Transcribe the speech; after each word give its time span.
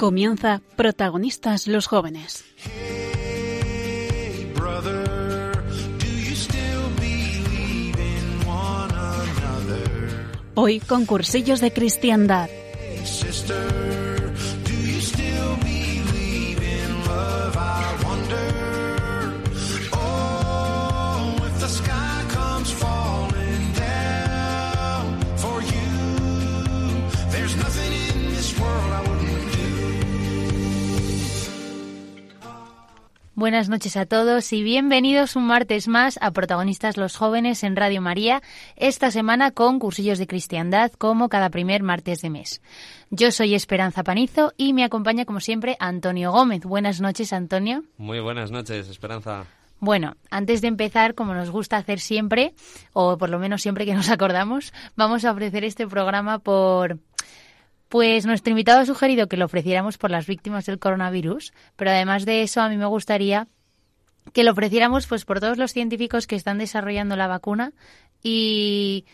Comienza 0.00 0.62
Protagonistas 0.76 1.66
los 1.66 1.86
jóvenes. 1.86 2.42
Hoy 10.54 10.80
con 10.80 11.04
cursillos 11.04 11.60
de 11.60 11.74
cristiandad. 11.74 12.48
Buenas 33.40 33.70
noches 33.70 33.96
a 33.96 34.04
todos 34.04 34.52
y 34.52 34.62
bienvenidos 34.62 35.34
un 35.34 35.46
martes 35.46 35.88
más 35.88 36.18
a 36.20 36.30
Protagonistas 36.30 36.98
los 36.98 37.16
Jóvenes 37.16 37.64
en 37.64 37.74
Radio 37.74 38.02
María, 38.02 38.42
esta 38.76 39.10
semana 39.10 39.50
con 39.50 39.78
cursillos 39.78 40.18
de 40.18 40.26
cristiandad 40.26 40.92
como 40.92 41.30
cada 41.30 41.48
primer 41.48 41.82
martes 41.82 42.20
de 42.20 42.28
mes. 42.28 42.60
Yo 43.08 43.32
soy 43.32 43.54
Esperanza 43.54 44.04
Panizo 44.04 44.52
y 44.58 44.74
me 44.74 44.84
acompaña 44.84 45.24
como 45.24 45.40
siempre 45.40 45.78
Antonio 45.80 46.32
Gómez. 46.32 46.64
Buenas 46.64 47.00
noches 47.00 47.32
Antonio. 47.32 47.82
Muy 47.96 48.20
buenas 48.20 48.50
noches, 48.50 48.90
Esperanza. 48.90 49.46
Bueno, 49.78 50.16
antes 50.30 50.60
de 50.60 50.68
empezar, 50.68 51.14
como 51.14 51.32
nos 51.32 51.48
gusta 51.48 51.78
hacer 51.78 52.00
siempre, 52.00 52.52
o 52.92 53.16
por 53.16 53.30
lo 53.30 53.38
menos 53.38 53.62
siempre 53.62 53.86
que 53.86 53.94
nos 53.94 54.10
acordamos, 54.10 54.74
vamos 54.96 55.24
a 55.24 55.32
ofrecer 55.32 55.64
este 55.64 55.86
programa 55.86 56.40
por 56.40 56.98
pues 57.90 58.24
nuestro 58.24 58.52
invitado 58.52 58.78
ha 58.78 58.86
sugerido 58.86 59.26
que 59.26 59.36
lo 59.36 59.46
ofreciéramos 59.46 59.98
por 59.98 60.12
las 60.12 60.28
víctimas 60.28 60.64
del 60.64 60.78
coronavirus, 60.78 61.52
pero 61.74 61.90
además 61.90 62.24
de 62.24 62.42
eso 62.42 62.60
a 62.62 62.68
mí 62.68 62.76
me 62.76 62.86
gustaría 62.86 63.48
que 64.32 64.44
lo 64.44 64.52
ofreciéramos 64.52 65.08
pues 65.08 65.24
por 65.24 65.40
todos 65.40 65.58
los 65.58 65.72
científicos 65.72 66.28
que 66.28 66.36
están 66.36 66.58
desarrollando 66.58 67.16
la 67.16 67.26
vacuna 67.26 67.72
y, 68.22 69.06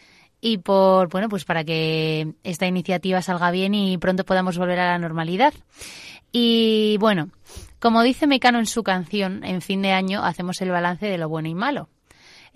y 0.43 0.59
por 0.59 1.09
bueno 1.09 1.31
pues 1.31 1.47
para 1.47 1.65
que 1.65 2.35
esta 2.45 2.67
iniciativa 2.67 3.23
salga 3.23 3.51
bien 3.51 3.75
y 3.75 3.97
pronto 3.97 4.25
podamos 4.25 4.59
volver 4.59 4.79
a 4.79 4.93
la 4.93 4.99
normalidad. 4.99 5.55
Y 6.31 6.99
bueno, 7.01 7.31
como 7.81 8.03
dice 8.03 8.27
Mecano 8.27 8.59
en 8.59 8.67
su 8.67 8.83
canción, 8.83 9.43
en 9.43 9.63
fin 9.63 9.81
de 9.81 9.93
año 9.93 10.23
hacemos 10.23 10.61
el 10.61 10.71
balance 10.71 11.07
de 11.07 11.17
lo 11.17 11.31
bueno 11.31 11.49
y 11.49 11.55
malo. 11.55 11.89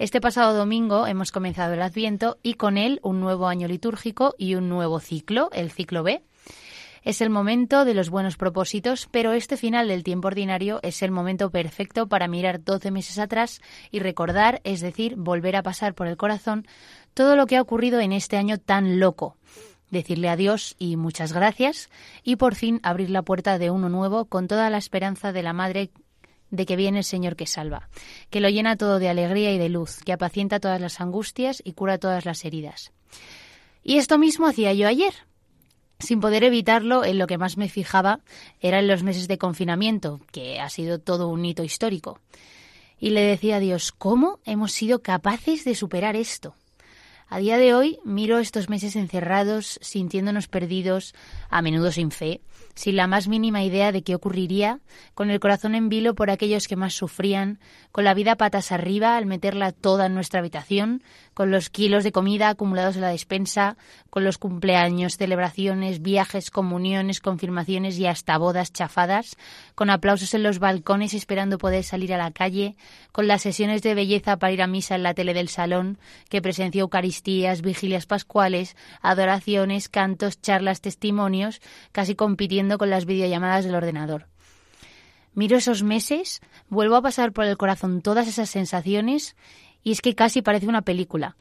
Este 0.00 0.22
pasado 0.22 0.56
domingo 0.56 1.06
hemos 1.06 1.30
comenzado 1.30 1.74
el 1.74 1.82
Adviento 1.82 2.38
y 2.42 2.54
con 2.54 2.78
él 2.78 3.00
un 3.02 3.20
nuevo 3.20 3.48
año 3.48 3.68
litúrgico 3.68 4.34
y 4.38 4.54
un 4.54 4.70
nuevo 4.70 4.98
ciclo, 4.98 5.50
el 5.52 5.70
ciclo 5.70 6.02
B. 6.02 6.22
Es 7.02 7.20
el 7.20 7.28
momento 7.28 7.84
de 7.84 7.92
los 7.92 8.08
buenos 8.08 8.38
propósitos, 8.38 9.08
pero 9.10 9.34
este 9.34 9.58
final 9.58 9.88
del 9.88 10.02
tiempo 10.02 10.28
ordinario 10.28 10.80
es 10.82 11.02
el 11.02 11.10
momento 11.10 11.50
perfecto 11.50 12.08
para 12.08 12.28
mirar 12.28 12.64
12 12.64 12.90
meses 12.90 13.18
atrás 13.18 13.60
y 13.90 13.98
recordar, 13.98 14.62
es 14.64 14.80
decir, 14.80 15.16
volver 15.16 15.54
a 15.54 15.62
pasar 15.62 15.92
por 15.92 16.06
el 16.06 16.16
corazón 16.16 16.66
todo 17.12 17.36
lo 17.36 17.44
que 17.44 17.58
ha 17.58 17.62
ocurrido 17.62 18.00
en 18.00 18.12
este 18.12 18.38
año 18.38 18.56
tan 18.56 19.00
loco. 19.00 19.36
Decirle 19.90 20.30
adiós 20.30 20.76
y 20.78 20.96
muchas 20.96 21.34
gracias 21.34 21.90
y 22.24 22.36
por 22.36 22.54
fin 22.54 22.80
abrir 22.82 23.10
la 23.10 23.20
puerta 23.20 23.58
de 23.58 23.70
uno 23.70 23.90
nuevo 23.90 24.24
con 24.24 24.48
toda 24.48 24.70
la 24.70 24.78
esperanza 24.78 25.32
de 25.32 25.42
la 25.42 25.52
Madre 25.52 25.90
de 26.50 26.66
que 26.66 26.76
viene 26.76 26.98
el 26.98 27.04
Señor 27.04 27.36
que 27.36 27.46
salva, 27.46 27.88
que 28.30 28.40
lo 28.40 28.48
llena 28.48 28.76
todo 28.76 28.98
de 28.98 29.08
alegría 29.08 29.52
y 29.52 29.58
de 29.58 29.68
luz, 29.68 30.00
que 30.04 30.12
apacienta 30.12 30.60
todas 30.60 30.80
las 30.80 31.00
angustias 31.00 31.62
y 31.64 31.72
cura 31.72 31.98
todas 31.98 32.24
las 32.24 32.44
heridas. 32.44 32.92
Y 33.82 33.96
esto 33.96 34.18
mismo 34.18 34.46
hacía 34.46 34.72
yo 34.72 34.88
ayer. 34.88 35.14
Sin 35.98 36.20
poder 36.20 36.44
evitarlo, 36.44 37.04
en 37.04 37.18
lo 37.18 37.26
que 37.26 37.38
más 37.38 37.56
me 37.56 37.68
fijaba 37.68 38.20
era 38.60 38.78
en 38.78 38.88
los 38.88 39.02
meses 39.02 39.28
de 39.28 39.38
confinamiento, 39.38 40.20
que 40.32 40.58
ha 40.58 40.70
sido 40.70 40.98
todo 40.98 41.28
un 41.28 41.44
hito 41.44 41.62
histórico. 41.62 42.20
Y 42.98 43.10
le 43.10 43.20
decía 43.22 43.56
a 43.56 43.60
Dios, 43.60 43.92
¿cómo 43.92 44.40
hemos 44.44 44.72
sido 44.72 45.02
capaces 45.02 45.64
de 45.64 45.74
superar 45.74 46.16
esto? 46.16 46.54
A 47.32 47.38
día 47.38 47.58
de 47.58 47.74
hoy 47.74 48.00
miro 48.04 48.40
estos 48.40 48.68
meses 48.68 48.96
encerrados, 48.96 49.78
sintiéndonos 49.82 50.48
perdidos, 50.48 51.14
a 51.48 51.62
menudo 51.62 51.92
sin 51.92 52.10
fe, 52.10 52.40
sin 52.74 52.96
la 52.96 53.06
más 53.06 53.28
mínima 53.28 53.62
idea 53.62 53.92
de 53.92 54.02
qué 54.02 54.16
ocurriría, 54.16 54.80
con 55.14 55.30
el 55.30 55.38
corazón 55.38 55.76
en 55.76 55.88
vilo 55.88 56.16
por 56.16 56.28
aquellos 56.28 56.66
que 56.66 56.74
más 56.74 56.92
sufrían, 56.92 57.60
con 57.92 58.02
la 58.02 58.14
vida 58.14 58.34
patas 58.34 58.72
arriba 58.72 59.16
al 59.16 59.26
meterla 59.26 59.70
toda 59.70 60.06
en 60.06 60.14
nuestra 60.14 60.40
habitación, 60.40 61.04
con 61.40 61.50
los 61.50 61.70
kilos 61.70 62.04
de 62.04 62.12
comida 62.12 62.50
acumulados 62.50 62.96
en 62.96 63.00
la 63.00 63.08
despensa, 63.08 63.78
con 64.10 64.24
los 64.24 64.36
cumpleaños, 64.36 65.16
celebraciones, 65.16 66.02
viajes, 66.02 66.50
comuniones, 66.50 67.22
confirmaciones 67.22 67.98
y 67.98 68.04
hasta 68.04 68.36
bodas 68.36 68.74
chafadas, 68.74 69.38
con 69.74 69.88
aplausos 69.88 70.34
en 70.34 70.42
los 70.42 70.58
balcones 70.58 71.14
esperando 71.14 71.56
poder 71.56 71.82
salir 71.82 72.12
a 72.12 72.18
la 72.18 72.30
calle, 72.30 72.76
con 73.10 73.26
las 73.26 73.40
sesiones 73.40 73.80
de 73.80 73.94
belleza 73.94 74.36
para 74.36 74.52
ir 74.52 74.60
a 74.60 74.66
misa 74.66 74.96
en 74.96 75.02
la 75.02 75.14
tele 75.14 75.32
del 75.32 75.48
salón, 75.48 75.96
que 76.28 76.42
presenció 76.42 76.82
Eucaristías, 76.82 77.62
vigilias 77.62 78.04
pascuales, 78.04 78.76
adoraciones, 79.00 79.88
cantos, 79.88 80.42
charlas, 80.42 80.82
testimonios, 80.82 81.62
casi 81.90 82.16
compitiendo 82.16 82.76
con 82.76 82.90
las 82.90 83.06
videollamadas 83.06 83.64
del 83.64 83.76
ordenador. 83.76 84.26
Miro 85.32 85.56
esos 85.56 85.82
meses, 85.84 86.42
vuelvo 86.68 86.96
a 86.96 87.02
pasar 87.02 87.32
por 87.32 87.46
el 87.46 87.56
corazón 87.56 88.02
todas 88.02 88.28
esas 88.28 88.50
sensaciones 88.50 89.36
y 89.82 89.92
es 89.92 90.00
que 90.00 90.14
casi 90.14 90.42
parece 90.42 90.66
una 90.66 90.82
película, 90.82 91.36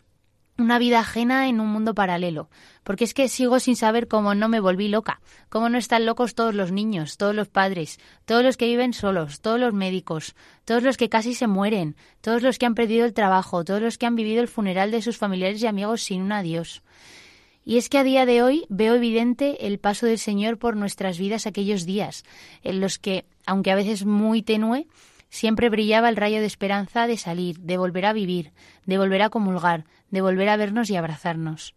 una 0.59 0.79
vida 0.79 0.99
ajena 0.99 1.47
en 1.47 1.59
un 1.59 1.67
mundo 1.67 1.95
paralelo, 1.95 2.49
porque 2.83 3.03
es 3.03 3.13
que 3.13 3.29
sigo 3.29 3.59
sin 3.59 3.75
saber 3.75 4.07
cómo 4.07 4.35
no 4.35 4.49
me 4.49 4.59
volví 4.59 4.87
loca, 4.87 5.21
cómo 5.49 5.69
no 5.69 5.77
están 5.77 6.05
locos 6.05 6.35
todos 6.35 6.53
los 6.53 6.71
niños, 6.71 7.17
todos 7.17 7.33
los 7.33 7.47
padres, 7.47 7.99
todos 8.25 8.43
los 8.43 8.57
que 8.57 8.67
viven 8.67 8.93
solos, 8.93 9.41
todos 9.41 9.59
los 9.59 9.73
médicos, 9.73 10.35
todos 10.65 10.83
los 10.83 10.97
que 10.97 11.09
casi 11.09 11.33
se 11.33 11.47
mueren, 11.47 11.95
todos 12.21 12.41
los 12.41 12.57
que 12.57 12.65
han 12.65 12.75
perdido 12.75 13.05
el 13.05 13.13
trabajo, 13.13 13.63
todos 13.63 13.81
los 13.81 13.97
que 13.97 14.05
han 14.05 14.15
vivido 14.15 14.41
el 14.41 14.47
funeral 14.47 14.91
de 14.91 15.01
sus 15.01 15.17
familiares 15.17 15.61
y 15.61 15.67
amigos 15.67 16.03
sin 16.03 16.21
un 16.21 16.31
adiós. 16.31 16.83
Y 17.65 17.77
es 17.77 17.89
que 17.89 17.99
a 17.99 18.03
día 18.03 18.25
de 18.25 18.41
hoy 18.41 18.65
veo 18.69 18.95
evidente 18.95 19.67
el 19.67 19.79
paso 19.79 20.05
del 20.05 20.17
Señor 20.17 20.57
por 20.57 20.75
nuestras 20.75 21.19
vidas 21.19 21.45
aquellos 21.45 21.85
días, 21.85 22.23
en 22.63 22.79
los 22.79 22.97
que, 22.97 23.25
aunque 23.45 23.71
a 23.71 23.75
veces 23.75 24.05
muy 24.05 24.41
tenue, 24.41 24.87
siempre 25.29 25.69
brillaba 25.69 26.09
el 26.09 26.15
rayo 26.15 26.39
de 26.39 26.45
esperanza 26.45 27.07
de 27.07 27.17
salir, 27.17 27.59
de 27.59 27.77
volver 27.77 28.05
a 28.05 28.13
vivir, 28.13 28.51
de 28.85 28.97
volver 28.97 29.21
a 29.21 29.29
comulgar, 29.29 29.85
de 30.11 30.21
volver 30.21 30.49
a 30.49 30.57
vernos 30.57 30.89
y 30.89 30.95
abrazarnos. 30.95 31.75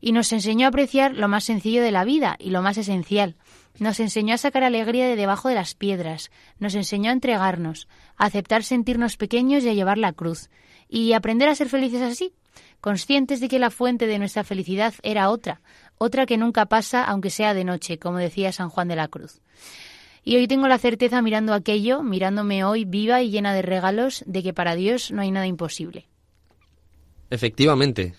Y 0.00 0.12
nos 0.12 0.32
enseñó 0.32 0.66
a 0.66 0.68
apreciar 0.68 1.14
lo 1.14 1.28
más 1.28 1.44
sencillo 1.44 1.82
de 1.82 1.90
la 1.90 2.04
vida 2.04 2.36
y 2.38 2.50
lo 2.50 2.62
más 2.62 2.78
esencial. 2.78 3.36
Nos 3.78 4.00
enseñó 4.00 4.34
a 4.34 4.38
sacar 4.38 4.64
alegría 4.64 5.06
de 5.06 5.16
debajo 5.16 5.48
de 5.48 5.54
las 5.54 5.74
piedras, 5.74 6.30
nos 6.58 6.74
enseñó 6.74 7.10
a 7.10 7.14
entregarnos, 7.14 7.88
a 8.16 8.26
aceptar 8.26 8.62
sentirnos 8.62 9.16
pequeños 9.16 9.64
y 9.64 9.68
a 9.68 9.74
llevar 9.74 9.98
la 9.98 10.12
cruz, 10.12 10.48
y 10.88 11.12
aprender 11.12 11.48
a 11.48 11.54
ser 11.54 11.68
felices 11.68 12.02
así, 12.02 12.32
conscientes 12.80 13.40
de 13.40 13.48
que 13.48 13.58
la 13.58 13.70
fuente 13.70 14.06
de 14.06 14.18
nuestra 14.18 14.44
felicidad 14.44 14.94
era 15.02 15.30
otra, 15.30 15.60
otra 15.98 16.26
que 16.26 16.36
nunca 16.36 16.66
pasa 16.66 17.04
aunque 17.04 17.30
sea 17.30 17.54
de 17.54 17.64
noche, 17.64 17.98
como 17.98 18.18
decía 18.18 18.52
San 18.52 18.70
Juan 18.70 18.88
de 18.88 18.96
la 18.96 19.08
Cruz. 19.08 19.40
Y 20.28 20.34
hoy 20.34 20.48
tengo 20.48 20.66
la 20.66 20.78
certeza 20.78 21.22
mirando 21.22 21.54
aquello, 21.54 22.02
mirándome 22.02 22.64
hoy 22.64 22.84
viva 22.84 23.22
y 23.22 23.30
llena 23.30 23.54
de 23.54 23.62
regalos, 23.62 24.24
de 24.26 24.42
que 24.42 24.52
para 24.52 24.74
Dios 24.74 25.12
no 25.12 25.22
hay 25.22 25.30
nada 25.30 25.46
imposible. 25.46 26.08
Efectivamente, 27.30 28.16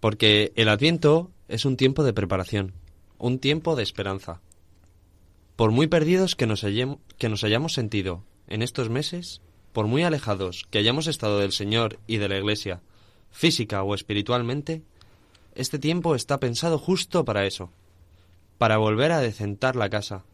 porque 0.00 0.52
el 0.56 0.68
Adviento 0.68 1.30
es 1.46 1.64
un 1.64 1.76
tiempo 1.76 2.02
de 2.02 2.12
preparación, 2.12 2.72
un 3.18 3.38
tiempo 3.38 3.76
de 3.76 3.84
esperanza. 3.84 4.40
Por 5.54 5.70
muy 5.70 5.86
perdidos 5.86 6.34
que 6.34 6.48
nos, 6.48 6.62
que 6.62 7.28
nos 7.28 7.44
hayamos 7.44 7.72
sentido 7.72 8.24
en 8.48 8.60
estos 8.60 8.90
meses, 8.90 9.40
por 9.72 9.86
muy 9.86 10.02
alejados 10.02 10.66
que 10.72 10.78
hayamos 10.78 11.06
estado 11.06 11.38
del 11.38 11.52
Señor 11.52 12.00
y 12.08 12.16
de 12.16 12.28
la 12.28 12.38
Iglesia, 12.38 12.82
física 13.30 13.84
o 13.84 13.94
espiritualmente, 13.94 14.82
este 15.54 15.78
tiempo 15.78 16.16
está 16.16 16.40
pensado 16.40 16.78
justo 16.78 17.24
para 17.24 17.46
eso, 17.46 17.70
para 18.58 18.76
volver 18.76 19.12
a 19.12 19.20
decentar 19.20 19.76
la 19.76 19.88
casa, 19.88 20.24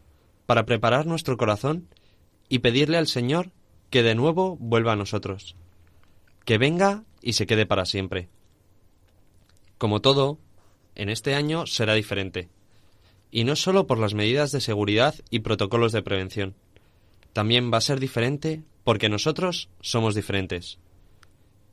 para 0.45 0.65
preparar 0.65 1.05
nuestro 1.05 1.37
corazón 1.37 1.87
y 2.49 2.59
pedirle 2.59 2.97
al 2.97 3.07
Señor 3.07 3.51
que 3.89 4.03
de 4.03 4.15
nuevo 4.15 4.57
vuelva 4.57 4.93
a 4.93 4.95
nosotros, 4.95 5.55
que 6.45 6.57
venga 6.57 7.03
y 7.21 7.33
se 7.33 7.45
quede 7.45 7.65
para 7.65 7.85
siempre. 7.85 8.29
Como 9.77 10.01
todo, 10.01 10.39
en 10.95 11.09
este 11.09 11.35
año 11.35 11.65
será 11.65 11.93
diferente. 11.93 12.49
Y 13.31 13.43
no 13.43 13.55
solo 13.55 13.87
por 13.87 13.97
las 13.97 14.13
medidas 14.13 14.51
de 14.51 14.61
seguridad 14.61 15.15
y 15.29 15.39
protocolos 15.39 15.91
de 15.91 16.03
prevención. 16.03 16.55
También 17.33 17.71
va 17.71 17.77
a 17.77 17.81
ser 17.81 17.99
diferente 17.99 18.63
porque 18.83 19.09
nosotros 19.09 19.69
somos 19.79 20.15
diferentes. 20.15 20.79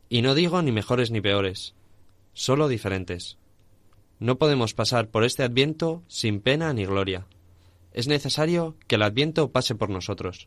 Y 0.08 0.22
no 0.22 0.34
digo 0.34 0.62
ni 0.62 0.72
mejores 0.72 1.10
ni 1.10 1.20
peores, 1.20 1.74
solo 2.32 2.68
diferentes. 2.68 3.38
No 4.20 4.38
podemos 4.38 4.74
pasar 4.74 5.08
por 5.08 5.24
este 5.24 5.42
adviento 5.42 6.02
sin 6.08 6.40
pena 6.40 6.72
ni 6.72 6.84
gloria. 6.84 7.26
Es 7.98 8.06
necesario 8.06 8.76
que 8.86 8.94
el 8.94 9.02
adviento 9.02 9.50
pase 9.50 9.74
por 9.74 9.90
nosotros. 9.90 10.46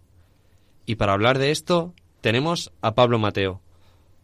Y 0.86 0.95
para 0.95 1.12
hablar 1.12 1.38
de 1.38 1.51
esto 1.51 1.94
tenemos 2.21 2.71
a 2.81 2.95
Pablo 2.95 3.19
Mateo, 3.19 3.59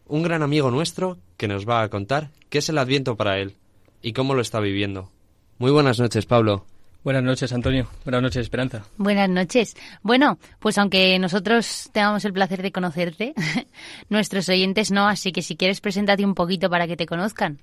un 0.05 0.23
gran 0.23 0.43
amigo 0.43 0.71
nuestro 0.71 1.17
que 1.35 1.49
nos 1.49 1.67
va 1.67 1.81
a 1.81 1.89
contar 1.89 2.29
qué 2.49 2.59
es 2.59 2.69
el 2.69 2.77
adviento 2.77 3.17
para 3.17 3.37
él 3.39 3.57
y 4.01 4.13
cómo 4.13 4.33
lo 4.33 4.39
está 4.39 4.61
viviendo. 4.61 5.11
Muy 5.57 5.71
buenas 5.71 5.99
noches, 5.99 6.25
Pablo. 6.25 6.65
Buenas 7.03 7.21
noches, 7.21 7.51
Antonio. 7.51 7.89
Buenas 8.05 8.21
noches, 8.21 8.43
Esperanza. 8.43 8.85
Buenas 8.95 9.29
noches. 9.29 9.75
Bueno, 10.03 10.39
pues 10.59 10.77
aunque 10.77 11.19
nosotros 11.19 11.89
tengamos 11.91 12.23
el 12.23 12.31
placer 12.31 12.61
de 12.61 12.71
conocerte, 12.71 13.33
nuestros 14.09 14.47
oyentes 14.47 14.89
no, 14.89 15.05
así 15.05 15.33
que 15.33 15.41
si 15.41 15.57
quieres, 15.57 15.81
preséntate 15.81 16.23
un 16.23 16.33
poquito 16.33 16.69
para 16.69 16.87
que 16.87 16.95
te 16.95 17.05
conozcan. 17.05 17.59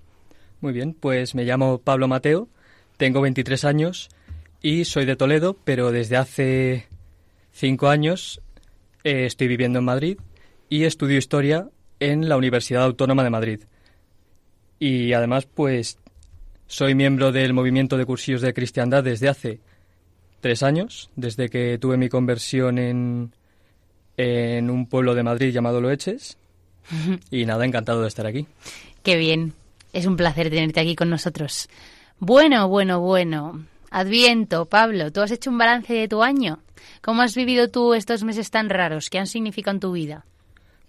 Muy 0.60 0.74
bien, 0.74 0.92
pues 0.92 1.34
me 1.34 1.44
llamo 1.44 1.78
Pablo 1.78 2.06
Mateo, 2.06 2.50
tengo 2.98 3.22
23 3.22 3.64
años 3.64 4.10
y 4.64 4.86
soy 4.86 5.04
de 5.04 5.14
Toledo, 5.14 5.58
pero 5.62 5.92
desde 5.92 6.16
hace 6.16 6.86
cinco 7.52 7.90
años 7.90 8.40
eh, 9.04 9.26
estoy 9.26 9.46
viviendo 9.46 9.80
en 9.80 9.84
Madrid 9.84 10.18
y 10.70 10.84
estudio 10.84 11.18
historia 11.18 11.68
en 12.00 12.30
la 12.30 12.38
Universidad 12.38 12.82
Autónoma 12.82 13.22
de 13.22 13.28
Madrid. 13.28 13.60
Y 14.78 15.12
además, 15.12 15.44
pues 15.44 15.98
soy 16.66 16.94
miembro 16.94 17.30
del 17.30 17.52
movimiento 17.52 17.98
de 17.98 18.06
cursillos 18.06 18.40
de 18.40 18.54
cristiandad 18.54 19.04
desde 19.04 19.28
hace 19.28 19.60
tres 20.40 20.62
años, 20.62 21.10
desde 21.14 21.50
que 21.50 21.76
tuve 21.76 21.98
mi 21.98 22.08
conversión 22.08 22.78
en, 22.78 23.34
en 24.16 24.70
un 24.70 24.86
pueblo 24.86 25.14
de 25.14 25.24
Madrid 25.24 25.52
llamado 25.52 25.82
Loeches. 25.82 26.38
Y 27.30 27.44
nada, 27.44 27.66
encantado 27.66 28.00
de 28.00 28.08
estar 28.08 28.26
aquí. 28.26 28.46
Qué 29.02 29.18
bien. 29.18 29.52
Es 29.92 30.06
un 30.06 30.16
placer 30.16 30.48
tenerte 30.48 30.80
aquí 30.80 30.96
con 30.96 31.10
nosotros. 31.10 31.68
Bueno, 32.18 32.66
bueno, 32.66 33.00
bueno. 33.00 33.66
Adviento, 33.94 34.64
Pablo, 34.64 35.12
¿tú 35.12 35.20
has 35.20 35.30
hecho 35.30 35.50
un 35.50 35.58
balance 35.58 35.94
de 35.94 36.08
tu 36.08 36.24
año? 36.24 36.58
¿Cómo 37.00 37.22
has 37.22 37.36
vivido 37.36 37.70
tú 37.70 37.94
estos 37.94 38.24
meses 38.24 38.50
tan 38.50 38.68
raros? 38.68 39.08
¿Qué 39.08 39.20
han 39.20 39.28
significado 39.28 39.76
en 39.76 39.80
tu 39.80 39.92
vida? 39.92 40.24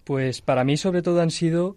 Pues 0.05 0.41
para 0.41 0.63
mí 0.63 0.75
sobre 0.75 1.03
todo 1.03 1.21
han 1.21 1.29
sido 1.29 1.75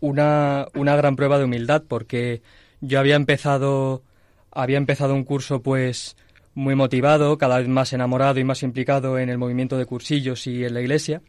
una, 0.00 0.66
una 0.74 0.94
gran 0.94 1.16
prueba 1.16 1.38
de 1.38 1.44
humildad 1.44 1.82
porque 1.88 2.42
yo 2.82 3.00
había 3.00 3.16
empezado 3.16 4.02
había 4.50 4.76
empezado 4.76 5.14
un 5.14 5.24
curso 5.24 5.62
pues 5.62 6.14
muy 6.52 6.74
motivado, 6.74 7.38
cada 7.38 7.56
vez 7.56 7.68
más 7.68 7.94
enamorado 7.94 8.38
y 8.38 8.44
más 8.44 8.62
implicado 8.62 9.18
en 9.18 9.30
el 9.30 9.38
movimiento 9.38 9.78
de 9.78 9.86
cursillos 9.86 10.46
y 10.46 10.62
en 10.62 10.74
la 10.74 10.82
iglesia. 10.82 11.22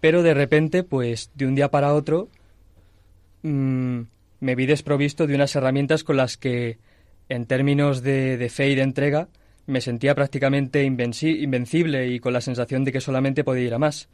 Pero 0.00 0.22
de 0.22 0.34
repente, 0.34 0.82
pues 0.82 1.30
de 1.34 1.46
un 1.46 1.54
día 1.54 1.70
para 1.70 1.94
otro, 1.94 2.28
mmm, 3.40 4.00
me 4.40 4.54
vi 4.54 4.66
desprovisto 4.66 5.26
de 5.26 5.34
unas 5.34 5.56
herramientas 5.56 6.04
con 6.04 6.18
las 6.18 6.36
que, 6.36 6.76
en 7.28 7.46
términos 7.46 8.02
de, 8.02 8.48
fe 8.50 8.70
y 8.70 8.74
de 8.74 8.82
entrega, 8.82 9.28
me 9.66 9.80
sentía 9.80 10.14
prácticamente 10.14 10.82
invencible 10.82 12.08
y 12.08 12.20
con 12.20 12.32
la 12.32 12.40
sensación 12.40 12.84
de 12.84 12.92
que 12.92 13.00
solamente 13.00 13.44
podía 13.44 13.66
ir 13.66 13.74
a 13.74 13.78
más. 13.78 14.08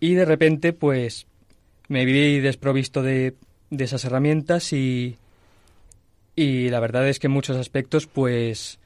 Y 0.00 0.14
de 0.14 0.24
repente, 0.24 0.72
pues, 0.72 1.26
me 1.88 2.04
vi 2.04 2.40
desprovisto 2.40 3.02
de, 3.02 3.34
esas 3.70 4.04
herramientas 4.04 4.72
y, 4.72 5.16
y 6.36 6.68
la 6.68 6.80
verdad 6.80 7.08
es 7.08 7.18
que 7.18 7.26
en 7.26 7.32
muchos 7.32 7.56
aspectos 7.56 8.06
pues 8.06 8.78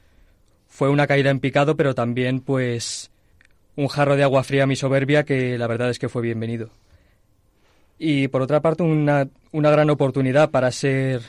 fue 0.67 0.89
una 0.89 1.05
caída 1.05 1.29
en 1.29 1.39
picado 1.39 1.75
pero 1.75 1.93
también 1.93 2.39
pues 2.39 3.11
un 3.75 3.87
jarro 3.87 4.15
de 4.15 4.23
agua 4.23 4.43
fría 4.43 4.63
a 4.63 4.67
mi 4.67 4.75
soberbia 4.75 5.25
que 5.25 5.59
la 5.59 5.67
verdad 5.67 5.91
es 5.91 5.99
que 5.99 6.09
fue 6.09 6.23
bienvenido 6.23 6.71
y 7.99 8.29
por 8.29 8.41
otra 8.41 8.61
parte 8.61 8.81
una, 8.81 9.27
una 9.51 9.69
gran 9.69 9.91
oportunidad 9.91 10.49
para 10.49 10.71
ser 10.71 11.21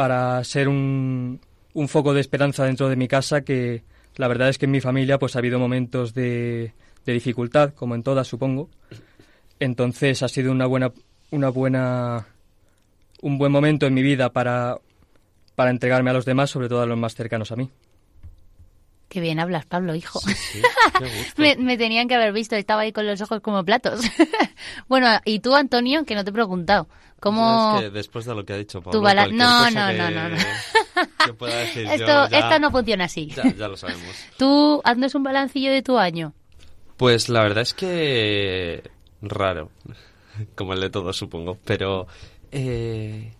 para 0.00 0.42
ser 0.44 0.66
un, 0.66 1.42
un 1.74 1.88
foco 1.88 2.14
de 2.14 2.22
esperanza 2.22 2.64
dentro 2.64 2.88
de 2.88 2.96
mi 2.96 3.06
casa 3.06 3.42
que 3.42 3.84
la 4.16 4.28
verdad 4.28 4.48
es 4.48 4.56
que 4.56 4.64
en 4.64 4.70
mi 4.70 4.80
familia 4.80 5.18
pues 5.18 5.36
ha 5.36 5.40
habido 5.40 5.58
momentos 5.58 6.14
de, 6.14 6.72
de 7.04 7.12
dificultad 7.12 7.74
como 7.74 7.94
en 7.94 8.02
todas 8.02 8.26
supongo 8.26 8.70
entonces 9.58 10.22
ha 10.22 10.28
sido 10.28 10.52
una 10.52 10.64
buena 10.64 10.90
una 11.30 11.50
buena 11.50 12.26
un 13.20 13.36
buen 13.36 13.52
momento 13.52 13.84
en 13.84 13.92
mi 13.92 14.02
vida 14.02 14.32
para, 14.32 14.78
para 15.54 15.68
entregarme 15.68 16.08
a 16.08 16.14
los 16.14 16.24
demás, 16.24 16.48
sobre 16.48 16.70
todo 16.70 16.80
a 16.80 16.86
los 16.86 16.96
más 16.96 17.14
cercanos 17.14 17.52
a 17.52 17.56
mí. 17.56 17.68
Qué 19.10 19.18
bien 19.18 19.40
hablas, 19.40 19.66
Pablo, 19.66 19.96
hijo. 19.96 20.20
me, 21.36 21.56
me, 21.56 21.76
tenían 21.76 22.06
que 22.06 22.14
haber 22.14 22.32
visto, 22.32 22.54
estaba 22.54 22.82
ahí 22.82 22.92
con 22.92 23.08
los 23.08 23.20
ojos 23.20 23.40
como 23.40 23.64
platos. 23.64 24.02
bueno, 24.88 25.08
y 25.24 25.40
tú, 25.40 25.56
Antonio, 25.56 26.04
que 26.04 26.14
no 26.14 26.22
te 26.22 26.30
he 26.30 26.32
preguntado, 26.32 26.86
¿cómo...? 27.18 27.74
Es 27.74 27.82
que 27.82 27.90
después 27.90 28.24
de 28.24 28.36
lo 28.36 28.44
que 28.44 28.52
ha 28.52 28.56
dicho 28.56 28.80
Pablo... 28.80 29.00
Bala... 29.00 29.26
No, 29.26 29.68
no, 29.68 29.88
que, 29.88 29.98
no, 29.98 30.10
no, 30.12 30.28
no, 30.28 30.36
que 31.26 31.32
pueda 31.32 31.56
decir 31.56 31.88
esto, 31.88 32.06
yo, 32.06 32.28
ya, 32.28 32.38
esto 32.38 32.60
no 32.60 32.70
funciona 32.70 33.06
así. 33.06 33.26
Ya, 33.26 33.52
ya 33.52 33.66
lo 33.66 33.76
sabemos. 33.76 34.14
Tú, 34.38 34.80
haznos 34.84 35.12
un 35.16 35.24
balancillo 35.24 35.72
de 35.72 35.82
tu 35.82 35.98
año. 35.98 36.32
Pues 36.96 37.28
la 37.28 37.42
verdad 37.42 37.62
es 37.62 37.74
que... 37.74 38.92
raro, 39.22 39.72
como 40.54 40.72
el 40.72 40.80
de 40.80 40.90
todos, 40.90 41.16
supongo, 41.16 41.58
pero 41.64 42.06
eh, 42.52 43.32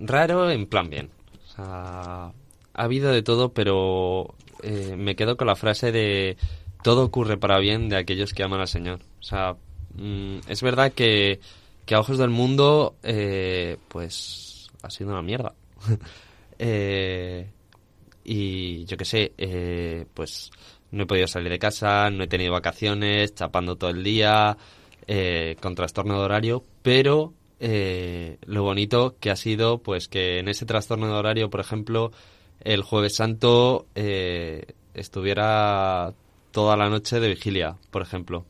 raro 0.00 0.50
en 0.50 0.66
plan 0.66 0.90
bien. 0.90 1.10
O 1.44 1.54
sea, 1.54 2.32
ha 2.74 2.82
habido 2.82 3.12
de 3.12 3.22
todo, 3.22 3.50
pero 3.50 4.34
eh, 4.62 4.94
me 4.96 5.16
quedo 5.16 5.36
con 5.36 5.46
la 5.46 5.56
frase 5.56 5.92
de 5.92 6.36
todo 6.82 7.04
ocurre 7.04 7.36
para 7.36 7.58
bien 7.58 7.88
de 7.88 7.96
aquellos 7.96 8.32
que 8.32 8.42
aman 8.42 8.60
al 8.60 8.68
Señor. 8.68 9.00
O 9.20 9.22
sea, 9.22 9.56
mm, 9.94 10.38
es 10.48 10.62
verdad 10.62 10.92
que, 10.92 11.40
a 11.90 12.00
ojos 12.00 12.18
del 12.18 12.30
mundo, 12.30 12.96
eh, 13.02 13.76
pues 13.88 14.70
ha 14.82 14.90
sido 14.90 15.10
una 15.10 15.22
mierda. 15.22 15.54
Eh, 16.58 17.50
y 18.24 18.86
yo 18.86 18.96
qué 18.96 19.04
sé, 19.04 19.34
eh, 19.36 20.06
pues 20.14 20.50
no 20.90 21.02
he 21.02 21.06
podido 21.06 21.26
salir 21.26 21.50
de 21.50 21.58
casa, 21.58 22.10
no 22.10 22.24
he 22.24 22.26
tenido 22.26 22.52
vacaciones, 22.52 23.34
chapando 23.34 23.76
todo 23.76 23.90
el 23.90 24.02
día, 24.02 24.56
eh, 25.06 25.56
con 25.60 25.74
trastorno 25.74 26.18
de 26.18 26.24
horario, 26.24 26.64
pero 26.82 27.34
eh, 27.60 28.38
lo 28.46 28.64
bonito 28.64 29.16
que 29.20 29.30
ha 29.30 29.36
sido 29.36 29.78
pues 29.78 30.08
que 30.08 30.40
en 30.40 30.48
ese 30.48 30.66
trastorno 30.66 31.06
de 31.06 31.12
horario, 31.12 31.50
por 31.50 31.60
ejemplo, 31.60 32.10
el 32.60 32.82
jueves 32.82 33.16
santo 33.16 33.86
eh, 33.94 34.66
estuviera 34.94 36.12
toda 36.50 36.76
la 36.76 36.88
noche 36.88 37.20
de 37.20 37.28
vigilia, 37.28 37.76
por 37.90 38.02
ejemplo. 38.02 38.44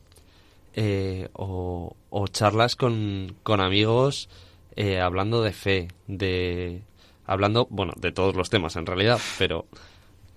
Eh, 0.73 1.29
o, 1.33 1.95
o, 2.09 2.27
charlas 2.27 2.75
con, 2.75 3.35
con 3.41 3.61
amigos 3.61 4.29
eh, 4.75 4.99
hablando 4.99 5.41
de 5.41 5.51
fe, 5.51 5.87
de 6.05 6.83
hablando, 7.25 7.67
bueno, 7.71 7.93
de 7.97 8.11
todos 8.11 8.35
los 8.35 8.51
temas 8.51 8.75
en 8.75 8.85
realidad, 8.85 9.19
pero 9.39 9.65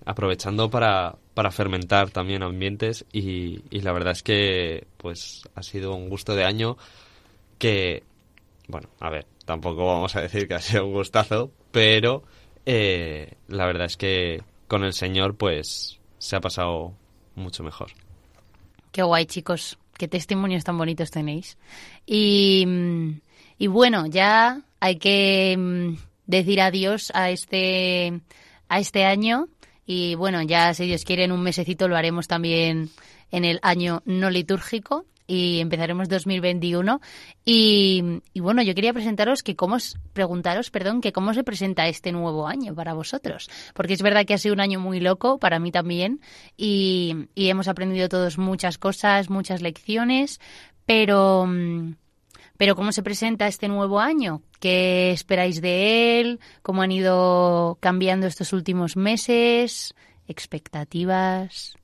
aprovechando 0.03 0.71
para, 0.71 1.15
para 1.35 1.51
fermentar 1.51 2.09
también 2.09 2.41
ambientes 2.41 3.05
y, 3.13 3.61
y 3.69 3.81
la 3.81 3.93
verdad 3.93 4.13
es 4.13 4.23
que 4.23 4.87
pues 4.97 5.43
ha 5.53 5.61
sido 5.61 5.93
un 5.93 6.09
gusto 6.09 6.35
de 6.35 6.43
año 6.43 6.75
que 7.59 8.03
bueno, 8.67 8.89
a 8.99 9.09
ver, 9.09 9.27
tampoco 9.45 9.85
vamos 9.85 10.15
a 10.15 10.21
decir 10.21 10.47
que 10.47 10.55
ha 10.55 10.61
sido 10.61 10.85
un 10.85 10.93
gustazo, 10.93 11.51
pero 11.71 12.23
eh, 12.65 13.33
la 13.47 13.65
verdad 13.65 13.85
es 13.85 13.97
que 13.97 14.43
con 14.67 14.83
el 14.83 14.93
Señor, 14.93 15.35
pues, 15.35 15.99
se 16.17 16.35
ha 16.35 16.41
pasado 16.41 16.93
mucho 17.35 17.63
mejor. 17.63 17.91
Qué 18.91 19.03
guay, 19.03 19.25
chicos. 19.25 19.77
Qué 19.97 20.07
testimonios 20.07 20.63
tan 20.63 20.77
bonitos 20.77 21.11
tenéis. 21.11 21.57
Y, 22.05 22.65
y 23.57 23.67
bueno, 23.67 24.05
ya 24.07 24.61
hay 24.79 24.97
que 24.97 25.55
mm, 25.57 25.95
decir 26.25 26.61
adiós 26.61 27.11
a 27.13 27.29
este, 27.29 28.21
a 28.67 28.79
este 28.79 29.05
año. 29.05 29.47
Y 29.85 30.15
bueno, 30.15 30.41
ya 30.41 30.73
si 30.73 30.85
Dios 30.85 31.03
quiere, 31.03 31.25
en 31.25 31.31
un 31.31 31.43
mesecito 31.43 31.87
lo 31.87 31.97
haremos 31.97 32.27
también 32.27 32.89
en 33.31 33.45
el 33.45 33.59
año 33.61 34.01
no 34.05 34.29
litúrgico 34.29 35.05
y 35.27 35.59
empezaremos 35.59 36.09
2021. 36.09 37.01
Y, 37.45 38.21
y, 38.33 38.39
bueno, 38.39 38.61
yo 38.61 38.75
quería 38.75 38.93
presentaros 38.93 39.43
que 39.43 39.55
cómo, 39.55 39.77
preguntaros, 40.13 40.71
perdón, 40.71 41.01
que 41.01 41.13
cómo 41.13 41.33
se 41.33 41.43
presenta 41.43 41.87
este 41.87 42.11
nuevo 42.11 42.47
año 42.47 42.75
para 42.75 42.93
vosotros. 42.93 43.49
Porque 43.73 43.93
es 43.93 44.01
verdad 44.01 44.25
que 44.25 44.33
ha 44.33 44.37
sido 44.37 44.53
un 44.53 44.61
año 44.61 44.79
muy 44.79 44.99
loco, 44.99 45.39
para 45.39 45.59
mí 45.59 45.71
también, 45.71 46.21
y, 46.57 47.27
y 47.35 47.49
hemos 47.49 47.67
aprendido 47.67 48.09
todos 48.09 48.37
muchas 48.37 48.77
cosas, 48.77 49.29
muchas 49.29 49.61
lecciones, 49.61 50.39
pero... 50.85 51.47
Pero 52.57 52.75
¿cómo 52.75 52.91
se 52.91 53.01
presenta 53.01 53.47
este 53.47 53.67
nuevo 53.67 53.99
año? 53.99 54.43
¿Qué 54.59 55.09
esperáis 55.09 55.61
de 55.61 56.19
él? 56.19 56.39
¿Cómo 56.61 56.83
han 56.83 56.91
ido 56.91 57.79
cambiando 57.79 58.27
estos 58.27 58.53
últimos 58.53 58.95
meses? 58.95 59.95
¿Expectativas? 60.27 61.80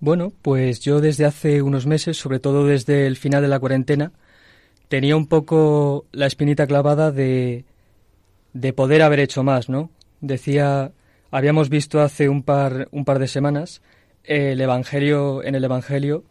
Bueno, 0.00 0.32
pues 0.42 0.80
yo 0.80 1.00
desde 1.00 1.26
hace 1.26 1.60
unos 1.60 1.86
meses, 1.86 2.16
sobre 2.16 2.40
todo 2.40 2.66
desde 2.66 3.06
el 3.06 3.16
final 3.16 3.42
de 3.42 3.48
la 3.48 3.60
cuarentena, 3.60 4.12
tenía 4.88 5.14
un 5.14 5.26
poco 5.26 6.06
la 6.12 6.26
espinita 6.26 6.66
clavada 6.66 7.12
de, 7.12 7.64
de 8.54 8.72
poder 8.72 9.02
haber 9.02 9.20
hecho 9.20 9.42
más, 9.42 9.68
¿no? 9.68 9.90
Decía, 10.22 10.92
habíamos 11.30 11.68
visto 11.68 12.00
hace 12.00 12.30
un 12.30 12.42
par, 12.42 12.88
un 12.92 13.04
par 13.04 13.18
de 13.18 13.28
semanas 13.28 13.82
el 14.24 14.60
evangelio, 14.60 15.42
en 15.44 15.54
el 15.54 15.64
Evangelio 15.64 16.24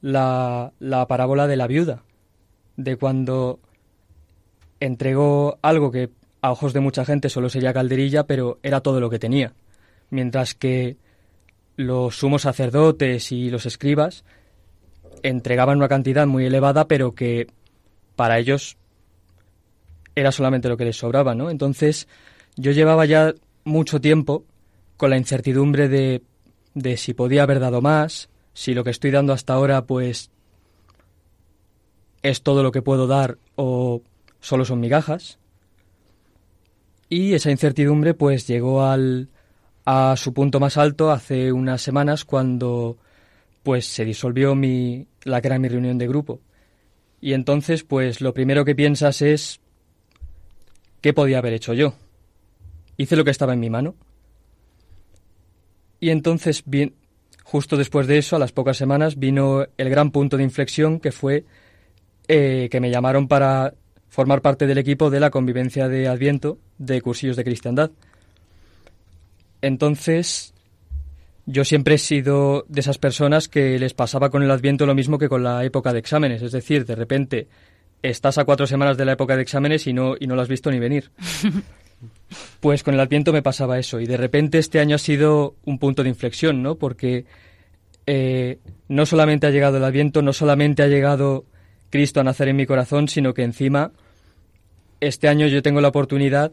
la, 0.00 0.72
la 0.78 1.06
parábola 1.06 1.46
de 1.46 1.56
la 1.56 1.66
viuda, 1.66 2.02
de 2.76 2.96
cuando 2.96 3.60
entregó 4.80 5.58
algo 5.62 5.90
que 5.90 6.10
a 6.40 6.50
ojos 6.50 6.72
de 6.72 6.80
mucha 6.80 7.04
gente 7.04 7.28
solo 7.28 7.48
sería 7.48 7.72
calderilla, 7.72 8.26
pero 8.26 8.58
era 8.62 8.80
todo 8.80 9.00
lo 9.00 9.10
que 9.10 9.18
tenía. 9.18 9.52
Mientras 10.10 10.54
que 10.54 10.96
los 11.82 12.16
sumos 12.16 12.42
sacerdotes 12.42 13.32
y 13.32 13.50
los 13.50 13.66
escribas 13.66 14.24
entregaban 15.22 15.78
una 15.78 15.88
cantidad 15.88 16.26
muy 16.26 16.46
elevada, 16.46 16.88
pero 16.88 17.14
que 17.14 17.48
para 18.16 18.38
ellos 18.38 18.76
era 20.14 20.32
solamente 20.32 20.68
lo 20.68 20.76
que 20.76 20.84
les 20.84 20.96
sobraba, 20.96 21.34
¿no? 21.34 21.50
Entonces, 21.50 22.08
yo 22.56 22.72
llevaba 22.72 23.06
ya 23.06 23.34
mucho 23.64 24.00
tiempo 24.00 24.44
con 24.96 25.10
la 25.10 25.16
incertidumbre 25.16 25.88
de, 25.88 26.22
de 26.74 26.96
si 26.96 27.14
podía 27.14 27.44
haber 27.44 27.60
dado 27.60 27.80
más, 27.80 28.28
si 28.52 28.74
lo 28.74 28.84
que 28.84 28.90
estoy 28.90 29.10
dando 29.10 29.32
hasta 29.32 29.54
ahora, 29.54 29.84
pues, 29.86 30.30
es 32.22 32.42
todo 32.42 32.62
lo 32.62 32.72
que 32.72 32.82
puedo 32.82 33.06
dar 33.06 33.38
o 33.56 34.02
solo 34.40 34.64
son 34.64 34.80
migajas. 34.80 35.38
Y 37.08 37.34
esa 37.34 37.50
incertidumbre, 37.50 38.14
pues, 38.14 38.46
llegó 38.46 38.84
al, 38.84 39.28
a 39.84 40.14
su 40.16 40.32
punto 40.32 40.60
más 40.60 40.76
alto 40.76 41.10
hace 41.10 41.52
unas 41.52 41.82
semanas 41.82 42.24
cuando, 42.24 42.98
pues, 43.62 43.86
se 43.86 44.04
disolvió 44.04 44.54
mi, 44.54 45.06
la 45.24 45.40
que 45.40 45.48
era 45.48 45.58
mi 45.58 45.68
reunión 45.68 45.98
de 45.98 46.08
grupo. 46.08 46.40
Y 47.20 47.34
entonces, 47.34 47.84
pues, 47.84 48.20
lo 48.20 48.34
primero 48.34 48.64
que 48.64 48.74
piensas 48.74 49.22
es, 49.22 49.60
¿qué 51.00 51.12
podía 51.12 51.38
haber 51.38 51.52
hecho 51.52 51.72
yo? 51.74 51.94
Hice 52.96 53.16
lo 53.16 53.24
que 53.24 53.30
estaba 53.30 53.54
en 53.54 53.60
mi 53.60 53.70
mano. 53.70 53.94
Y 56.00 56.10
entonces, 56.10 56.62
bien, 56.66 56.94
justo 57.44 57.76
después 57.76 58.06
de 58.06 58.18
eso, 58.18 58.36
a 58.36 58.38
las 58.38 58.52
pocas 58.52 58.76
semanas, 58.76 59.18
vino 59.18 59.66
el 59.76 59.90
gran 59.90 60.10
punto 60.10 60.36
de 60.36 60.42
inflexión 60.42 61.00
que 61.00 61.12
fue 61.12 61.44
eh, 62.28 62.68
que 62.70 62.80
me 62.80 62.90
llamaron 62.90 63.28
para 63.28 63.74
formar 64.08 64.42
parte 64.42 64.66
del 64.66 64.78
equipo 64.78 65.10
de 65.10 65.20
la 65.20 65.30
convivencia 65.30 65.88
de 65.88 66.08
Adviento 66.08 66.58
de 66.78 67.00
cursillos 67.00 67.36
de 67.36 67.44
cristiandad. 67.44 67.90
Entonces, 69.62 70.52
yo 71.46 71.64
siempre 71.64 71.94
he 71.94 71.98
sido 71.98 72.64
de 72.68 72.80
esas 72.80 72.98
personas 72.98 73.48
que 73.48 73.78
les 73.78 73.94
pasaba 73.94 74.30
con 74.30 74.42
el 74.42 74.50
Adviento 74.50 74.86
lo 74.86 74.94
mismo 74.94 75.18
que 75.18 75.28
con 75.28 75.42
la 75.42 75.64
época 75.64 75.92
de 75.92 75.98
exámenes, 75.98 76.42
es 76.42 76.52
decir, 76.52 76.84
de 76.84 76.94
repente 76.94 77.48
estás 78.02 78.38
a 78.38 78.44
cuatro 78.44 78.66
semanas 78.66 78.96
de 78.96 79.04
la 79.04 79.12
época 79.12 79.36
de 79.36 79.42
exámenes 79.42 79.86
y 79.86 79.92
no, 79.92 80.14
y 80.18 80.26
no 80.26 80.34
lo 80.34 80.42
has 80.42 80.48
visto 80.48 80.70
ni 80.70 80.78
venir. 80.78 81.10
Pues 82.58 82.82
con 82.82 82.94
el 82.94 83.00
Adviento 83.00 83.32
me 83.32 83.42
pasaba 83.42 83.78
eso 83.78 84.00
y 84.00 84.06
de 84.06 84.16
repente 84.16 84.58
este 84.58 84.80
año 84.80 84.96
ha 84.96 84.98
sido 84.98 85.54
un 85.64 85.78
punto 85.78 86.02
de 86.02 86.08
inflexión, 86.08 86.60
¿no? 86.60 86.74
Porque 86.74 87.26
eh, 88.06 88.58
no 88.88 89.06
solamente 89.06 89.46
ha 89.46 89.50
llegado 89.50 89.76
el 89.76 89.84
Adviento, 89.84 90.20
no 90.20 90.32
solamente 90.32 90.82
ha 90.82 90.88
llegado 90.88 91.44
Cristo 91.90 92.18
a 92.18 92.24
nacer 92.24 92.48
en 92.48 92.56
mi 92.56 92.66
corazón, 92.66 93.06
sino 93.06 93.34
que 93.34 93.44
encima 93.44 93.92
este 95.00 95.28
año 95.28 95.46
yo 95.46 95.62
tengo 95.62 95.80
la 95.80 95.88
oportunidad 95.88 96.52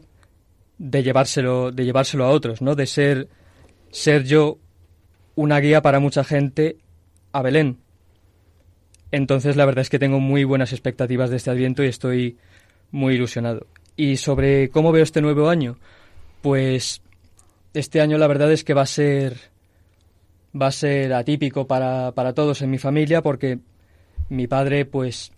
de 0.80 1.02
llevárselo, 1.02 1.72
de 1.72 1.84
llevárselo 1.84 2.24
a 2.24 2.30
otros, 2.30 2.62
¿no? 2.62 2.74
De 2.74 2.86
ser, 2.86 3.28
ser 3.90 4.24
yo 4.24 4.58
una 5.34 5.60
guía 5.60 5.82
para 5.82 6.00
mucha 6.00 6.24
gente 6.24 6.78
a 7.32 7.42
Belén. 7.42 7.76
Entonces 9.12 9.56
la 9.56 9.66
verdad 9.66 9.82
es 9.82 9.90
que 9.90 9.98
tengo 9.98 10.20
muy 10.20 10.44
buenas 10.44 10.72
expectativas 10.72 11.28
de 11.28 11.36
este 11.36 11.50
Adviento 11.50 11.84
y 11.84 11.88
estoy 11.88 12.38
muy 12.90 13.16
ilusionado. 13.16 13.66
Y 13.94 14.16
sobre 14.16 14.70
cómo 14.70 14.90
veo 14.90 15.02
este 15.02 15.20
nuevo 15.20 15.50
año, 15.50 15.76
pues 16.40 17.02
este 17.74 18.00
año 18.00 18.16
la 18.16 18.26
verdad 18.26 18.50
es 18.50 18.64
que 18.64 18.72
va 18.72 18.82
a 18.82 18.86
ser 18.86 19.36
va 20.60 20.68
a 20.68 20.72
ser 20.72 21.12
atípico 21.12 21.66
para, 21.66 22.12
para 22.12 22.32
todos 22.32 22.62
en 22.62 22.70
mi 22.70 22.78
familia 22.78 23.22
porque 23.22 23.58
mi 24.30 24.46
padre 24.46 24.86
pues 24.86 25.30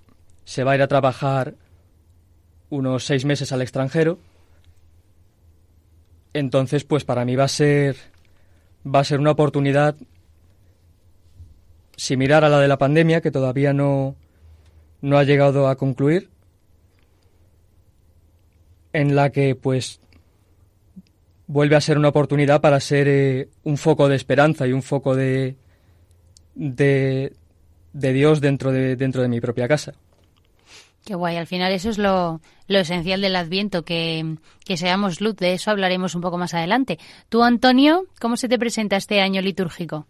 se 0.45 0.63
va 0.63 0.73
a 0.73 0.75
ir 0.77 0.83
a 0.83 0.89
trabajar 0.89 1.57
unos 2.71 3.05
seis 3.05 3.25
meses 3.25 3.51
al 3.51 3.61
extranjero. 3.61 4.19
Entonces, 6.35 6.85
pues 6.85 7.05
para 7.05 7.25
mí 7.25 7.37
va 7.37 7.45
a 7.45 7.49
ser 7.49 7.97
va 8.85 9.01
a 9.01 9.05
ser 9.05 9.21
una 9.21 9.31
oportunidad 9.31 9.97
similar 11.97 12.45
a 12.45 12.49
la 12.49 12.61
de 12.61 12.69
la 12.69 12.79
pandemia, 12.79 13.21
que 13.21 13.31
todavía 13.31 13.73
no, 13.73 14.17
no 15.01 15.19
ha 15.19 15.25
llegado 15.25 15.69
a 15.69 15.77
concluir, 15.77 16.31
en 18.93 19.15
la 19.15 19.31
que 19.31 19.55
pues 19.55 20.01
vuelve 21.47 21.77
a 21.77 21.81
ser 21.81 21.99
una 21.99 22.09
oportunidad 22.09 22.61
para 22.61 22.81
ser 22.81 23.09
eh, 23.09 23.49
un 23.63 23.77
foco 23.77 24.09
de 24.09 24.17
esperanza 24.17 24.67
y 24.67 24.73
un 24.73 24.83
foco 24.83 25.15
de, 25.15 25.57
de, 26.55 27.35
de 27.93 28.13
Dios 28.13 28.41
dentro 28.41 28.73
de, 28.73 28.97
dentro 28.97 29.23
de 29.23 29.29
mi 29.29 29.41
propia 29.41 29.69
casa. 29.69 29.95
Qué 31.05 31.15
guay, 31.15 31.37
al 31.37 31.47
final 31.49 31.73
eso 31.73 31.91
es 31.91 31.99
lo, 31.99 32.41
lo 32.69 32.79
esencial 32.79 33.21
del 33.21 33.35
Adviento, 33.35 33.85
que, 33.85 34.37
que, 34.65 34.77
seamos 34.77 35.21
luz, 35.21 35.37
de 35.37 35.55
eso 35.55 35.71
hablaremos 35.71 36.15
un 36.15 36.21
poco 36.21 36.39
más 36.39 36.55
adelante. 36.55 36.99
Tú, 37.29 37.43
Antonio, 37.43 38.05
¿cómo 38.21 38.37
se 38.37 38.49
te 38.49 38.59
presenta 38.59 38.97
este 38.97 39.21
año 39.21 39.41
litúrgico? 39.41 40.07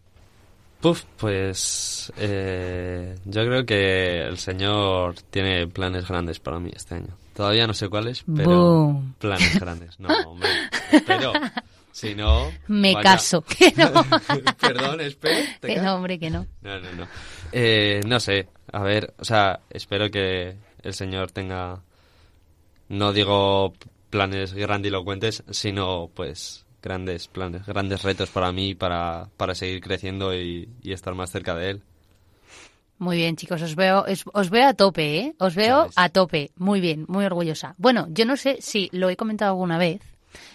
Puf, 0.82 1.04
pues 1.16 2.12
eh, 2.18 3.14
yo 3.24 3.44
creo 3.44 3.64
que 3.64 4.22
el 4.22 4.36
Señor 4.36 5.14
tiene 5.30 5.68
planes 5.68 6.08
grandes 6.08 6.40
para 6.40 6.58
mí 6.58 6.70
este 6.74 6.96
año. 6.96 7.16
Todavía 7.34 7.66
no 7.66 7.72
sé 7.72 7.88
cuáles, 7.88 8.24
pero 8.34 8.50
Boom. 8.50 9.14
planes 9.18 9.60
grandes. 9.60 10.00
No, 10.00 10.08
hombre, 10.26 10.50
pero 11.06 11.32
si 11.92 12.14
no... 12.14 12.50
Me 12.66 12.94
vaya. 12.94 13.12
caso. 13.12 13.42
Que 13.58 13.72
no. 13.76 13.92
Perdón, 14.60 15.00
espera. 15.00 15.38
¿te 15.60 15.68
Que 15.68 15.80
no, 15.80 15.94
hombre, 15.94 16.18
que 16.18 16.30
no. 16.30 16.46
No, 16.62 16.80
no, 16.80 16.92
no. 16.92 17.06
Eh, 17.52 18.00
no 18.04 18.18
sé, 18.18 18.48
a 18.72 18.82
ver, 18.82 19.14
o 19.18 19.24
sea, 19.24 19.60
espero 19.70 20.10
que 20.10 20.56
el 20.82 20.94
Señor 20.94 21.30
tenga, 21.32 21.82
no 22.88 23.12
digo 23.12 23.72
planes 24.10 24.52
grandilocuentes, 24.54 25.42
sino 25.50 26.10
pues 26.14 26.64
grandes 26.82 27.28
planes, 27.28 27.64
grandes 27.66 28.02
retos 28.02 28.30
para 28.30 28.52
mí, 28.52 28.74
para, 28.74 29.28
para 29.36 29.54
seguir 29.54 29.80
creciendo 29.80 30.34
y, 30.34 30.68
y 30.82 30.92
estar 30.92 31.14
más 31.14 31.30
cerca 31.30 31.54
de 31.54 31.70
Él. 31.70 31.82
Muy 32.98 33.16
bien, 33.16 33.34
chicos, 33.36 33.60
os 33.62 33.74
veo, 33.74 34.06
es- 34.06 34.24
os 34.32 34.50
veo 34.50 34.68
a 34.68 34.74
tope, 34.74 35.18
¿eh? 35.18 35.34
Os 35.38 35.54
veo 35.56 35.80
¿Sabes? 35.82 35.94
a 35.96 36.08
tope. 36.10 36.52
Muy 36.56 36.80
bien, 36.80 37.04
muy 37.08 37.24
orgullosa. 37.24 37.74
Bueno, 37.78 38.06
yo 38.10 38.24
no 38.24 38.36
sé 38.36 38.58
si 38.60 38.88
lo 38.92 39.10
he 39.10 39.16
comentado 39.16 39.50
alguna 39.52 39.76
vez. 39.78 40.00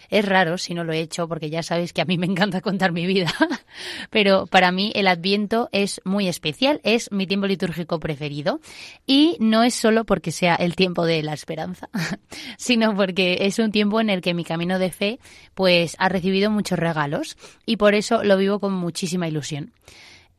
Es 0.09 0.25
raro 0.25 0.57
si 0.57 0.73
no 0.73 0.83
lo 0.83 0.93
he 0.93 0.99
hecho, 0.99 1.27
porque 1.27 1.49
ya 1.49 1.63
sabéis 1.63 1.93
que 1.93 2.01
a 2.01 2.05
mí 2.05 2.17
me 2.17 2.25
encanta 2.25 2.61
contar 2.61 2.91
mi 2.91 3.05
vida. 3.05 3.33
Pero 4.09 4.47
para 4.47 4.71
mí 4.71 4.91
el 4.95 5.07
Adviento 5.07 5.69
es 5.71 6.01
muy 6.03 6.27
especial, 6.27 6.79
es 6.83 7.11
mi 7.11 7.27
tiempo 7.27 7.47
litúrgico 7.47 7.99
preferido. 7.99 8.59
Y 9.05 9.37
no 9.39 9.63
es 9.63 9.73
solo 9.73 10.05
porque 10.05 10.31
sea 10.31 10.55
el 10.55 10.75
tiempo 10.75 11.05
de 11.05 11.23
la 11.23 11.33
esperanza, 11.33 11.89
sino 12.57 12.95
porque 12.95 13.39
es 13.41 13.59
un 13.59 13.71
tiempo 13.71 14.01
en 14.01 14.09
el 14.09 14.21
que 14.21 14.33
mi 14.33 14.43
camino 14.43 14.79
de 14.79 14.91
fe 14.91 15.19
pues 15.53 15.95
ha 15.99 16.09
recibido 16.09 16.49
muchos 16.51 16.79
regalos 16.79 17.37
y 17.65 17.77
por 17.77 17.95
eso 17.95 18.23
lo 18.23 18.37
vivo 18.37 18.59
con 18.59 18.73
muchísima 18.73 19.27
ilusión. 19.27 19.71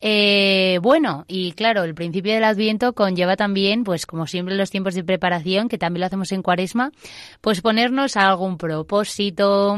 Eh, 0.01 0.79
bueno, 0.81 1.25
y 1.27 1.51
claro, 1.51 1.83
el 1.83 1.93
principio 1.93 2.33
del 2.33 2.45
Adviento 2.45 2.93
conlleva 2.93 3.35
también, 3.35 3.83
pues 3.83 4.05
como 4.05 4.27
siempre 4.27 4.55
los 4.55 4.69
tiempos 4.69 4.95
de 4.95 5.03
preparación, 5.03 5.67
que 5.67 5.77
también 5.77 5.99
lo 5.99 6.05
hacemos 6.05 6.31
en 6.31 6.41
Cuaresma, 6.41 6.91
pues 7.41 7.59
ponernos 7.59 8.15
a 8.15 8.29
algún 8.29 8.57
propósito, 8.57 9.77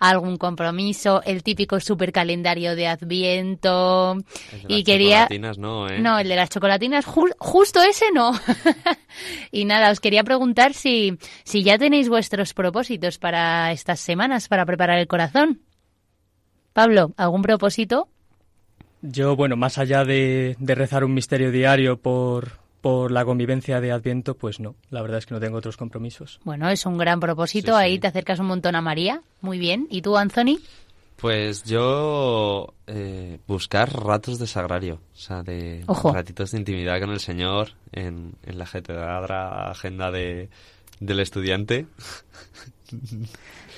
algún 0.00 0.38
compromiso, 0.38 1.22
el 1.24 1.44
típico 1.44 1.78
super 1.78 2.10
calendario 2.10 2.74
de 2.74 2.88
Adviento. 2.88 4.16
El 4.52 4.62
de 4.62 4.74
Y 4.74 4.76
las 4.78 4.84
quería, 4.84 5.16
chocolatinas, 5.22 5.58
no, 5.58 5.88
¿eh? 5.88 6.00
no, 6.00 6.18
el 6.18 6.28
de 6.28 6.34
las 6.36 6.50
chocolatinas, 6.50 7.06
ju- 7.06 7.34
justo 7.38 7.80
ese 7.82 8.06
no. 8.12 8.32
y 9.52 9.66
nada, 9.66 9.92
os 9.92 10.00
quería 10.00 10.24
preguntar 10.24 10.74
si, 10.74 11.16
si 11.44 11.62
ya 11.62 11.78
tenéis 11.78 12.08
vuestros 12.08 12.54
propósitos 12.54 13.18
para 13.18 13.70
estas 13.70 14.00
semanas, 14.00 14.48
para 14.48 14.66
preparar 14.66 14.98
el 14.98 15.06
corazón. 15.06 15.60
Pablo, 16.72 17.12
¿algún 17.16 17.42
propósito? 17.42 18.08
Yo, 19.02 19.36
bueno, 19.36 19.56
más 19.56 19.78
allá 19.78 20.04
de, 20.04 20.56
de 20.58 20.74
rezar 20.74 21.04
un 21.04 21.14
misterio 21.14 21.50
diario 21.50 21.96
por, 21.98 22.52
por 22.80 23.10
la 23.10 23.24
convivencia 23.24 23.80
de 23.80 23.92
Adviento, 23.92 24.34
pues 24.36 24.60
no, 24.60 24.74
la 24.90 25.00
verdad 25.02 25.18
es 25.18 25.26
que 25.26 25.34
no 25.34 25.40
tengo 25.40 25.56
otros 25.58 25.76
compromisos. 25.76 26.38
Bueno, 26.44 26.68
es 26.68 26.84
un 26.86 26.98
gran 26.98 27.18
propósito, 27.20 27.72
Sí, 27.72 27.78
sí. 27.78 27.82
ahí 27.82 27.98
te 27.98 28.06
acercas 28.08 28.38
un 28.40 28.46
montón 28.46 28.74
a 28.74 28.82
María. 28.82 29.22
Muy 29.40 29.58
bien. 29.58 29.86
¿Y 29.90 30.02
tú, 30.02 30.16
Anthony? 30.16 30.58
Pues 31.16 31.64
yo 31.64 32.72
eh, 32.86 33.38
buscar 33.46 33.92
ratos 33.92 34.38
de 34.38 34.46
sagrario, 34.46 35.00
o 35.14 35.16
sea, 35.18 35.42
de 35.42 35.84
Ojo. 35.86 36.12
ratitos 36.14 36.50
de 36.52 36.58
intimidad 36.58 36.98
con 36.98 37.10
el 37.10 37.20
Señor 37.20 37.72
en, 37.92 38.32
en 38.42 38.58
la 38.58 38.64
agenda 38.64 40.10
de, 40.10 40.48
del 40.98 41.20
estudiante. 41.20 41.86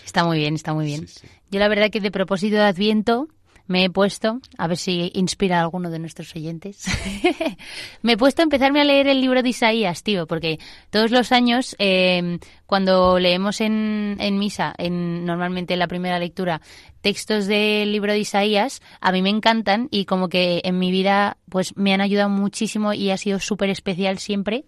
Está 0.04 0.24
muy 0.24 0.38
bien, 0.38 0.54
está 0.54 0.72
muy 0.72 0.86
bien. 0.86 1.06
Sí, 1.08 1.20
sí. 1.22 1.28
Yo 1.50 1.58
la 1.58 1.68
verdad 1.68 1.90
que 1.90 2.00
de 2.00 2.10
propósito 2.10 2.56
de 2.56 2.62
Adviento 2.62 3.28
me 3.72 3.84
he 3.84 3.90
puesto, 3.90 4.38
a 4.58 4.66
ver 4.66 4.76
si 4.76 5.10
inspira 5.14 5.58
a 5.58 5.62
alguno 5.62 5.90
de 5.90 5.98
nuestros 5.98 6.36
oyentes, 6.36 6.84
me 8.02 8.12
he 8.12 8.16
puesto 8.18 8.42
a 8.42 8.44
empezarme 8.44 8.82
a 8.82 8.84
leer 8.84 9.08
el 9.08 9.22
libro 9.22 9.42
de 9.42 9.48
Isaías, 9.48 10.02
tío, 10.02 10.26
porque 10.26 10.58
todos 10.90 11.10
los 11.10 11.32
años, 11.32 11.74
eh, 11.78 12.38
cuando 12.66 13.18
leemos 13.18 13.62
en, 13.62 14.18
en 14.20 14.38
misa, 14.38 14.74
en, 14.76 15.24
normalmente 15.24 15.72
en 15.72 15.78
la 15.78 15.88
primera 15.88 16.18
lectura, 16.18 16.60
textos 17.00 17.46
del 17.46 17.92
libro 17.92 18.12
de 18.12 18.18
Isaías, 18.18 18.82
a 19.00 19.10
mí 19.10 19.22
me 19.22 19.30
encantan 19.30 19.88
y 19.90 20.04
como 20.04 20.28
que 20.28 20.60
en 20.64 20.78
mi 20.78 20.90
vida 20.90 21.38
pues 21.48 21.74
me 21.74 21.94
han 21.94 22.02
ayudado 22.02 22.28
muchísimo 22.28 22.92
y 22.92 23.10
ha 23.10 23.16
sido 23.16 23.40
súper 23.40 23.70
especial 23.70 24.18
siempre 24.18 24.66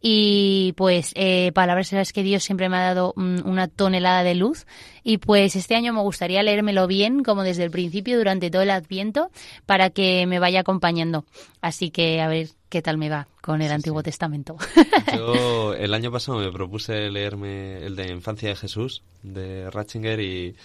y 0.00 0.72
pues 0.76 1.12
eh, 1.14 1.52
palabras 1.52 1.92
en 1.92 1.98
las 1.98 2.12
que 2.12 2.22
Dios 2.22 2.42
siempre 2.42 2.68
me 2.68 2.76
ha 2.76 2.94
dado 2.94 3.12
una 3.16 3.68
tonelada 3.68 4.22
de 4.22 4.34
luz. 4.34 4.66
Y 5.02 5.18
pues 5.18 5.56
este 5.56 5.74
año 5.74 5.92
me 5.92 6.00
gustaría 6.00 6.42
leérmelo 6.42 6.86
bien 6.86 7.22
como 7.22 7.42
desde 7.42 7.64
el 7.64 7.70
principio 7.70 8.16
durante 8.16 8.50
todo 8.50 8.62
el 8.62 8.70
adviento 8.70 9.30
para 9.66 9.90
que 9.90 10.26
me 10.26 10.38
vaya 10.38 10.60
acompañando. 10.60 11.24
Así 11.60 11.90
que 11.90 12.20
a 12.20 12.28
ver 12.28 12.48
qué 12.70 12.80
tal 12.80 12.96
me 12.96 13.10
va 13.10 13.28
con 13.42 13.60
el 13.60 13.72
Antiguo 13.72 14.02
Testamento. 14.02 14.56
Yo 15.14 15.74
el 15.78 15.92
año 15.92 16.10
pasado 16.10 16.38
me 16.38 16.50
propuse 16.50 17.10
leerme 17.10 17.84
el 17.84 17.94
de 17.94 18.08
Infancia 18.10 18.48
de 18.48 18.56
Jesús 18.56 19.02
de 19.22 19.70
Ratzinger 19.70 20.20
y 20.20 20.56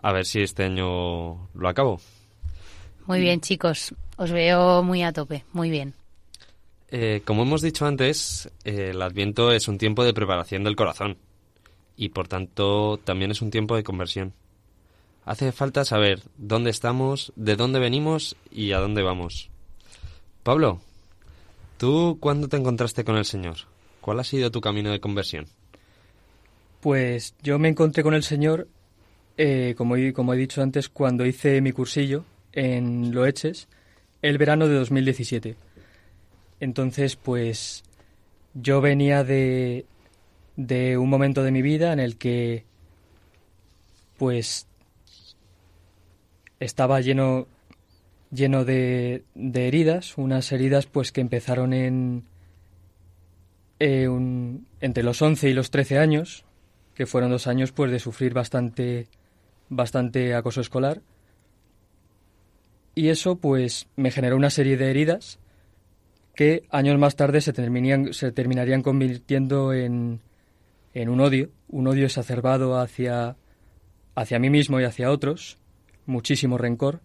a 0.00 0.12
ver 0.12 0.24
si 0.24 0.40
este 0.40 0.64
año 0.64 1.48
lo 1.54 1.68
acabo. 1.68 2.00
Muy 3.06 3.20
bien 3.20 3.40
chicos. 3.40 3.94
Os 4.16 4.30
veo 4.30 4.82
muy 4.82 5.02
a 5.02 5.12
tope. 5.12 5.44
Muy 5.52 5.70
bien 5.70 5.94
eh, 6.90 7.20
como 7.24 7.42
hemos 7.42 7.60
dicho 7.60 7.86
antes, 7.86 8.50
eh, 8.64 8.90
el 8.90 9.02
Adviento 9.02 9.52
es 9.52 9.68
un 9.68 9.76
tiempo 9.76 10.04
de 10.04 10.14
preparación 10.14 10.64
del 10.64 10.76
corazón 10.76 11.18
y 11.96 12.10
por 12.10 12.28
tanto 12.28 12.98
también 12.98 13.30
es 13.30 13.42
un 13.42 13.50
tiempo 13.50 13.76
de 13.76 13.82
conversión. 13.82 14.32
Hace 15.24 15.52
falta 15.52 15.84
saber 15.84 16.22
dónde 16.38 16.70
estamos, 16.70 17.32
de 17.36 17.56
dónde 17.56 17.78
venimos 17.78 18.36
y 18.50 18.72
a 18.72 18.78
dónde 18.78 19.02
vamos. 19.02 19.50
Pablo, 20.42 20.80
¿tú 21.76 22.16
cuándo 22.20 22.48
te 22.48 22.56
encontraste 22.56 23.04
con 23.04 23.16
el 23.16 23.26
Señor? 23.26 23.56
¿Cuál 24.00 24.20
ha 24.20 24.24
sido 24.24 24.50
tu 24.50 24.62
camino 24.62 24.90
de 24.90 25.00
conversión? 25.00 25.46
Pues 26.80 27.34
yo 27.42 27.58
me 27.58 27.68
encontré 27.68 28.02
con 28.02 28.14
el 28.14 28.22
Señor, 28.22 28.68
eh, 29.36 29.74
como, 29.76 29.96
como 30.14 30.32
he 30.32 30.38
dicho 30.38 30.62
antes, 30.62 30.88
cuando 30.88 31.26
hice 31.26 31.60
mi 31.60 31.72
cursillo 31.72 32.24
en 32.52 33.12
Loeches 33.12 33.68
el 34.22 34.38
verano 34.38 34.66
de 34.66 34.74
2017 34.76 35.56
entonces, 36.60 37.16
pues 37.16 37.84
yo 38.54 38.80
venía 38.80 39.24
de, 39.24 39.86
de 40.56 40.98
un 40.98 41.08
momento 41.08 41.42
de 41.42 41.52
mi 41.52 41.62
vida 41.62 41.92
en 41.92 42.00
el 42.00 42.16
que, 42.16 42.64
pues, 44.16 44.66
estaba 46.58 47.00
lleno, 47.00 47.46
lleno 48.30 48.64
de, 48.64 49.22
de 49.34 49.68
heridas, 49.68 50.18
unas 50.18 50.50
heridas, 50.50 50.86
pues, 50.86 51.12
que 51.12 51.20
empezaron 51.20 51.72
en, 51.72 52.24
eh, 53.78 54.08
entre 54.80 55.02
los 55.04 55.22
11 55.22 55.50
y 55.50 55.52
los 55.52 55.70
13 55.70 55.98
años, 55.98 56.44
que 56.94 57.06
fueron 57.06 57.30
dos 57.30 57.46
años, 57.46 57.70
pues, 57.70 57.92
de 57.92 58.00
sufrir 58.00 58.34
bastante, 58.34 59.06
bastante 59.68 60.34
acoso 60.34 60.60
escolar. 60.60 61.00
Y 62.96 63.10
eso, 63.10 63.36
pues, 63.36 63.86
me 63.94 64.10
generó 64.10 64.36
una 64.36 64.50
serie 64.50 64.76
de 64.76 64.90
heridas 64.90 65.38
que 66.38 66.62
años 66.70 66.96
más 67.00 67.16
tarde 67.16 67.40
se, 67.40 67.52
terminarían 67.52 68.82
convirtiendo 68.84 69.72
en, 69.72 70.20
en, 70.94 71.08
un 71.08 71.20
odio, 71.20 71.50
un 71.66 71.88
odio 71.88 72.04
exacerbado 72.04 72.78
hacia, 72.78 73.36
hacia 74.14 74.38
mí 74.38 74.48
mismo 74.48 74.78
y 74.78 74.84
hacia 74.84 75.10
otros, 75.10 75.58
muchísimo 76.06 76.56
rencor, 76.56 77.00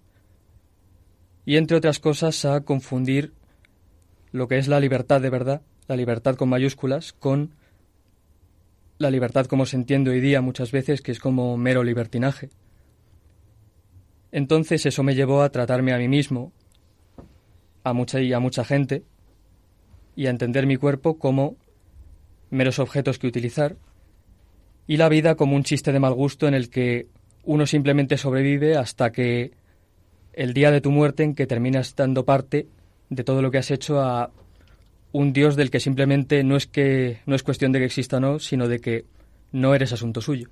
y 1.45 1.57
entre 1.57 1.77
otras 1.77 1.97
cosas 1.97 2.45
a 2.45 2.61
confundir 2.61 3.33
lo 4.31 4.47
que 4.47 4.59
es 4.59 4.67
la 4.67 4.79
libertad 4.79 5.19
de 5.19 5.31
verdad, 5.31 5.63
la 5.87 5.95
libertad 5.95 6.35
con 6.35 6.49
mayúsculas, 6.49 7.11
con 7.13 7.55
la 8.99 9.09
libertad 9.09 9.47
como 9.47 9.65
se 9.65 9.77
entiende 9.77 10.11
hoy 10.11 10.21
día 10.21 10.41
muchas 10.41 10.71
veces, 10.71 11.01
que 11.01 11.11
es 11.11 11.19
como 11.19 11.57
mero 11.57 11.83
libertinaje. 11.83 12.51
Entonces 14.31 14.85
eso 14.85 15.01
me 15.01 15.15
llevó 15.15 15.41
a 15.41 15.49
tratarme 15.49 15.91
a 15.91 15.97
mí 15.97 16.07
mismo, 16.07 16.53
a 17.83 17.93
mucha 17.93 18.21
y 18.21 18.31
a 18.31 18.39
mucha 18.39 18.63
gente, 18.63 19.03
y 20.15 20.27
a 20.27 20.29
entender 20.29 20.65
mi 20.65 20.77
cuerpo 20.77 21.17
como 21.17 21.55
meros 22.49 22.79
objetos 22.79 23.17
que 23.17 23.27
utilizar 23.27 23.75
y 24.87 24.97
la 24.97 25.09
vida 25.09 25.35
como 25.35 25.55
un 25.55 25.63
chiste 25.63 25.91
de 25.91 25.99
mal 25.99 26.13
gusto 26.13 26.47
en 26.47 26.53
el 26.53 26.69
que 26.69 27.07
uno 27.43 27.65
simplemente 27.65 28.17
sobrevive 28.17 28.77
hasta 28.77 29.11
que 29.11 29.51
el 30.33 30.53
día 30.53 30.71
de 30.71 30.81
tu 30.81 30.91
muerte 30.91 31.23
en 31.23 31.35
que 31.35 31.47
terminas 31.47 31.95
dando 31.95 32.25
parte 32.25 32.67
de 33.09 33.23
todo 33.23 33.41
lo 33.41 33.51
que 33.51 33.59
has 33.59 33.71
hecho 33.71 34.01
a 34.01 34.31
un 35.11 35.31
Dios 35.31 35.55
del 35.55 35.69
que 35.69 35.79
simplemente 35.79 36.43
no 36.43 36.55
es 36.55 36.67
que 36.67 37.19
no 37.25 37.35
es 37.35 37.43
cuestión 37.43 37.71
de 37.71 37.79
que 37.79 37.85
exista 37.85 38.17
o 38.17 38.19
no, 38.19 38.39
sino 38.39 38.67
de 38.67 38.79
que 38.79 39.05
no 39.51 39.75
eres 39.75 39.93
asunto 39.93 40.21
suyo. 40.21 40.49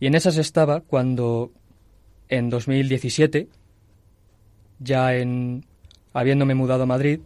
Y 0.00 0.06
en 0.06 0.14
esas 0.14 0.36
estaba 0.36 0.80
cuando 0.80 1.50
en 2.28 2.50
2017, 2.50 3.48
ya 4.80 5.14
en 5.14 5.64
habiéndome 6.12 6.54
mudado 6.54 6.82
a 6.82 6.86
Madrid, 6.86 7.20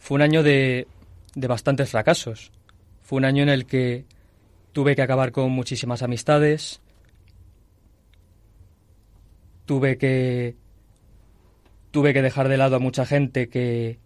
fue 0.00 0.16
un 0.16 0.22
año 0.22 0.42
de, 0.42 0.88
de 1.34 1.46
bastantes 1.46 1.90
fracasos. 1.90 2.50
Fue 3.02 3.18
un 3.18 3.24
año 3.24 3.44
en 3.44 3.50
el 3.50 3.66
que 3.66 4.06
tuve 4.72 4.96
que 4.96 5.02
acabar 5.02 5.30
con 5.30 5.52
muchísimas 5.52 6.02
amistades, 6.02 6.80
tuve 9.66 9.98
que 9.98 10.56
tuve 11.90 12.12
que 12.12 12.22
dejar 12.22 12.48
de 12.48 12.56
lado 12.56 12.76
a 12.76 12.80
mucha 12.80 13.04
gente 13.04 13.48
que 13.48 13.98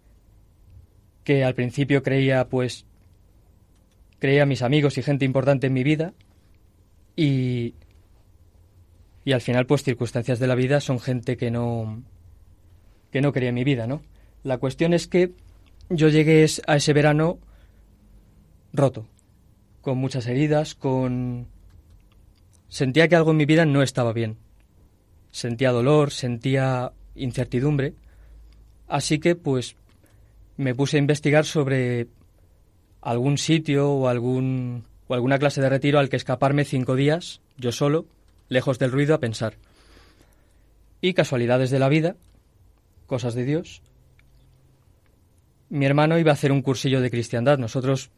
que 1.23 1.43
al 1.43 1.55
principio 1.55 2.03
creía 2.03 2.47
pues 2.49 2.85
creía 4.19 4.45
mis 4.45 4.63
amigos 4.63 4.97
y 4.97 5.03
gente 5.03 5.25
importante 5.25 5.67
en 5.67 5.73
mi 5.73 5.83
vida 5.83 6.13
y 7.15 7.75
y 9.23 9.31
al 9.31 9.41
final 9.41 9.65
pues 9.65 9.83
circunstancias 9.83 10.39
de 10.39 10.47
la 10.47 10.55
vida 10.55 10.81
son 10.81 10.99
gente 10.99 11.37
que 11.37 11.51
no 11.51 12.03
que 13.11 13.21
no 13.21 13.31
quería 13.31 13.49
en 13.49 13.55
mi 13.55 13.63
vida, 13.63 13.87
¿no? 13.87 14.03
La 14.43 14.57
cuestión 14.57 14.93
es 14.93 15.07
que 15.07 15.31
yo 15.89 16.09
llegué 16.09 16.45
a 16.67 16.75
ese 16.75 16.93
verano 16.93 17.39
roto, 18.73 19.07
con 19.81 19.97
muchas 19.97 20.27
heridas, 20.27 20.75
con... 20.75 21.47
Sentía 22.67 23.07
que 23.07 23.15
algo 23.15 23.31
en 23.31 23.37
mi 23.37 23.45
vida 23.45 23.65
no 23.65 23.81
estaba 23.81 24.11
bien. 24.11 24.37
Sentía 25.31 25.71
dolor, 25.71 26.11
sentía 26.11 26.91
incertidumbre. 27.15 27.93
Así 28.87 29.19
que, 29.19 29.35
pues, 29.35 29.75
me 30.57 30.75
puse 30.75 30.97
a 30.97 30.99
investigar 30.99 31.45
sobre 31.45 32.07
algún 33.01 33.37
sitio 33.37 33.91
o, 33.91 34.07
algún, 34.07 34.85
o 35.07 35.13
alguna 35.13 35.39
clase 35.39 35.61
de 35.61 35.69
retiro 35.69 35.99
al 35.99 36.09
que 36.09 36.15
escaparme 36.17 36.65
cinco 36.65 36.95
días, 36.95 37.41
yo 37.57 37.71
solo, 37.71 38.07
lejos 38.49 38.79
del 38.79 38.91
ruido, 38.91 39.13
a 39.15 39.19
pensar. 39.19 39.55
Y 41.01 41.13
casualidades 41.13 41.69
de 41.69 41.79
la 41.79 41.89
vida, 41.89 42.15
cosas 43.05 43.35
de 43.35 43.45
Dios, 43.45 43.81
mi 45.75 45.85
hermano 45.85 46.17
iba 46.17 46.31
a 46.31 46.35
hacer 46.35 46.53
un 46.53 46.61
cursillo 46.61 47.01
de 47.01 47.11
cristiandad. 47.11 47.57
Nosotros 47.57 48.09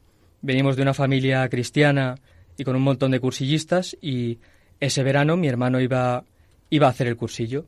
venimos 0.43 0.75
de 0.75 0.83
una 0.83 0.93
familia 0.93 1.49
cristiana 1.49 2.19
y 2.55 2.63
con 2.63 2.75
un 2.75 2.83
montón 2.83 3.09
de 3.09 3.19
cursillistas 3.19 3.97
y 3.99 4.37
ese 4.79 5.01
verano 5.01 5.37
mi 5.37 5.47
hermano 5.47 5.81
iba, 5.81 6.23
iba 6.69 6.85
a 6.85 6.91
hacer 6.91 7.07
el 7.07 7.17
cursillo. 7.17 7.65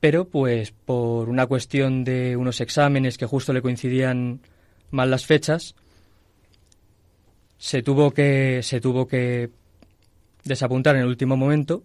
Pero 0.00 0.26
pues 0.26 0.72
por 0.72 1.30
una 1.30 1.46
cuestión 1.46 2.04
de 2.04 2.36
unos 2.36 2.60
exámenes 2.60 3.16
que 3.16 3.24
justo 3.24 3.54
le 3.54 3.62
coincidían 3.62 4.40
mal 4.90 5.10
las 5.10 5.24
fechas, 5.24 5.74
se 7.56 7.82
tuvo 7.82 8.10
que, 8.10 8.60
se 8.62 8.82
tuvo 8.82 9.08
que 9.08 9.48
desapuntar 10.44 10.94
en 10.94 11.02
el 11.02 11.08
último 11.08 11.38
momento. 11.38 11.82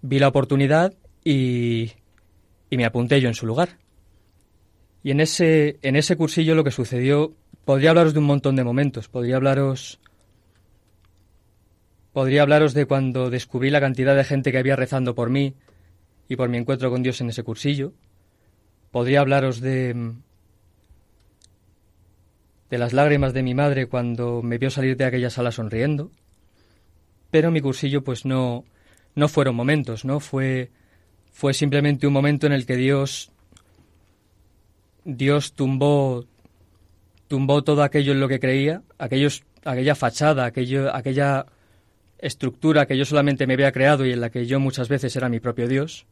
Vi 0.00 0.20
la 0.20 0.28
oportunidad 0.28 0.94
y, 1.24 1.90
y 2.70 2.76
me 2.76 2.84
apunté 2.84 3.20
yo 3.20 3.26
en 3.26 3.34
su 3.34 3.46
lugar. 3.46 3.81
Y 5.02 5.10
en 5.10 5.20
ese, 5.20 5.78
en 5.82 5.96
ese 5.96 6.16
cursillo 6.16 6.54
lo 6.54 6.64
que 6.64 6.70
sucedió, 6.70 7.34
podría 7.64 7.90
hablaros 7.90 8.12
de 8.12 8.20
un 8.20 8.26
montón 8.26 8.56
de 8.56 8.64
momentos, 8.64 9.08
podría 9.08 9.36
hablaros 9.36 10.00
podría 12.12 12.42
hablaros 12.42 12.74
de 12.74 12.84
cuando 12.86 13.30
descubrí 13.30 13.70
la 13.70 13.80
cantidad 13.80 14.14
de 14.14 14.24
gente 14.24 14.52
que 14.52 14.58
había 14.58 14.76
rezando 14.76 15.14
por 15.14 15.30
mí 15.30 15.54
y 16.28 16.36
por 16.36 16.48
mi 16.48 16.58
encuentro 16.58 16.90
con 16.90 17.02
Dios 17.02 17.20
en 17.20 17.30
ese 17.30 17.42
cursillo. 17.42 17.94
Podría 18.90 19.20
hablaros 19.20 19.60
de 19.60 20.12
de 22.68 22.78
las 22.78 22.94
lágrimas 22.94 23.34
de 23.34 23.42
mi 23.42 23.54
madre 23.54 23.86
cuando 23.86 24.40
me 24.42 24.56
vio 24.56 24.70
salir 24.70 24.96
de 24.96 25.04
aquella 25.04 25.30
sala 25.30 25.52
sonriendo. 25.52 26.10
Pero 27.30 27.50
mi 27.50 27.60
cursillo 27.60 28.04
pues 28.04 28.24
no 28.24 28.64
no 29.14 29.28
fueron 29.28 29.54
momentos, 29.56 30.04
¿no? 30.04 30.20
Fue 30.20 30.70
fue 31.32 31.54
simplemente 31.54 32.06
un 32.06 32.12
momento 32.12 32.46
en 32.46 32.52
el 32.52 32.66
que 32.66 32.76
Dios 32.76 33.32
Dios 35.04 35.54
tumbó, 35.54 36.26
tumbó 37.28 37.62
todo 37.62 37.82
aquello 37.82 38.12
en 38.12 38.20
lo 38.20 38.28
que 38.28 38.40
creía, 38.40 38.82
aquellos, 38.98 39.44
aquella 39.64 39.94
fachada, 39.94 40.44
aquello, 40.44 40.94
aquella 40.94 41.46
estructura 42.18 42.86
que 42.86 42.96
yo 42.96 43.04
solamente 43.04 43.46
me 43.46 43.54
había 43.54 43.72
creado 43.72 44.06
y 44.06 44.12
en 44.12 44.20
la 44.20 44.30
que 44.30 44.46
yo 44.46 44.60
muchas 44.60 44.88
veces 44.88 45.14
era 45.16 45.28
mi 45.28 45.40
propio 45.40 45.66
Dios 45.66 46.06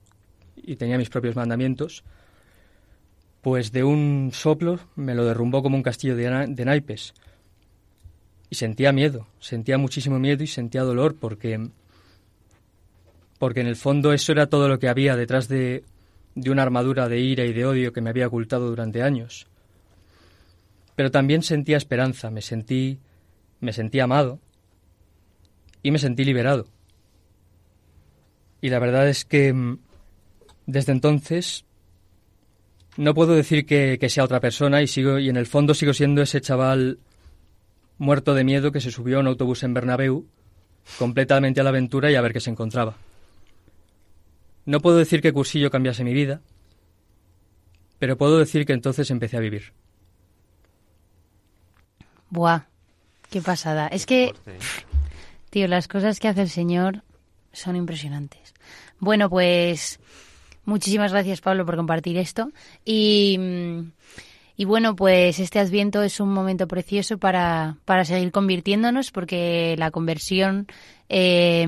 y 0.57 0.77
tenía 0.77 0.99
mis 0.99 1.09
propios 1.09 1.37
mandamientos, 1.37 2.05
pues 3.41 3.73
de 3.73 3.85
un 3.85 4.31
soplo 4.33 4.81
me 4.97 5.15
lo 5.15 5.25
derrumbó 5.25 5.63
como 5.63 5.77
un 5.77 5.83
castillo 5.83 6.17
de, 6.17 6.47
de 6.49 6.65
naipes. 6.65 7.15
Y 8.51 8.57
sentía 8.57 8.93
miedo, 8.93 9.29
sentía 9.39 9.79
muchísimo 9.79 10.19
miedo 10.19 10.43
y 10.43 10.49
sentía 10.49 10.83
dolor 10.83 11.17
porque 11.17 11.71
porque 13.39 13.61
en 13.61 13.69
el 13.69 13.77
fondo 13.77 14.13
eso 14.13 14.33
era 14.33 14.49
todo 14.49 14.69
lo 14.69 14.79
que 14.79 14.89
había 14.89 15.17
detrás 15.17 15.49
de, 15.49 15.85
de 16.35 16.51
una 16.51 16.63
armadura 16.63 17.09
de 17.09 17.21
ira 17.21 17.45
y 17.45 17.53
de 17.53 17.67
odio 17.67 17.93
que 17.93 18.01
me 18.01 18.11
había 18.11 18.27
ocultado 18.27 18.69
durante 18.69 19.03
años. 19.03 19.47
Pero 20.97 21.11
también 21.11 21.43
sentía 21.43 21.77
esperanza, 21.77 22.31
me 22.31 22.43
sentí 22.43 22.99
me 23.61 23.73
sentí 23.73 24.01
amado 24.01 24.41
y 25.83 25.91
me 25.91 25.99
sentí 25.99 26.25
liberado. 26.25 26.67
Y 28.61 28.69
la 28.69 28.79
verdad 28.79 29.09
es 29.09 29.25
que 29.25 29.53
mm, 29.53 29.79
desde 30.67 30.93
entonces 30.93 31.65
no 32.97 33.15
puedo 33.15 33.35
decir 33.35 33.65
que, 33.67 33.99
sea 34.09 34.25
otra 34.25 34.41
persona 34.41 34.83
y 34.83 34.87
sigo 34.87 35.19
y 35.19 35.29
en 35.29 35.37
el 35.37 35.47
fondo 35.47 35.75
sigo 35.75 35.95
siendo 35.95 36.23
ese 36.23 36.41
chaval 36.41 36.99
muerto 37.99 38.35
de 38.35 38.45
miedo 38.45 38.73
que 38.73 38.81
se 38.81 38.91
subió 38.91 39.19
a 39.19 39.21
un 39.21 39.27
autobús 39.29 39.63
en 39.63 39.75
Bernabéu 39.75 40.27
completamente 40.99 41.61
a 41.61 41.65
la 41.65 41.71
aventura 41.71 42.11
y 42.11 42.15
a 42.15 42.21
ver 42.21 42.33
qué 42.33 42.41
se 42.41 42.51
encontraba. 42.51 42.97
No 44.71 44.79
puedo 44.79 44.99
decir 44.99 45.21
que 45.21 45.33
Cursillo 45.33 45.69
cambiase 45.69 46.05
mi 46.05 46.15
vida, 46.15 46.43
pero 47.99 48.17
puedo 48.17 48.39
decir 48.39 48.65
que 48.65 48.73
entonces 48.73 49.11
empecé 49.11 49.37
a 49.37 49.41
vivir. 49.41 49.73
Buah, 52.29 52.61
qué 53.31 53.43
pasada. 53.43 53.89
Es 53.89 54.07
que, 54.07 54.33
tío, 55.51 55.67
las 55.67 55.89
cosas 55.89 56.21
que 56.21 56.29
hace 56.29 56.43
el 56.43 56.51
Señor 56.51 57.03
son 57.53 57.75
impresionantes. 57.75 58.55
Bueno, 59.01 59.29
pues 59.29 59.99
muchísimas 60.65 61.11
gracias, 61.11 61.41
Pablo, 61.41 61.67
por 61.67 61.75
compartir 61.75 62.17
esto. 62.17 62.53
Y, 62.85 63.37
y 64.55 64.65
bueno, 64.67 64.95
pues 64.95 65.41
este 65.41 65.59
Adviento 65.59 66.05
es 66.05 66.21
un 66.21 66.33
momento 66.33 66.69
precioso 66.69 67.19
para, 67.19 67.79
para 67.87 68.05
seguir 68.05 68.31
convirtiéndonos, 68.31 69.11
porque 69.11 69.75
la 69.77 69.91
conversión. 69.91 70.69
Eh, 71.09 71.67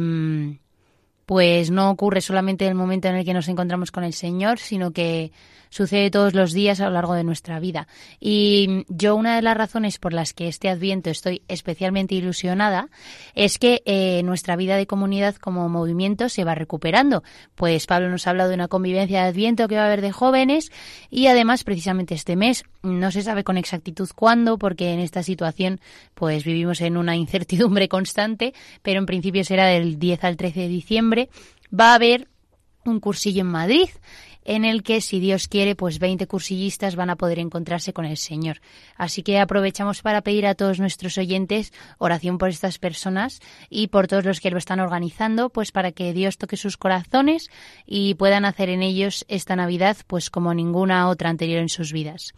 pues 1.33 1.71
no 1.71 1.91
ocurre 1.91 2.21
solamente 2.21 2.67
en 2.67 2.73
el 2.73 2.75
momento 2.75 3.09
en 3.09 3.15
el 3.15 3.25
que 3.25 3.33
nos 3.33 3.49
encontramos 3.49 3.91
con 3.91 4.05
el 4.05 4.13
Señor, 4.13 4.59
sino 4.59 4.91
que 4.91 5.33
sucede 5.73 6.11
todos 6.11 6.35
los 6.35 6.53
días 6.53 6.81
a 6.81 6.85
lo 6.85 6.93
largo 6.93 7.15
de 7.15 7.25
nuestra 7.25 7.59
vida. 7.59 7.89
Y 8.21 8.85
yo 8.89 9.17
una 9.17 9.37
de 9.37 9.43
las 9.43 9.57
razones 9.57 9.99
por 9.99 10.13
las 10.13 10.35
que 10.35 10.47
este 10.47 10.69
adviento 10.69 11.09
estoy 11.09 11.43
especialmente 11.49 12.15
ilusionada 12.15 12.89
es 13.35 13.59
que 13.59 13.83
eh, 13.87 14.23
nuestra 14.23 14.55
vida 14.55 14.77
de 14.77 14.87
comunidad 14.87 15.37
como 15.37 15.69
movimiento 15.71 16.29
se 16.29 16.45
va 16.45 16.55
recuperando. 16.55 17.23
Pues 17.55 17.87
Pablo 17.87 18.11
nos 18.11 18.27
ha 18.27 18.31
hablado 18.31 18.51
de 18.51 18.55
una 18.55 18.69
convivencia 18.69 19.23
de 19.23 19.29
adviento 19.29 19.67
que 19.67 19.77
va 19.77 19.85
a 19.85 19.87
haber 19.87 20.03
de 20.03 20.13
jóvenes 20.13 20.71
y 21.11 21.27
además 21.29 21.65
precisamente 21.65 22.15
este 22.15 22.37
mes 22.37 22.65
no 22.83 23.11
se 23.11 23.23
sabe 23.23 23.43
con 23.43 23.57
exactitud 23.57 24.11
cuándo 24.15 24.59
porque 24.59 24.93
en 24.93 25.01
esta 25.01 25.23
situación 25.23 25.81
pues 26.15 26.45
vivimos 26.45 26.83
en 26.83 26.99
una 26.99 27.17
incertidumbre 27.17 27.89
constante, 27.89 28.53
pero 28.83 28.99
en 28.99 29.07
principio 29.07 29.43
será 29.43 29.67
del 29.67 29.99
10 29.99 30.25
al 30.25 30.37
13 30.37 30.61
de 30.61 30.69
diciembre. 30.69 31.31
Va 31.73 31.93
a 31.93 31.95
haber 31.95 32.29
un 32.85 33.01
cursillo 33.01 33.41
en 33.41 33.47
Madrid 33.47 33.89
en 34.45 34.65
el 34.65 34.83
que, 34.83 35.01
si 35.01 35.21
Dios 35.21 35.49
quiere, 35.49 35.75
pues 35.75 35.99
20 35.99 36.27
cursillistas 36.27 36.97
van 36.97 37.11
a 37.11 37.17
poder 37.17 37.39
encontrarse 37.39 37.93
con 37.93 38.05
el 38.05 38.17
Señor. 38.17 38.61
Así 38.97 39.23
que 39.23 39.39
aprovechamos 39.39 40.03
para 40.03 40.23
pedir 40.23 40.47
a 40.47 40.55
todos 40.55 40.81
nuestros 40.81 41.19
oyentes 41.19 41.73
oración 41.99 42.39
por 42.39 42.49
estas 42.49 42.79
personas 42.79 43.41
y 43.71 43.89
por 43.89 44.09
todos 44.09 44.25
los 44.25 44.41
que 44.41 44.51
lo 44.51 44.59
están 44.59 44.81
organizando, 44.81 45.51
pues 45.51 45.73
para 45.73 45.93
que 45.93 46.13
Dios 46.13 46.39
toque 46.39 46.57
sus 46.57 46.77
corazones 46.77 47.51
y 47.87 48.15
puedan 48.15 48.45
hacer 48.45 48.69
en 48.69 48.83
ellos 48.83 49.25
esta 49.29 49.57
Navidad, 49.57 49.97
pues 50.07 50.31
como 50.31 50.55
ninguna 50.55 51.09
otra 51.09 51.31
anterior 51.31 51.61
en 51.61 51.69
sus 51.69 51.93
vidas. 51.93 52.33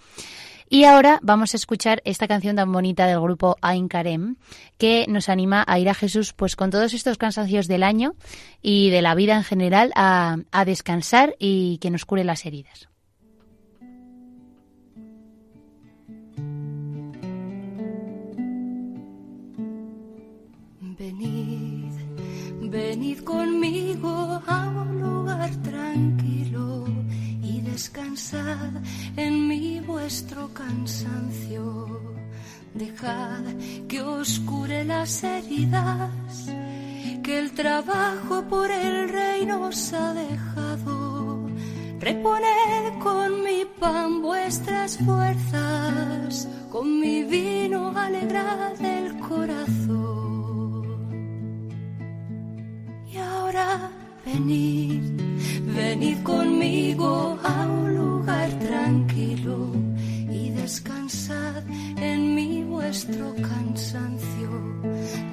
Y 0.74 0.82
ahora 0.86 1.20
vamos 1.22 1.54
a 1.54 1.56
escuchar 1.56 2.02
esta 2.04 2.26
canción 2.26 2.56
tan 2.56 2.72
bonita 2.72 3.06
del 3.06 3.20
grupo 3.20 3.56
Ain 3.60 3.86
Karem, 3.86 4.34
que 4.76 5.06
nos 5.08 5.28
anima 5.28 5.62
a 5.68 5.78
ir 5.78 5.88
a 5.88 5.94
Jesús, 5.94 6.32
pues 6.32 6.56
con 6.56 6.70
todos 6.70 6.94
estos 6.94 7.16
cansancios 7.16 7.68
del 7.68 7.84
año 7.84 8.16
y 8.60 8.90
de 8.90 9.00
la 9.00 9.14
vida 9.14 9.36
en 9.36 9.44
general, 9.44 9.92
a, 9.94 10.38
a 10.50 10.64
descansar 10.64 11.36
y 11.38 11.78
que 11.78 11.90
nos 11.92 12.04
cure 12.04 12.24
las 12.24 12.44
heridas. 12.44 12.88
Venid, 20.98 21.92
venid 22.62 23.20
conmigo 23.20 24.42
a 24.44 24.68
un 24.70 25.00
lugar 25.00 25.50
tranquilo 25.62 26.83
descansad 27.74 28.70
en 29.16 29.48
mí 29.48 29.80
vuestro 29.80 30.48
cansancio. 30.54 31.64
Dejad 32.72 33.44
que 33.88 34.00
os 34.00 34.38
cure 34.50 34.84
las 34.84 35.24
heridas 35.24 36.34
que 37.24 37.38
el 37.40 37.50
trabajo 37.52 38.44
por 38.48 38.70
el 38.70 39.08
reino 39.08 39.66
os 39.66 39.92
ha 39.92 40.14
dejado. 40.14 41.48
Reponed 41.98 42.92
con 43.02 43.42
mi 43.42 43.64
pan 43.80 44.22
vuestras 44.22 44.96
fuerzas, 44.98 46.48
con 46.70 47.00
mi 47.00 47.24
vino 47.24 47.92
alegrad 47.96 48.80
el 48.80 49.18
corazón. 49.18 50.84
Y 53.12 53.16
ahora 53.16 53.90
Venid, 54.24 55.02
venid 55.76 56.22
conmigo 56.22 57.38
a 57.42 57.66
un 57.66 57.94
lugar 57.94 58.48
tranquilo 58.58 59.70
y 60.30 60.48
descansad 60.50 61.62
en 61.98 62.34
mí 62.34 62.64
vuestro 62.64 63.34
cansancio. 63.36 64.50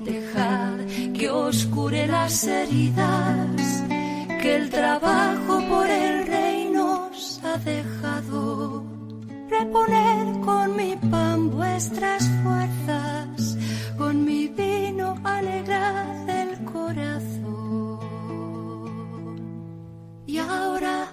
Dejad 0.03 0.79
que 1.13 1.29
os 1.29 1.65
cure 1.67 2.05
las 2.07 2.43
heridas 2.43 3.83
que 4.41 4.55
el 4.57 4.69
trabajo 4.69 5.61
por 5.69 5.89
el 5.89 6.27
reino 6.27 7.09
os 7.11 7.41
ha 7.45 7.57
dejado. 7.57 8.83
Reponed 9.49 10.41
con 10.43 10.75
mi 10.75 10.97
pan 11.09 11.49
vuestras 11.49 12.27
fuerzas, 12.43 13.57
con 13.97 14.25
mi 14.25 14.47
vino 14.47 15.15
alegrad 15.23 16.20
y 20.31 20.37
ahora 20.37 21.11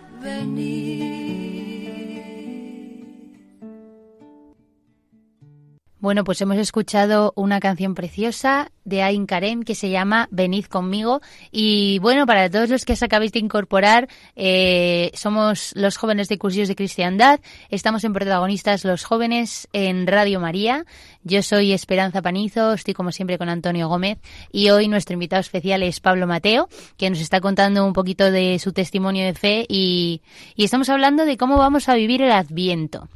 Bueno, 6.00 6.22
pues 6.22 6.40
hemos 6.40 6.58
escuchado 6.58 7.32
una 7.34 7.58
canción 7.58 7.96
preciosa 7.96 8.70
de 8.84 9.02
Ain 9.02 9.26
Karem 9.26 9.64
que 9.64 9.74
se 9.74 9.90
llama 9.90 10.28
Venid 10.30 10.66
conmigo. 10.66 11.20
Y 11.50 11.98
bueno, 11.98 12.24
para 12.24 12.48
todos 12.48 12.70
los 12.70 12.84
que 12.84 12.92
os 12.92 13.02
acabáis 13.02 13.32
de 13.32 13.40
incorporar, 13.40 14.08
eh, 14.36 15.10
somos 15.14 15.72
los 15.74 15.96
jóvenes 15.96 16.28
de 16.28 16.38
Cursillos 16.38 16.68
de 16.68 16.76
Cristiandad. 16.76 17.40
Estamos 17.68 18.04
en 18.04 18.12
Protagonistas 18.12 18.84
los 18.84 19.02
Jóvenes 19.02 19.66
en 19.72 20.06
Radio 20.06 20.38
María. 20.38 20.86
Yo 21.24 21.42
soy 21.42 21.72
Esperanza 21.72 22.22
Panizo, 22.22 22.74
estoy 22.74 22.94
como 22.94 23.10
siempre 23.10 23.36
con 23.36 23.48
Antonio 23.48 23.88
Gómez. 23.88 24.18
Y 24.52 24.70
hoy 24.70 24.86
nuestro 24.86 25.14
invitado 25.14 25.40
especial 25.40 25.82
es 25.82 25.98
Pablo 25.98 26.28
Mateo, 26.28 26.68
que 26.96 27.10
nos 27.10 27.18
está 27.18 27.40
contando 27.40 27.84
un 27.84 27.92
poquito 27.92 28.30
de 28.30 28.60
su 28.60 28.72
testimonio 28.72 29.26
de 29.26 29.34
fe 29.34 29.66
y 29.68 30.22
estamos 30.56 30.88
hablando 30.90 31.24
de 31.24 31.36
cómo 31.36 31.56
vamos 31.56 31.88
a 31.88 31.96
vivir 31.96 32.22
el 32.22 32.30
Adviento. 32.30 33.08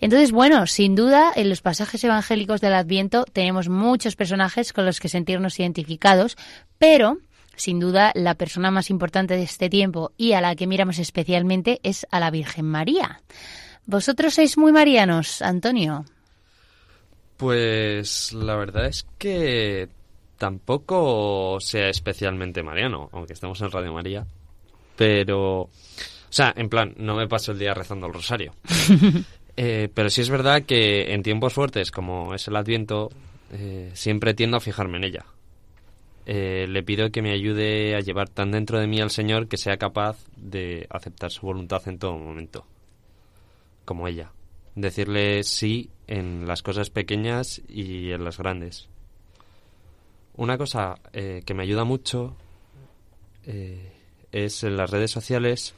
Entonces, 0.00 0.32
bueno, 0.32 0.66
sin 0.66 0.94
duda, 0.94 1.32
en 1.34 1.48
los 1.48 1.62
pasajes 1.62 2.02
evangélicos 2.04 2.60
del 2.60 2.74
Adviento 2.74 3.24
tenemos 3.32 3.68
muchos 3.68 4.16
personajes 4.16 4.72
con 4.72 4.84
los 4.84 5.00
que 5.00 5.08
sentirnos 5.08 5.58
identificados, 5.58 6.36
pero 6.78 7.18
sin 7.56 7.80
duda 7.80 8.12
la 8.14 8.34
persona 8.34 8.70
más 8.70 8.90
importante 8.90 9.34
de 9.36 9.42
este 9.42 9.70
tiempo 9.70 10.12
y 10.16 10.32
a 10.32 10.40
la 10.40 10.54
que 10.54 10.66
miramos 10.66 10.98
especialmente 10.98 11.80
es 11.82 12.06
a 12.10 12.20
la 12.20 12.30
Virgen 12.30 12.66
María. 12.66 13.22
¿Vosotros 13.86 14.34
sois 14.34 14.58
muy 14.58 14.72
marianos, 14.72 15.40
Antonio? 15.42 16.04
Pues 17.36 18.32
la 18.32 18.56
verdad 18.56 18.86
es 18.86 19.06
que 19.18 19.88
tampoco 20.38 21.58
sea 21.60 21.88
especialmente 21.88 22.62
mariano, 22.62 23.08
aunque 23.12 23.32
estamos 23.32 23.60
en 23.60 23.70
Radio 23.70 23.92
María. 23.92 24.26
Pero, 24.96 25.62
o 25.62 25.70
sea, 26.30 26.52
en 26.56 26.68
plan, 26.68 26.94
no 26.96 27.14
me 27.14 27.28
paso 27.28 27.52
el 27.52 27.58
día 27.58 27.74
rezando 27.74 28.06
el 28.06 28.14
rosario. 28.14 28.54
Eh, 29.56 29.88
pero 29.92 30.10
sí 30.10 30.20
es 30.20 30.28
verdad 30.28 30.62
que 30.62 31.14
en 31.14 31.22
tiempos 31.22 31.54
fuertes, 31.54 31.90
como 31.90 32.34
es 32.34 32.46
el 32.46 32.56
Adviento, 32.56 33.10
eh, 33.52 33.90
siempre 33.94 34.34
tiendo 34.34 34.58
a 34.58 34.60
fijarme 34.60 34.98
en 34.98 35.04
ella. 35.04 35.26
Eh, 36.26 36.66
le 36.68 36.82
pido 36.82 37.10
que 37.10 37.22
me 37.22 37.32
ayude 37.32 37.94
a 37.94 38.00
llevar 38.00 38.28
tan 38.28 38.50
dentro 38.50 38.80
de 38.80 38.86
mí 38.86 39.00
al 39.00 39.10
Señor 39.10 39.46
que 39.48 39.56
sea 39.56 39.76
capaz 39.76 40.18
de 40.36 40.86
aceptar 40.90 41.30
su 41.30 41.46
voluntad 41.46 41.86
en 41.86 41.98
todo 41.98 42.18
momento, 42.18 42.66
como 43.84 44.08
ella. 44.08 44.32
Decirle 44.74 45.42
sí 45.44 45.88
en 46.06 46.46
las 46.46 46.62
cosas 46.62 46.90
pequeñas 46.90 47.62
y 47.68 48.10
en 48.10 48.24
las 48.24 48.38
grandes. 48.38 48.88
Una 50.34 50.58
cosa 50.58 50.96
eh, 51.12 51.42
que 51.46 51.54
me 51.54 51.62
ayuda 51.62 51.84
mucho 51.84 52.36
es 54.32 54.64
en 54.64 54.76
las 54.76 54.90
redes 54.90 55.12
sociales 55.12 55.72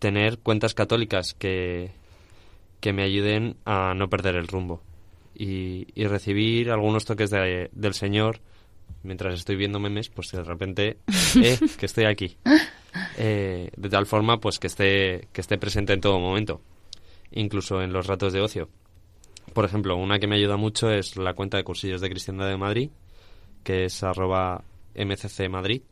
tener 0.00 0.38
cuentas 0.38 0.74
católicas 0.74 1.32
que, 1.32 1.92
que 2.80 2.92
me 2.92 3.02
ayuden 3.02 3.56
a 3.64 3.94
no 3.94 4.08
perder 4.08 4.36
el 4.36 4.46
rumbo 4.48 4.82
y, 5.34 5.86
y 5.94 6.06
recibir 6.06 6.70
algunos 6.70 7.04
toques 7.04 7.30
de- 7.30 7.70
del 7.72 7.94
Señor 7.94 8.40
mientras 9.02 9.34
estoy 9.34 9.56
viendo 9.56 9.78
memes, 9.78 10.08
pues 10.08 10.30
de 10.32 10.42
repente, 10.42 10.98
eh, 11.42 11.58
que 11.78 11.86
estoy 11.86 12.04
aquí. 12.04 12.36
Eh, 13.16 13.70
de 13.76 13.88
tal 13.88 14.06
forma, 14.06 14.38
pues 14.40 14.58
que 14.58 14.66
esté, 14.66 15.28
que 15.32 15.40
esté 15.40 15.58
presente 15.58 15.92
en 15.92 16.00
todo 16.00 16.18
momento, 16.18 16.60
incluso 17.32 17.80
en 17.82 17.92
los 17.92 18.06
ratos 18.06 18.32
de 18.32 18.40
ocio. 18.40 18.68
Por 19.54 19.64
ejemplo, 19.64 19.96
una 19.96 20.18
que 20.18 20.26
me 20.26 20.36
ayuda 20.36 20.56
mucho 20.56 20.90
es 20.90 21.16
la 21.16 21.34
cuenta 21.34 21.56
de 21.56 21.64
cursillos 21.64 22.00
de 22.00 22.10
Cristiandad 22.10 22.48
de 22.48 22.56
Madrid, 22.56 22.90
que 23.64 23.84
es 23.84 24.02
arroba 24.02 24.62
mcc 24.94 25.48
Madrid. 25.48 25.82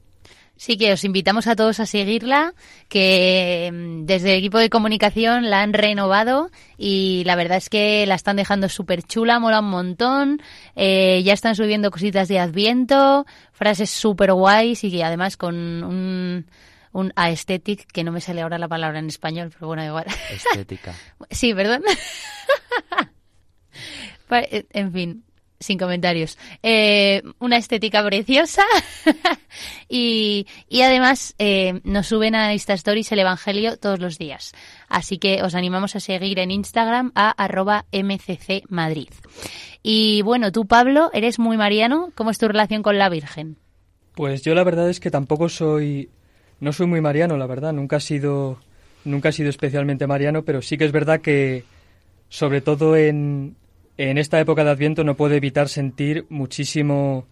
Sí, 0.57 0.79
que 0.79 0.93
os 0.93 1.05
invitamos 1.05 1.47
a 1.47 1.55
todos 1.55 1.81
a 1.81 1.87
seguirla, 1.87 2.55
que 2.89 3.71
mm, 3.73 4.07
desde 4.07 4.33
el 4.33 4.39
equipo 4.39 4.59
de 4.59 4.71
comunicación 4.71 5.51
la 5.51 5.61
han 5.61 5.75
renovado 5.75 6.51
y 6.79 7.25
la 7.27 7.37
verdad 7.37 7.59
es 7.59 7.69
que 7.69 8.07
la 8.07 8.15
están 8.15 8.37
dejando 8.37 8.71
súper 8.71 9.03
chula, 9.03 9.39
mola 9.39 9.61
un 9.61 9.69
montón, 9.69 10.43
eh, 10.75 11.23
ya 11.25 11.35
están 11.35 11.57
subiendo 11.57 11.91
cositas 11.91 12.29
de 12.29 12.39
Adviento, 12.39 13.27
frases 13.53 13.91
súper 13.91 14.33
guays 14.33 14.83
y 14.83 14.91
que 14.91 15.05
además 15.05 15.37
con 15.37 15.55
un, 15.85 16.47
un 16.93 17.13
aesthetic, 17.17 17.87
que 17.93 18.03
no 18.03 18.11
me 18.11 18.23
sale 18.23 18.41
ahora 18.41 18.59
la 18.59 18.69
palabra 18.69 18.99
en 18.99 19.09
español, 19.09 19.51
pero 19.53 19.67
bueno, 19.67 19.85
igual. 19.85 20.07
Estética. 20.31 20.95
Sí, 21.31 21.53
perdón. 21.55 21.83
Eh, 24.29 24.67
en 24.71 24.93
fin, 24.93 25.25
sin 25.61 25.79
comentarios. 25.79 26.39
Eh, 26.63 27.23
una 27.39 27.57
estética 27.57 28.05
preciosa 28.05 28.63
y, 29.89 30.47
y 30.69 30.83
además 30.83 31.35
eh, 31.39 31.81
nos 31.85 32.07
suben 32.07 32.35
a 32.35 32.53
Insta 32.53 32.75
Stories 32.75 33.11
el 33.13 33.21
Evangelio 33.21 33.77
todos 33.77 34.01
los 34.01 34.19
días. 34.19 34.53
Así 34.89 35.19
que 35.19 35.43
os 35.43 35.55
animamos 35.55 35.97
a 35.97 36.01
seguir 36.01 36.39
en 36.39 36.51
Instagram 36.51 37.13
a 37.15 37.31
arroba. 37.31 37.87
Y 39.83 40.23
bueno, 40.23 40.53
tú 40.53 40.67
Pablo, 40.67 41.11
eres 41.13 41.39
muy 41.39 41.57
mariano. 41.57 42.11
¿Cómo 42.15 42.31
es 42.31 42.39
tu 42.39 42.49
relación 42.49 42.83
con 42.83 42.99
la 42.99 43.09
Virgen? 43.09 43.57
Pues 44.15 44.43
yo 44.43 44.55
la 44.55 44.65
verdad 44.65 44.89
es 44.89 45.01
que 45.01 45.11
tampoco 45.11 45.49
soy 45.49 46.09
no 46.59 46.73
soy 46.73 46.87
muy 46.87 47.01
mariano, 47.01 47.37
la 47.37 47.47
verdad, 47.47 47.73
nunca 47.73 47.97
he 47.97 48.01
sido 48.01 48.59
nunca 49.05 49.29
he 49.29 49.33
sido 49.33 49.51
especialmente 49.51 50.07
mariano, 50.07 50.43
pero 50.43 50.63
sí 50.63 50.79
que 50.79 50.85
es 50.85 50.93
verdad 50.93 51.21
que 51.21 51.65
sobre 52.29 52.61
todo 52.61 52.97
en 52.97 53.57
en 53.99 54.19
esta 54.19 54.41
época 54.41 54.65
de 54.65 54.71
Adviento 54.71 55.05
no 55.05 55.17
puedo 55.17 55.35
evitar 55.35 55.69
sentir 55.69 56.27
muchísimo 56.29 57.27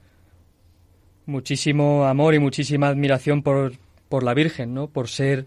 muchísimo 1.26 2.04
amor 2.04 2.34
y 2.34 2.38
muchísima 2.38 2.88
admiración 2.88 3.42
por 3.42 3.72
por 4.08 4.22
la 4.22 4.34
Virgen, 4.34 4.74
¿no? 4.74 4.88
Por 4.88 5.08
ser 5.08 5.46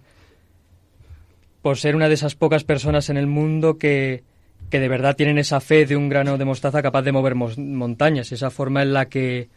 por 1.62 1.78
ser 1.78 1.96
una 1.96 2.08
de 2.08 2.16
esas 2.16 2.36
pocas 2.36 2.64
personas 2.64 3.10
en 3.10 3.18
el 3.18 3.28
mundo 3.28 3.78
que 3.78 4.24
que 4.70 4.80
de 4.80 4.90
verdad 4.90 5.16
tienen 5.16 5.38
esa 5.38 5.60
fe 5.62 5.86
de 5.86 5.96
un 5.96 6.10
grano 6.10 6.38
de 6.38 6.46
mostaza 6.46 6.82
capaz 6.82 7.04
de 7.04 7.12
mover 7.12 7.36
montañas, 7.36 8.32
esa 8.32 8.50
forma 8.50 8.82
en 8.82 8.94
la 8.94 9.08
que 9.08 9.50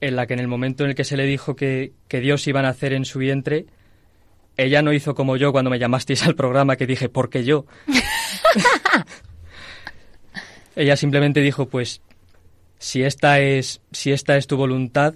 en 0.00 0.16
la 0.16 0.26
que 0.26 0.34
en 0.34 0.40
el 0.40 0.48
momento 0.48 0.84
en 0.84 0.90
el 0.90 0.96
que 0.96 1.04
se 1.04 1.16
le 1.16 1.24
dijo 1.24 1.56
que, 1.56 1.92
que 2.08 2.20
Dios 2.20 2.46
iba 2.46 2.60
a 2.60 2.64
nacer 2.64 2.92
en 2.92 3.04
su 3.04 3.18
vientre, 3.18 3.66
ella 4.56 4.82
no 4.82 4.92
hizo 4.92 5.14
como 5.14 5.36
yo 5.36 5.50
cuando 5.50 5.70
me 5.70 5.78
llamasteis 5.78 6.24
al 6.24 6.34
programa 6.34 6.76
que 6.76 6.86
dije, 6.86 7.08
¿por 7.08 7.30
qué 7.30 7.44
yo? 7.44 7.64
ella 10.76 10.96
simplemente 10.96 11.40
dijo, 11.40 11.66
pues, 11.66 12.00
si 12.78 13.02
esta 13.02 13.40
es, 13.40 13.80
si 13.92 14.12
esta 14.12 14.36
es 14.36 14.46
tu 14.46 14.56
voluntad, 14.56 15.14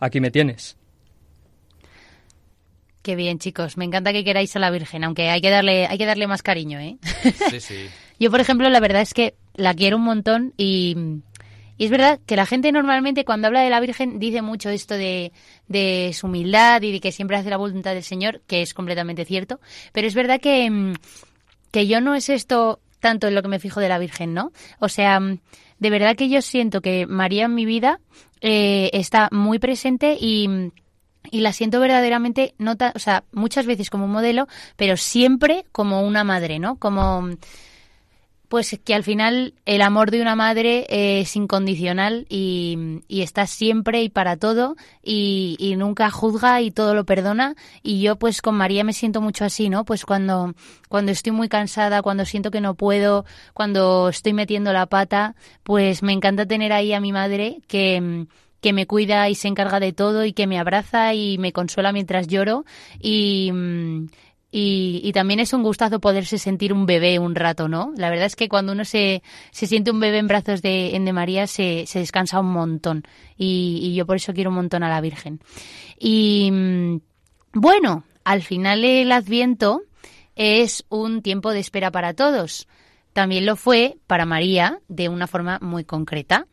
aquí 0.00 0.20
me 0.20 0.30
tienes. 0.30 0.76
Qué 3.02 3.14
bien, 3.14 3.38
chicos. 3.38 3.76
Me 3.76 3.84
encanta 3.84 4.12
que 4.12 4.24
queráis 4.24 4.56
a 4.56 4.58
la 4.58 4.70
Virgen, 4.70 5.04
aunque 5.04 5.30
hay 5.30 5.40
que 5.40 5.50
darle, 5.50 5.86
hay 5.86 5.96
que 5.96 6.06
darle 6.06 6.26
más 6.26 6.42
cariño, 6.42 6.80
¿eh? 6.80 6.96
Sí, 7.50 7.60
sí. 7.60 7.86
Yo, 8.18 8.30
por 8.30 8.40
ejemplo, 8.40 8.68
la 8.68 8.80
verdad 8.80 9.02
es 9.02 9.14
que 9.14 9.34
la 9.54 9.74
quiero 9.74 9.96
un 9.96 10.02
montón 10.02 10.54
y, 10.56 10.96
y 11.76 11.84
es 11.84 11.90
verdad 11.90 12.18
que 12.26 12.34
la 12.34 12.46
gente 12.46 12.72
normalmente 12.72 13.24
cuando 13.24 13.46
habla 13.46 13.60
de 13.60 13.70
la 13.70 13.78
Virgen 13.78 14.18
dice 14.18 14.42
mucho 14.42 14.70
esto 14.70 14.94
de, 14.94 15.32
de 15.68 16.12
su 16.14 16.26
humildad 16.26 16.82
y 16.82 16.92
de 16.92 17.00
que 17.00 17.12
siempre 17.12 17.36
hace 17.36 17.50
la 17.50 17.58
voluntad 17.58 17.94
del 17.94 18.02
Señor, 18.02 18.40
que 18.46 18.62
es 18.62 18.74
completamente 18.74 19.24
cierto, 19.24 19.60
pero 19.92 20.08
es 20.08 20.14
verdad 20.14 20.40
que, 20.40 20.70
mm, 20.70 20.94
que 21.70 21.86
yo 21.86 22.00
no 22.00 22.14
es 22.14 22.28
esto 22.28 22.80
tanto 23.00 23.26
en 23.28 23.34
lo 23.34 23.42
que 23.42 23.48
me 23.48 23.58
fijo 23.58 23.80
de 23.80 23.88
la 23.88 23.98
Virgen, 23.98 24.34
¿no? 24.34 24.52
O 24.78 24.88
sea, 24.88 25.20
mm, 25.20 25.38
de 25.78 25.90
verdad 25.90 26.16
que 26.16 26.28
yo 26.28 26.42
siento 26.42 26.80
que 26.80 27.06
María 27.06 27.44
en 27.44 27.54
mi 27.54 27.64
vida 27.64 28.00
eh, 28.40 28.90
está 28.92 29.28
muy 29.32 29.58
presente 29.58 30.16
y... 30.20 30.48
mm, 30.48 30.70
y 31.28 31.40
la 31.40 31.52
siento 31.52 31.80
verdaderamente, 31.80 32.54
no 32.58 32.76
o 32.94 32.98
sea, 33.00 33.24
muchas 33.32 33.66
veces 33.66 33.90
como 33.90 34.04
un 34.04 34.12
modelo, 34.12 34.46
pero 34.76 34.96
siempre 34.96 35.64
como 35.72 36.02
una 36.02 36.22
madre, 36.22 36.60
¿no? 36.60 36.76
Como, 36.76 37.30
pues 38.48 38.78
que 38.84 38.94
al 38.94 39.02
final 39.02 39.54
el 39.64 39.82
amor 39.82 40.10
de 40.10 40.20
una 40.20 40.36
madre 40.36 40.86
es 40.88 41.34
incondicional 41.36 42.26
y, 42.28 43.02
está 43.08 43.46
siempre 43.46 44.02
y 44.02 44.08
para 44.08 44.36
todo 44.36 44.76
y, 45.02 45.56
y 45.58 45.76
nunca 45.76 46.10
juzga 46.10 46.60
y 46.60 46.70
todo 46.70 46.94
lo 46.94 47.04
perdona 47.04 47.56
y 47.82 48.00
yo 48.00 48.16
pues 48.16 48.40
con 48.42 48.54
María 48.54 48.84
me 48.84 48.92
siento 48.92 49.20
mucho 49.20 49.44
así, 49.44 49.68
¿no? 49.68 49.84
Pues 49.84 50.04
cuando, 50.04 50.54
cuando 50.88 51.12
estoy 51.12 51.32
muy 51.32 51.48
cansada, 51.48 52.02
cuando 52.02 52.24
siento 52.24 52.50
que 52.50 52.60
no 52.60 52.74
puedo, 52.74 53.24
cuando 53.54 54.08
estoy 54.08 54.32
metiendo 54.32 54.72
la 54.72 54.86
pata, 54.86 55.34
pues 55.62 56.02
me 56.02 56.12
encanta 56.12 56.46
tener 56.46 56.72
ahí 56.72 56.92
a 56.92 57.00
mi 57.00 57.12
madre 57.12 57.60
que 57.66 58.26
que 58.60 58.72
me 58.72 58.86
cuida 58.86 59.28
y 59.28 59.36
se 59.36 59.46
encarga 59.46 59.78
de 59.78 59.92
todo 59.92 60.24
y 60.24 60.32
que 60.32 60.48
me 60.48 60.58
abraza 60.58 61.14
y 61.14 61.38
me 61.38 61.52
consuela 61.52 61.92
mientras 61.92 62.26
lloro 62.26 62.64
y, 63.00 63.52
y, 64.50 65.00
y 65.02 65.12
también 65.12 65.40
es 65.40 65.52
un 65.52 65.62
gustazo 65.62 66.00
poderse 66.00 66.38
sentir 66.38 66.72
un 66.72 66.86
bebé 66.86 67.18
un 67.18 67.34
rato, 67.34 67.68
¿no? 67.68 67.92
La 67.96 68.10
verdad 68.10 68.26
es 68.26 68.36
que 68.36 68.48
cuando 68.48 68.72
uno 68.72 68.84
se, 68.84 69.22
se 69.50 69.66
siente 69.66 69.90
un 69.90 70.00
bebé 70.00 70.18
en 70.18 70.28
brazos 70.28 70.62
de, 70.62 70.94
en 70.94 71.04
de 71.04 71.12
María 71.12 71.46
se, 71.46 71.84
se 71.86 71.98
descansa 71.98 72.40
un 72.40 72.52
montón 72.52 73.02
y, 73.36 73.80
y 73.82 73.94
yo 73.94 74.06
por 74.06 74.16
eso 74.16 74.32
quiero 74.32 74.50
un 74.50 74.56
montón 74.56 74.82
a 74.82 74.88
la 74.88 75.00
Virgen. 75.00 75.40
Y 75.98 76.50
mm, 76.52 76.96
bueno, 77.54 78.04
al 78.24 78.42
final 78.42 78.84
el 78.84 79.12
Adviento 79.12 79.82
es 80.36 80.84
un 80.88 81.22
tiempo 81.22 81.52
de 81.52 81.60
espera 81.60 81.90
para 81.90 82.14
todos. 82.14 82.68
También 83.12 83.46
lo 83.46 83.56
fue 83.56 83.96
para 84.06 84.26
María 84.26 84.80
de 84.88 85.08
una 85.08 85.26
forma 85.26 85.58
muy 85.60 85.84
concreta. 85.84 86.46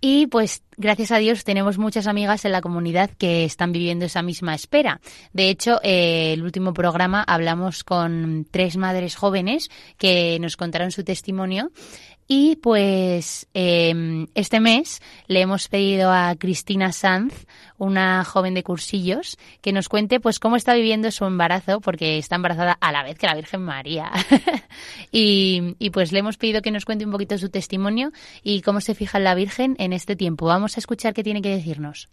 Y 0.00 0.26
pues 0.26 0.62
gracias 0.76 1.10
a 1.10 1.18
Dios 1.18 1.44
tenemos 1.44 1.78
muchas 1.78 2.06
amigas 2.06 2.44
en 2.44 2.52
la 2.52 2.60
comunidad 2.60 3.10
que 3.10 3.44
están 3.44 3.72
viviendo 3.72 4.04
esa 4.04 4.22
misma 4.22 4.54
espera. 4.54 5.00
De 5.32 5.48
hecho, 5.48 5.80
eh, 5.82 6.32
el 6.34 6.42
último 6.42 6.74
programa 6.74 7.22
hablamos 7.22 7.82
con 7.82 8.46
tres 8.50 8.76
madres 8.76 9.16
jóvenes 9.16 9.70
que 9.96 10.38
nos 10.38 10.56
contaron 10.56 10.90
su 10.90 11.02
testimonio 11.02 11.70
y 12.28 12.56
pues 12.56 13.46
eh, 13.54 14.26
este 14.34 14.58
mes 14.58 15.00
le 15.28 15.40
hemos 15.40 15.68
pedido 15.68 16.10
a 16.10 16.34
Cristina 16.36 16.92
Sanz, 16.92 17.46
una 17.78 18.24
joven 18.24 18.54
de 18.54 18.64
cursillos, 18.64 19.38
que 19.60 19.72
nos 19.72 19.88
cuente 19.88 20.18
pues 20.18 20.40
cómo 20.40 20.56
está 20.56 20.74
viviendo 20.74 21.10
su 21.10 21.24
embarazo, 21.24 21.80
porque 21.80 22.18
está 22.18 22.36
embarazada 22.36 22.76
a 22.80 22.90
la 22.90 23.04
vez 23.04 23.16
que 23.16 23.26
la 23.26 23.34
Virgen 23.34 23.62
María. 23.62 24.10
y, 25.12 25.76
y 25.78 25.90
pues 25.90 26.10
le 26.10 26.18
hemos 26.18 26.36
pedido 26.36 26.62
que 26.62 26.72
nos 26.72 26.84
cuente 26.84 27.04
un 27.04 27.12
poquito 27.12 27.38
su 27.38 27.48
testimonio 27.48 28.12
y 28.42 28.62
cómo 28.62 28.80
se 28.80 28.94
fija 28.94 29.18
en 29.18 29.24
la 29.24 29.34
Virgen 29.34 29.76
en 29.78 29.92
este 29.92 30.16
tiempo. 30.16 30.46
Vamos 30.46 30.76
a 30.76 30.80
escuchar 30.80 31.14
qué 31.14 31.22
tiene 31.22 31.42
que 31.42 31.50
decirnos. 31.50 32.08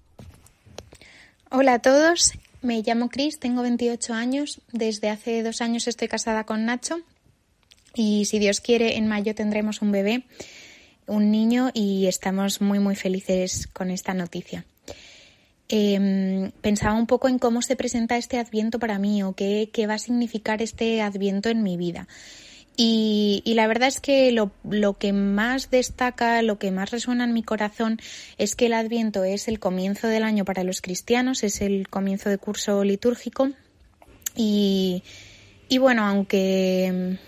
Hola 1.50 1.76
a 1.76 1.80
todos, 1.80 2.34
me 2.62 2.82
llamo 2.82 3.10
Cris, 3.10 3.40
tengo 3.40 3.62
28 3.62 4.14
años, 4.14 4.62
desde 4.72 5.10
hace 5.10 5.44
dos 5.44 5.62
años 5.62 5.88
estoy 5.88 6.08
casada 6.08 6.46
con 6.46 6.66
Nacho 6.66 7.02
y 7.96 8.26
si 8.26 8.40
Dios 8.40 8.62
quiere 8.62 8.98
en 8.98 9.08
mayo 9.08 9.36
tendremos 9.36 9.82
un 9.82 9.92
bebé, 9.92 10.24
un 11.06 11.32
niño 11.32 11.72
y 11.74 12.08
estamos 12.08 12.62
muy 12.62 12.80
muy 12.80 12.96
felices 12.96 13.68
con 13.68 13.92
esta 13.92 14.14
noticia. 14.14 14.66
Eh, 15.70 16.52
pensaba 16.62 16.94
un 16.94 17.08
poco 17.08 17.28
en 17.28 17.40
cómo 17.40 17.62
se 17.62 17.76
presenta 17.76 18.18
este 18.18 18.38
adviento 18.38 18.80
para 18.80 19.00
mí 19.00 19.24
o 19.24 19.34
qué, 19.34 19.70
qué 19.74 19.88
va 19.88 19.96
a 19.96 20.00
significar 20.00 20.62
este 20.62 21.02
adviento 21.02 21.50
en 21.50 21.64
mi 21.64 21.78
vida. 21.78 22.08
Y, 22.76 23.44
y, 23.46 23.54
la 23.54 23.68
verdad 23.68 23.88
es 23.88 24.00
que 24.00 24.32
lo, 24.32 24.52
lo, 24.68 24.98
que 24.98 25.14
más 25.14 25.70
destaca, 25.70 26.42
lo 26.42 26.58
que 26.58 26.72
más 26.72 26.90
resuena 26.90 27.24
en 27.24 27.34
mi 27.34 27.44
corazón 27.44 28.00
es 28.40 28.56
que 28.56 28.66
el 28.66 28.74
Adviento 28.74 29.24
es 29.24 29.48
el 29.48 29.60
comienzo 29.60 30.08
del 30.08 30.24
año 30.24 30.44
para 30.44 30.64
los 30.64 30.82
cristianos, 30.82 31.44
es 31.44 31.62
el 31.62 31.88
comienzo 31.88 32.32
de 32.32 32.40
curso 32.40 32.84
litúrgico. 32.84 33.50
Y, 34.36 35.04
y 35.70 35.78
bueno, 35.78 36.04
aunque, 36.04 37.20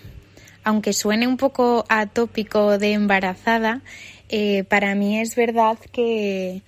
aunque 0.65 0.93
suene 0.93 1.27
un 1.27 1.37
poco 1.37 1.85
atópico 1.87 2.77
de 2.79 2.93
embarazada, 2.93 3.81
eh, 4.29 4.63
para 4.63 4.95
mí 4.95 5.19
es 5.19 5.35
verdad 5.35 5.77
que 5.93 6.63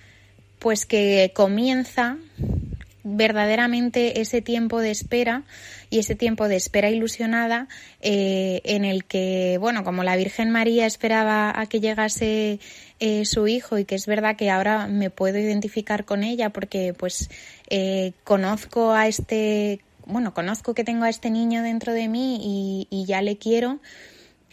pues 0.60 0.86
que 0.86 1.32
comienza 1.34 2.16
verdaderamente 3.02 4.20
ese 4.20 4.40
tiempo 4.40 4.80
de 4.80 4.92
espera 4.92 5.42
y 5.90 5.98
ese 5.98 6.14
tiempo 6.14 6.46
de 6.46 6.56
espera 6.56 6.90
ilusionada 6.90 7.66
eh, 8.00 8.60
en 8.64 8.84
el 8.84 9.04
que, 9.04 9.56
bueno, 9.58 9.82
como 9.82 10.04
la 10.04 10.16
Virgen 10.16 10.50
María 10.50 10.86
esperaba 10.86 11.52
a 11.58 11.66
que 11.66 11.80
llegase 11.80 12.60
eh, 13.00 13.24
su 13.24 13.48
hijo 13.48 13.78
y 13.78 13.84
que 13.84 13.96
es 13.96 14.06
verdad 14.06 14.36
que 14.36 14.50
ahora 14.50 14.86
me 14.86 15.10
puedo 15.10 15.38
identificar 15.38 16.04
con 16.04 16.22
ella 16.22 16.50
porque 16.50 16.94
pues 16.96 17.30
conozco 18.24 18.92
a 18.92 19.08
este, 19.08 19.80
bueno, 20.08 20.32
conozco 20.34 20.74
que 20.74 20.84
tengo 20.84 21.04
a 21.04 21.10
este 21.10 21.30
niño 21.30 21.62
dentro 21.62 21.92
de 21.92 22.08
mí 22.08 22.86
y, 22.90 23.04
ya 23.04 23.22
le 23.22 23.36
quiero 23.36 23.78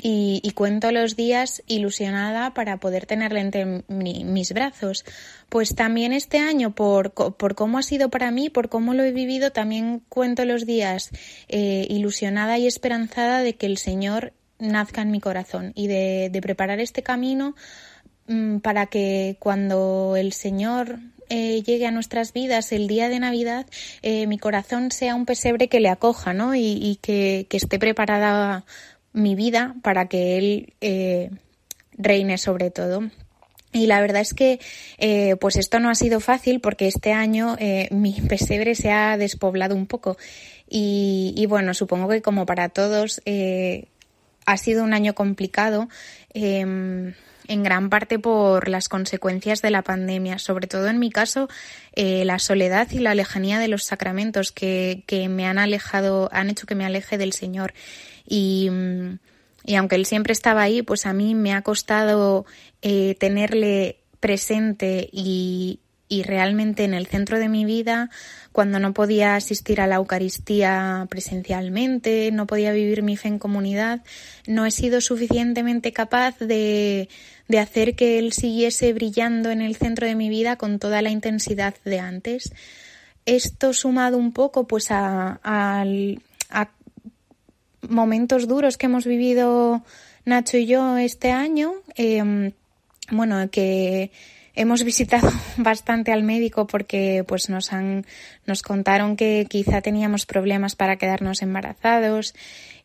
y, 0.01 0.51
cuento 0.53 0.91
los 0.91 1.15
días 1.15 1.63
ilusionada 1.65 2.53
para 2.53 2.77
poder 2.77 3.05
tenerle 3.05 3.39
entre 3.39 3.83
mis 3.87 4.53
brazos. 4.53 5.05
Pues 5.49 5.73
también 5.73 6.11
este 6.11 6.39
año, 6.39 6.75
por, 6.75 7.11
por, 7.11 7.55
cómo 7.55 7.77
ha 7.77 7.83
sido 7.83 8.09
para 8.09 8.31
mí, 8.31 8.49
por 8.49 8.67
cómo 8.69 8.93
lo 8.93 9.03
he 9.03 9.11
vivido, 9.11 9.51
también 9.51 10.03
cuento 10.09 10.43
los 10.43 10.65
días 10.65 11.11
eh, 11.47 11.87
ilusionada 11.89 12.57
y 12.57 12.67
esperanzada 12.67 13.39
de 13.39 13.55
que 13.55 13.65
el 13.65 13.77
Señor 13.77 14.33
nazca 14.59 15.01
en 15.01 15.11
mi 15.11 15.21
corazón 15.21 15.71
y 15.75 15.87
de, 15.87 16.37
preparar 16.41 16.79
este 16.81 17.01
camino 17.01 17.55
mm, 18.27 18.57
para 18.57 18.87
que 18.87 19.37
cuando 19.39 20.15
el 20.17 20.33
Señor 20.33 20.99
eh, 21.29 21.63
llegue 21.63 21.85
a 21.85 21.91
nuestras 21.91 22.33
vidas 22.33 22.71
el 22.71 22.87
día 22.87 23.09
de 23.09 23.19
Navidad, 23.19 23.65
eh, 24.01 24.27
mi 24.27 24.37
corazón 24.37 24.91
sea 24.91 25.15
un 25.15 25.25
pesebre 25.25 25.67
que 25.67 25.79
le 25.79 25.89
acoja, 25.89 26.33
¿no? 26.33 26.55
Y, 26.55 26.99
que, 27.01 27.47
esté 27.49 27.79
preparada 27.79 28.65
mi 29.13 29.35
vida 29.35 29.75
para 29.81 30.07
que 30.07 30.37
Él 30.37 30.73
eh, 30.81 31.31
reine 31.97 32.37
sobre 32.37 32.69
todo. 32.71 33.09
Y 33.71 33.87
la 33.87 33.99
verdad 33.99 34.21
es 34.21 34.33
que 34.33 34.59
eh, 34.97 35.35
pues 35.37 35.57
esto 35.57 35.79
no 35.79 35.89
ha 35.89 35.95
sido 35.95 36.19
fácil 36.19 36.61
porque 36.61 36.87
este 36.87 37.11
año 37.11 37.57
mi 37.91 38.13
pesebre 38.29 38.73
se 38.75 38.91
ha 38.91 39.17
despoblado 39.17 39.75
un 39.75 39.85
poco. 39.85 40.17
Y, 40.67 41.45
bueno, 41.47 41.73
supongo 41.73 42.07
que 42.09 42.21
como 42.21 42.45
para 42.45 42.69
todos 42.69 43.21
ha 44.45 44.57
sido 44.57 44.83
un 44.83 44.93
año 44.93 45.13
complicado 45.13 45.89
em, 46.33 47.13
en 47.47 47.63
gran 47.63 47.89
parte 47.89 48.19
por 48.19 48.69
las 48.69 48.89
consecuencias 48.89 49.61
de 49.61 49.71
la 49.71 49.81
pandemia, 49.81 50.39
sobre 50.39 50.67
todo 50.67 50.87
en 50.87 50.99
mi 50.99 51.11
caso, 51.11 51.47
la 51.95 52.39
soledad 52.39 52.89
y 52.91 52.99
la 52.99 53.15
lejanía 53.15 53.59
de 53.59 53.67
los 53.67 53.83
sacramentos 53.83 54.51
que, 54.51 55.03
que, 55.07 55.29
me 55.29 55.45
han 55.45 55.57
alejado, 55.57 56.29
han 56.31 56.49
hecho 56.49 56.67
que 56.67 56.75
me 56.75 56.85
aleje 56.85 57.17
del 57.17 57.33
Señor. 57.33 57.73
Y, 58.27 58.69
y 59.65 59.75
aunque 59.75 59.95
él 59.95 60.05
siempre 60.05 60.33
estaba 60.33 60.61
ahí, 60.61 60.81
pues 60.81 61.05
a 61.05 61.13
mí 61.13 61.33
me 61.33 61.53
ha 61.53 61.61
costado 61.63 62.45
eh, 62.81 63.15
tenerle 63.19 63.99
presente 64.19 65.09
y, 65.11 65.79
y 66.07 66.23
realmente 66.23 66.83
en 66.83 66.93
el 66.93 67.07
centro 67.07 67.39
de 67.39 67.49
mi 67.49 67.65
vida, 67.65 68.09
cuando 68.51 68.79
no 68.79 68.93
podía 68.93 69.35
asistir 69.35 69.81
a 69.81 69.87
la 69.87 69.95
Eucaristía 69.95 71.07
presencialmente, 71.09 72.31
no 72.31 72.45
podía 72.45 72.71
vivir 72.71 73.01
mi 73.01 73.17
fe 73.17 73.29
en 73.29 73.39
comunidad, 73.39 74.03
no 74.47 74.65
he 74.65 74.71
sido 74.71 75.01
suficientemente 75.01 75.93
capaz 75.93 76.37
de, 76.39 77.09
de 77.47 77.59
hacer 77.59 77.95
que 77.95 78.19
Él 78.19 78.33
siguiese 78.33 78.93
brillando 78.93 79.51
en 79.51 79.61
el 79.61 79.75
centro 79.75 80.07
de 80.07 80.15
mi 80.15 80.29
vida 80.29 80.55
con 80.55 80.79
toda 80.79 81.01
la 81.01 81.09
intensidad 81.09 81.75
de 81.83 81.99
antes. 81.99 82.53
Esto 83.25 83.73
sumado 83.73 84.17
un 84.17 84.31
poco 84.31 84.67
pues 84.67 84.87
a, 84.89 85.85
momentos 87.81 88.47
duros 88.47 88.77
que 88.77 88.87
hemos 88.87 89.05
vivido 89.05 89.83
Nacho 90.25 90.57
y 90.57 90.65
yo 90.65 90.97
este 90.97 91.31
año. 91.31 91.73
Em, 91.95 92.51
bueno, 93.11 93.49
que 93.51 94.11
hemos 94.55 94.83
visitado 94.83 95.29
bastante 95.57 96.11
al 96.11 96.23
médico 96.23 96.67
porque 96.67 97.23
pues 97.27 97.49
nos 97.49 97.73
han 97.73 98.05
nos 98.45 98.61
contaron 98.61 99.15
que 99.15 99.45
quizá 99.49 99.81
teníamos 99.81 100.25
problemas 100.25 100.75
para 100.75 100.97
quedarnos 100.97 101.41
embarazados. 101.41 102.33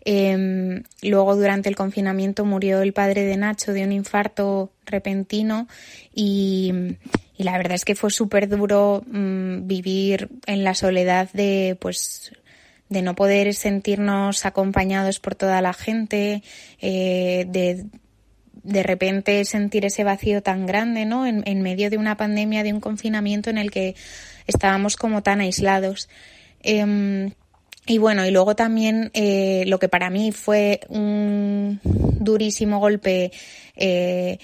Em, 0.02 0.83
luego 1.02 1.37
durante 1.37 1.68
el 1.68 1.76
confinamiento 1.76 2.46
murió 2.46 2.80
el 2.80 2.94
padre 2.94 3.24
de 3.24 3.37
Nacho 3.37 3.74
de 3.74 3.85
un 3.85 3.92
infarto 3.92 4.72
repentino 4.87 5.68
y, 6.14 6.72
y 7.37 7.42
la 7.42 7.59
verdad 7.59 7.74
es 7.74 7.85
que 7.85 7.94
fue 7.94 8.11
súper 8.11 8.48
duro 8.48 9.04
mm, 9.06 9.66
vivir 9.66 10.30
en 10.46 10.64
la 10.64 10.74
soledad 10.74 11.28
de 11.35 11.76
pues 11.78 12.33
de 12.90 13.02
no 13.02 13.14
poder 13.14 13.54
sentirnos 13.54 14.44
acompañados 14.44 15.20
por 15.20 15.37
toda 15.37 15.62
la 15.62 15.72
gente, 15.72 16.42
eh, 16.80 17.46
de 17.48 17.87
de 18.62 18.83
repente 18.83 19.44
sentir 19.44 19.85
ese 19.85 20.05
vacío 20.05 20.42
tan 20.42 20.66
grande, 20.66 21.05
¿no? 21.05 21.27
En, 21.27 21.42
en, 21.46 21.62
medio 21.62 21.90
de 21.90 21.99
una 21.99 22.16
pandemia, 22.16 22.62
de 22.62 22.73
un 22.73 22.81
confinamiento 22.81 23.51
en 23.51 23.59
el 23.59 23.70
que 23.70 23.94
estábamos 24.46 24.96
como 24.96 25.23
tan 25.23 25.40
aislados. 25.40 26.09
Eh, 26.62 27.31
y 27.87 27.99
bueno, 27.99 28.27
y 28.27 28.31
luego 28.31 28.55
también 28.55 29.11
eh, 29.14 29.64
lo 29.66 29.79
que 29.79 29.88
para 29.88 30.11
mí 30.11 30.33
fue 30.33 30.81
un 30.88 31.81
durísimo 31.83 32.79
golpe, 32.79 33.33
eh, 33.75 34.38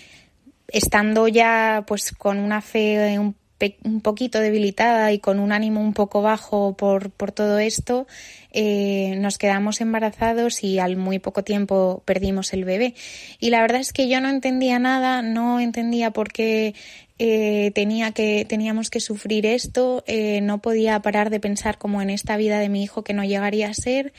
estando 0.68 1.28
ya 1.28 1.84
pues 1.86 2.12
con 2.12 2.38
una 2.38 2.60
fe 2.60 3.18
un 3.18 3.36
un 3.84 4.00
poquito 4.00 4.40
debilitada 4.40 5.12
y 5.12 5.18
con 5.18 5.38
un 5.38 5.52
ánimo 5.52 5.80
un 5.80 5.94
poco 5.94 6.22
bajo 6.22 6.76
por, 6.76 7.10
por 7.10 7.32
todo 7.32 7.58
esto, 7.58 8.06
eh, 8.52 9.16
nos 9.18 9.38
quedamos 9.38 9.80
embarazados 9.80 10.62
y 10.62 10.78
al 10.78 10.96
muy 10.96 11.18
poco 11.18 11.42
tiempo 11.42 12.02
perdimos 12.04 12.52
el 12.52 12.64
bebé. 12.64 12.94
Y 13.40 13.50
la 13.50 13.60
verdad 13.60 13.80
es 13.80 13.92
que 13.92 14.08
yo 14.08 14.20
no 14.20 14.28
entendía 14.28 14.78
nada, 14.78 15.22
no 15.22 15.60
entendía 15.60 16.10
por 16.10 16.32
qué 16.32 16.74
eh, 17.18 17.70
tenía 17.74 18.12
que, 18.12 18.44
teníamos 18.46 18.90
que 18.90 19.00
sufrir 19.00 19.46
esto, 19.46 20.04
eh, 20.06 20.40
no 20.42 20.60
podía 20.60 21.00
parar 21.00 21.30
de 21.30 21.40
pensar 21.40 21.78
como 21.78 22.02
en 22.02 22.10
esta 22.10 22.36
vida 22.36 22.58
de 22.58 22.68
mi 22.68 22.82
hijo 22.82 23.04
que 23.04 23.14
no 23.14 23.24
llegaría 23.24 23.70
a 23.70 23.74
ser. 23.74 24.12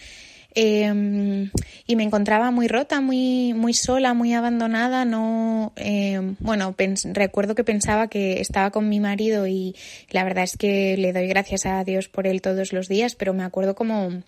Em, 0.60 1.52
y 1.86 1.96
me 1.96 2.02
encontraba 2.02 2.50
muy 2.50 2.68
rota, 2.68 3.00
muy, 3.00 3.54
muy 3.54 3.76
sola, 3.76 4.16
muy 4.16 4.34
abandonada. 4.34 5.06
No, 5.06 5.72
em, 5.76 6.36
bueno, 6.40 6.74
recuerdo 7.14 7.54
que 7.54 7.64
pensaba 7.64 8.08
que 8.08 8.42
estaba 8.42 8.72
con 8.72 8.90
mi 8.90 9.00
marido 9.00 9.46
y 9.46 9.76
la 10.10 10.24
verdad 10.24 10.46
es 10.46 10.58
que 10.58 10.98
le 10.98 11.14
doy 11.14 11.28
gracias 11.28 11.68
a 11.68 11.84
Dios 11.84 12.08
por 12.08 12.26
él 12.26 12.42
todos 12.42 12.74
los 12.74 12.88
días, 12.88 13.14
pero 13.14 13.36
me 13.36 13.44
acuerdo 13.44 13.76
como 13.76 14.24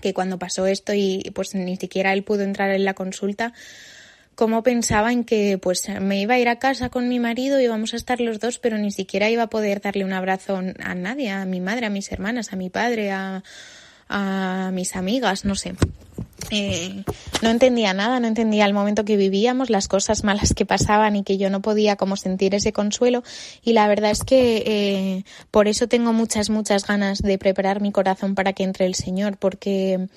que 0.00 0.14
cuando 0.14 0.38
pasó 0.38 0.66
esto 0.66 0.94
y 0.94 1.30
pues 1.34 1.54
ni 1.54 1.76
siquiera 1.76 2.14
él 2.14 2.24
pudo 2.24 2.42
entrar 2.42 2.70
en 2.70 2.86
la 2.86 2.94
consulta, 2.94 3.52
como 4.34 4.62
pensaba 4.62 5.12
en 5.12 5.24
que 5.24 5.58
pues 5.58 5.90
me 6.00 6.22
iba 6.22 6.36
a 6.36 6.38
ir 6.38 6.48
a 6.48 6.58
casa 6.58 6.88
con 6.88 7.06
mi 7.06 7.20
marido 7.20 7.60
íbamos 7.60 7.92
a 7.92 7.96
estar 7.96 8.22
los 8.22 8.40
dos, 8.40 8.58
pero 8.58 8.78
ni 8.78 8.92
siquiera 8.92 9.28
iba 9.28 9.42
a 9.42 9.50
poder 9.50 9.82
darle 9.82 10.06
un 10.06 10.14
abrazo 10.14 10.56
a 10.56 10.94
nadie, 10.94 11.28
a 11.28 11.44
mi 11.44 11.60
madre, 11.60 11.84
a 11.84 11.90
mis 11.90 12.10
hermanas, 12.10 12.54
a 12.54 12.56
mi 12.56 12.70
padre, 12.70 13.10
a, 13.10 13.42
a 14.08 14.70
mis 14.72 14.96
amigas, 14.96 15.44
no 15.44 15.54
sé. 15.54 15.74
Eh, 16.50 17.02
no 17.42 17.50
entendía 17.50 17.92
nada, 17.92 18.20
no 18.20 18.28
entendía 18.28 18.66
el 18.66 18.74
momento 18.74 19.04
que 19.04 19.16
vivíamos, 19.16 19.68
las 19.68 19.88
cosas 19.88 20.22
malas 20.22 20.54
que 20.54 20.64
pasaban 20.64 21.16
y 21.16 21.24
que 21.24 21.38
yo 21.38 21.50
no 21.50 21.60
podía 21.60 21.96
como 21.96 22.16
sentir 22.16 22.54
ese 22.54 22.72
consuelo 22.72 23.24
y 23.64 23.72
la 23.72 23.88
verdad 23.88 24.12
es 24.12 24.22
que 24.22 24.62
eh, 24.64 25.24
por 25.50 25.66
eso 25.66 25.88
tengo 25.88 26.12
muchas, 26.12 26.48
muchas 26.50 26.86
ganas 26.86 27.18
de 27.20 27.38
preparar 27.38 27.80
mi 27.80 27.90
corazón 27.90 28.34
para 28.34 28.52
que 28.52 28.62
entre 28.62 28.86
el 28.86 28.94
Señor, 28.94 29.38
porque 29.38 30.08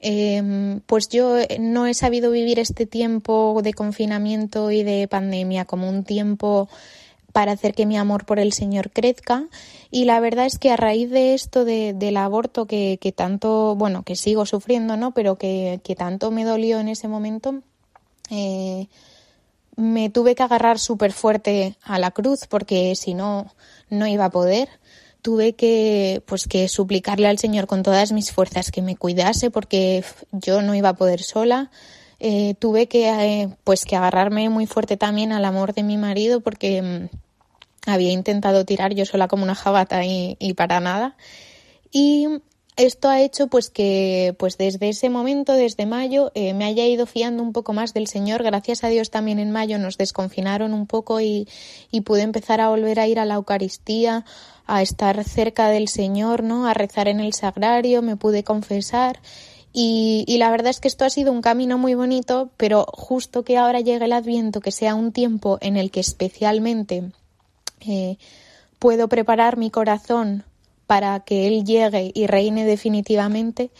eh, 0.00 0.80
pues 0.86 1.08
yo 1.08 1.36
no 1.60 1.86
he 1.86 1.94
sabido 1.94 2.30
vivir 2.30 2.58
este 2.58 2.86
tiempo 2.86 3.60
de 3.62 3.72
confinamiento 3.72 4.70
y 4.70 4.82
de 4.82 5.06
pandemia 5.08 5.66
como 5.66 5.88
un 5.88 6.04
tiempo 6.04 6.68
para 7.32 7.52
hacer 7.52 7.74
que 7.74 7.86
mi 7.86 7.96
amor 7.96 8.24
por 8.24 8.38
el 8.38 8.52
Señor 8.52 8.90
crezca. 8.90 9.46
Y 9.90 10.04
la 10.04 10.20
verdad 10.20 10.46
es 10.46 10.58
que 10.58 10.70
a 10.70 10.76
raíz 10.76 11.10
de 11.10 11.34
esto 11.34 11.64
de, 11.64 11.92
del 11.94 12.16
aborto 12.16 12.66
que, 12.66 12.98
que, 13.00 13.10
tanto, 13.10 13.74
bueno, 13.74 14.04
que 14.04 14.14
sigo 14.14 14.46
sufriendo, 14.46 14.96
¿no? 14.96 15.12
Pero 15.12 15.36
que, 15.36 15.80
que 15.82 15.96
tanto 15.96 16.30
me 16.30 16.44
dolió 16.44 16.78
en 16.78 16.88
ese 16.88 17.08
momento, 17.08 17.62
eh, 18.30 18.86
me 19.76 20.10
tuve 20.10 20.34
que 20.34 20.42
agarrar 20.42 20.78
súper 20.78 21.12
fuerte 21.12 21.76
a 21.82 21.98
la 21.98 22.12
cruz 22.12 22.46
porque 22.48 22.94
si 22.94 23.14
no, 23.14 23.52
no 23.88 24.06
iba 24.06 24.26
a 24.26 24.30
poder. 24.30 24.68
Tuve 25.22 25.54
que, 25.54 26.22
pues, 26.26 26.46
que 26.46 26.68
suplicarle 26.68 27.26
al 27.26 27.38
Señor 27.38 27.66
con 27.66 27.82
todas 27.82 28.12
mis 28.12 28.32
fuerzas 28.32 28.70
que 28.70 28.80
me 28.82 28.96
cuidase 28.96 29.50
porque 29.50 30.04
yo 30.32 30.62
no 30.62 30.74
iba 30.74 30.90
a 30.90 30.96
poder 30.96 31.22
sola. 31.22 31.70
Eh, 32.20 32.54
tuve 32.58 32.86
que, 32.86 33.08
eh, 33.08 33.48
pues, 33.64 33.84
que 33.84 33.96
agarrarme 33.96 34.48
muy 34.48 34.66
fuerte 34.66 34.96
también 34.96 35.32
al 35.32 35.44
amor 35.44 35.74
de 35.74 35.82
mi 35.82 35.98
marido 35.98 36.40
porque 36.40 36.80
mm, 36.80 37.16
había 37.86 38.12
intentado 38.12 38.64
tirar 38.64 38.94
yo 38.94 39.04
sola 39.06 39.28
como 39.28 39.44
una 39.44 39.54
jabata 39.54 40.04
y, 40.04 40.36
y 40.38 40.54
para 40.54 40.80
nada. 40.80 41.16
Y 41.92 42.26
esto 42.76 43.08
ha 43.08 43.20
hecho 43.20 43.48
pues 43.48 43.68
que 43.68 44.34
pues 44.38 44.56
desde 44.56 44.88
ese 44.88 45.10
momento, 45.10 45.52
desde 45.52 45.86
mayo, 45.86 46.32
eh, 46.34 46.54
me 46.54 46.64
haya 46.64 46.86
ido 46.86 47.04
fiando 47.06 47.42
un 47.42 47.52
poco 47.52 47.72
más 47.72 47.92
del 47.92 48.06
Señor. 48.06 48.42
Gracias 48.42 48.84
a 48.84 48.88
Dios 48.88 49.10
también 49.10 49.38
en 49.38 49.50
mayo 49.50 49.78
nos 49.78 49.98
desconfinaron 49.98 50.72
un 50.72 50.86
poco 50.86 51.20
y, 51.20 51.48
y 51.90 52.02
pude 52.02 52.22
empezar 52.22 52.60
a 52.60 52.70
volver 52.70 53.00
a 53.00 53.06
ir 53.06 53.18
a 53.18 53.24
la 53.24 53.34
Eucaristía, 53.34 54.24
a 54.66 54.82
estar 54.82 55.22
cerca 55.24 55.68
del 55.68 55.88
Señor, 55.88 56.42
¿no? 56.42 56.66
A 56.66 56.74
rezar 56.74 57.08
en 57.08 57.20
el 57.20 57.34
sagrario, 57.34 58.02
me 58.02 58.16
pude 58.16 58.44
confesar 58.44 59.20
y, 59.72 60.24
y, 60.26 60.38
la 60.38 60.50
verdad 60.50 60.70
es 60.70 60.80
que 60.80 60.88
esto 60.88 61.04
ha 61.04 61.10
sido 61.10 61.30
un 61.30 61.42
camino 61.42 61.78
muy 61.78 61.94
bonito, 61.94 62.50
pero 62.56 62.86
justo 62.92 63.44
que 63.44 63.56
ahora 63.56 63.80
llegue 63.80 64.04
el 64.04 64.12
Adviento, 64.12 64.60
que 64.60 64.72
sea 64.72 64.96
un 64.96 65.12
tiempo 65.12 65.58
en 65.60 65.76
el 65.76 65.92
que 65.92 66.00
especialmente 66.00 67.12
puedo 68.78 69.08
preparar 69.08 69.56
mi 69.56 69.70
corazón 69.70 70.44
para 70.86 71.20
que 71.20 71.46
Él 71.46 71.64
llegue 71.64 72.10
y 72.14 72.26
reine 72.26 72.64
definitivamente, 72.64 73.70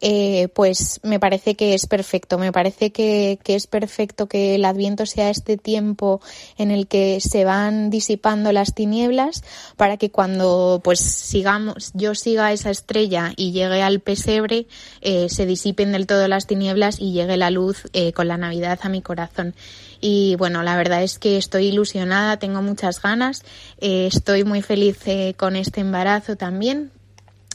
eh, 0.00 0.48
pues 0.48 1.00
me 1.02 1.20
parece 1.20 1.54
que 1.54 1.74
es 1.74 1.86
perfecto. 1.86 2.38
Me 2.38 2.52
parece 2.52 2.90
que, 2.90 3.38
que, 3.42 3.54
es 3.54 3.66
perfecto 3.66 4.26
que 4.26 4.54
el 4.54 4.64
Adviento 4.64 5.06
sea 5.06 5.30
este 5.30 5.56
tiempo 5.56 6.20
en 6.58 6.70
el 6.70 6.86
que 6.86 7.20
se 7.20 7.44
van 7.44 7.90
disipando 7.90 8.52
las 8.52 8.74
tinieblas 8.74 9.44
para 9.76 9.96
que 9.96 10.10
cuando 10.10 10.80
pues 10.82 11.00
sigamos, 11.00 11.92
yo 11.94 12.14
siga 12.14 12.52
esa 12.52 12.70
estrella 12.70 13.32
y 13.36 13.52
llegue 13.52 13.82
al 13.82 14.00
pesebre, 14.00 14.66
eh, 15.00 15.28
se 15.28 15.46
disipen 15.46 15.92
del 15.92 16.06
todo 16.06 16.28
las 16.28 16.46
tinieblas 16.46 17.00
y 17.00 17.12
llegue 17.12 17.36
la 17.36 17.50
luz 17.50 17.88
eh, 17.92 18.12
con 18.12 18.28
la 18.28 18.36
Navidad 18.36 18.80
a 18.82 18.88
mi 18.88 19.00
corazón. 19.00 19.54
Y 20.00 20.36
bueno, 20.36 20.62
la 20.62 20.76
verdad 20.76 21.02
es 21.02 21.18
que 21.18 21.36
estoy 21.36 21.66
ilusionada, 21.66 22.38
tengo 22.38 22.62
muchas 22.62 23.00
ganas, 23.00 23.42
eh, 23.80 24.06
estoy 24.06 24.44
muy 24.44 24.62
feliz 24.62 24.98
eh, 25.06 25.34
con 25.36 25.56
este 25.56 25.80
embarazo 25.80 26.36
también 26.36 26.90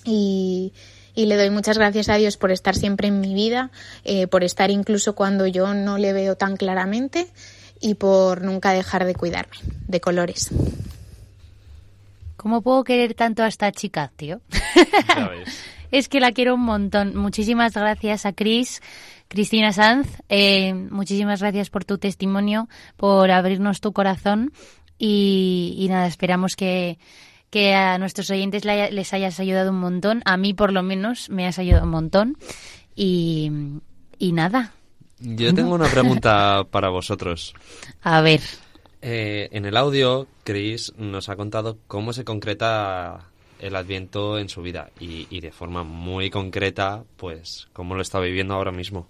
y, 0.03 0.73
y, 1.15 1.25
le 1.25 1.35
doy 1.37 1.49
muchas 1.49 1.77
gracias 1.77 2.09
a 2.09 2.15
Dios 2.15 2.37
por 2.37 2.51
estar 2.51 2.75
siempre 2.75 3.07
en 3.07 3.19
mi 3.19 3.33
vida, 3.33 3.71
eh, 4.03 4.27
por 4.27 4.43
estar 4.43 4.71
incluso 4.71 5.15
cuando 5.15 5.45
yo 5.47 5.73
no 5.73 5.97
le 5.97 6.13
veo 6.13 6.35
tan 6.35 6.57
claramente 6.57 7.27
y 7.81 7.95
por 7.95 8.41
nunca 8.43 8.71
dejar 8.73 9.05
de 9.05 9.15
cuidarme 9.15 9.57
de 9.87 10.01
colores. 10.01 10.49
¿Cómo 12.39 12.61
puedo 12.61 12.85
querer 12.85 13.15
tanto 13.15 13.43
a 13.43 13.47
esta 13.47 13.71
chica, 13.71 14.11
tío? 14.15 14.39
es 15.91 16.07
que 16.07 16.21
la 16.21 16.31
quiero 16.31 16.55
un 16.55 16.61
montón. 16.61 17.15
Muchísimas 17.17 17.73
gracias 17.73 18.25
a 18.25 18.31
Cris. 18.31 18.81
Cristina 19.30 19.71
Sanz, 19.71 20.07
eh, 20.27 20.73
muchísimas 20.73 21.39
gracias 21.39 21.69
por 21.69 21.86
tu 21.86 21.97
testimonio, 21.99 22.67
por 22.97 23.32
abrirnos 23.32 23.80
tu 23.80 23.93
corazón 23.93 24.51
y, 24.97 25.75
y 25.77 25.88
nada, 25.88 26.07
esperamos 26.07 26.55
que, 26.55 26.97
que 27.49 27.73
a 27.73 27.97
nuestros 27.97 28.30
oyentes 28.32 28.65
les 28.65 29.13
hayas 29.13 29.39
ayudado 29.39 29.71
un 29.71 29.80
montón. 29.80 30.21
A 30.25 30.36
mí, 30.36 30.53
por 30.53 30.73
lo 30.73 30.84
menos, 30.84 31.30
me 31.30 31.47
has 31.47 31.57
ayudado 31.59 31.86
un 31.86 31.91
montón. 31.91 32.38
Y, 32.95 33.51
y 34.17 34.34
nada. 34.34 34.73
Yo 35.19 35.53
tengo 35.53 35.73
una 35.73 35.88
pregunta 35.88 36.65
para 36.71 36.89
vosotros. 36.89 37.53
A 38.01 38.21
ver. 38.21 38.41
Eh, 39.01 39.47
en 39.51 39.65
el 39.65 39.77
audio, 39.77 40.27
Chris 40.43 40.93
nos 40.97 41.30
ha 41.30 41.36
contado 41.36 41.77
cómo 41.88 42.13
se 42.13 42.25
concreta 42.25 43.30
el 43.59 43.75
Adviento 43.75 44.38
en 44.38 44.49
su 44.49 44.61
vida 44.61 44.89
y, 44.99 45.27
y, 45.30 45.39
de 45.39 45.51
forma 45.51 45.84
muy 45.84 46.30
concreta, 46.30 47.03
pues, 47.17 47.67
cómo 47.73 47.95
lo 47.95 48.01
está 48.01 48.19
viviendo 48.19 48.53
ahora 48.53 48.71
mismo. 48.71 49.07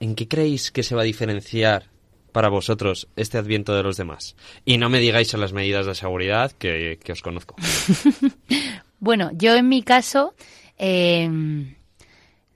¿En 0.00 0.14
qué 0.14 0.28
creéis 0.28 0.70
que 0.70 0.82
se 0.82 0.94
va 0.94 1.02
a 1.02 1.04
diferenciar 1.04 1.84
para 2.32 2.48
vosotros 2.48 3.08
este 3.16 3.38
Adviento 3.38 3.74
de 3.74 3.82
los 3.82 3.96
demás? 3.96 4.36
Y 4.64 4.78
no 4.78 4.88
me 4.88 5.00
digáis 5.00 5.34
en 5.34 5.40
las 5.40 5.52
medidas 5.52 5.86
de 5.86 5.94
seguridad 5.94 6.52
que, 6.52 6.98
os 7.10 7.22
conozco. 7.22 7.56
bueno, 9.00 9.30
yo 9.34 9.54
en 9.54 9.68
mi 9.68 9.82
caso, 9.82 10.34
eh, 10.78 11.28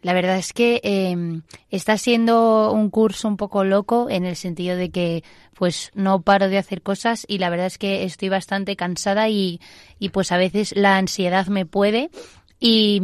la 0.02 0.14
verdad 0.14 0.36
es 0.36 0.52
que 0.52 0.80
eh, 0.82 1.40
está 1.70 1.96
siendo 1.96 2.72
un 2.72 2.90
curso 2.90 3.28
un 3.28 3.36
poco 3.36 3.64
loco 3.64 4.10
en 4.10 4.26
el 4.26 4.34
sentido 4.36 4.76
de 4.76 4.90
que 4.90 5.22
pues 5.54 5.92
no 5.94 6.22
paro 6.22 6.48
de 6.48 6.58
hacer 6.58 6.82
cosas 6.82 7.24
y 7.28 7.38
la 7.38 7.50
verdad 7.50 7.66
es 7.66 7.78
que 7.78 8.02
estoy 8.02 8.28
bastante 8.28 8.74
cansada 8.74 9.28
y, 9.28 9.60
y 10.00 10.08
pues 10.08 10.32
a 10.32 10.38
veces 10.38 10.74
la 10.76 10.96
ansiedad 10.96 11.46
me 11.46 11.66
puede 11.66 12.10
y, 12.58 13.00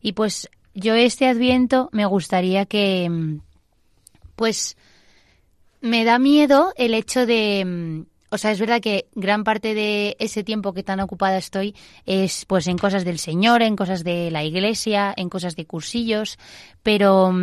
y 0.00 0.12
pues 0.12 0.48
yo 0.80 0.94
este 0.94 1.28
adviento 1.28 1.88
me 1.92 2.06
gustaría 2.06 2.66
que, 2.66 3.38
pues, 4.34 4.76
me 5.80 6.04
da 6.04 6.18
miedo 6.18 6.72
el 6.76 6.94
hecho 6.94 7.26
de, 7.26 8.04
o 8.30 8.38
sea, 8.38 8.52
es 8.52 8.60
verdad 8.60 8.80
que 8.80 9.06
gran 9.14 9.44
parte 9.44 9.74
de 9.74 10.16
ese 10.20 10.44
tiempo 10.44 10.72
que 10.72 10.82
tan 10.82 11.00
ocupada 11.00 11.36
estoy 11.36 11.74
es 12.06 12.44
pues 12.46 12.66
en 12.68 12.78
cosas 12.78 13.04
del 13.04 13.18
Señor, 13.18 13.62
en 13.62 13.76
cosas 13.76 14.04
de 14.04 14.30
la 14.30 14.44
iglesia, 14.44 15.12
en 15.16 15.28
cosas 15.28 15.56
de 15.56 15.66
cursillos, 15.66 16.38
pero 16.82 17.34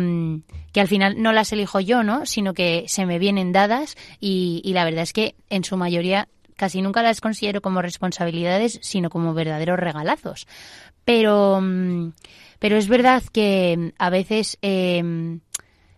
que 0.72 0.80
al 0.80 0.88
final 0.88 1.20
no 1.22 1.32
las 1.32 1.52
elijo 1.52 1.80
yo, 1.80 2.02
¿no? 2.02 2.26
Sino 2.26 2.54
que 2.54 2.84
se 2.88 3.06
me 3.06 3.18
vienen 3.18 3.52
dadas 3.52 3.96
y, 4.18 4.62
y 4.64 4.72
la 4.72 4.84
verdad 4.84 5.02
es 5.02 5.12
que 5.12 5.34
en 5.50 5.62
su 5.62 5.76
mayoría 5.76 6.28
casi 6.58 6.82
nunca 6.82 7.02
las 7.02 7.22
considero 7.22 7.62
como 7.62 7.80
responsabilidades, 7.80 8.78
sino 8.82 9.08
como 9.08 9.32
verdaderos 9.32 9.78
regalazos. 9.78 10.46
Pero 11.06 11.62
pero 12.58 12.76
es 12.76 12.88
verdad 12.88 13.22
que 13.32 13.76
mm, 13.78 13.88
a 13.98 14.10
veces 14.10 14.58
eh, 14.62 15.38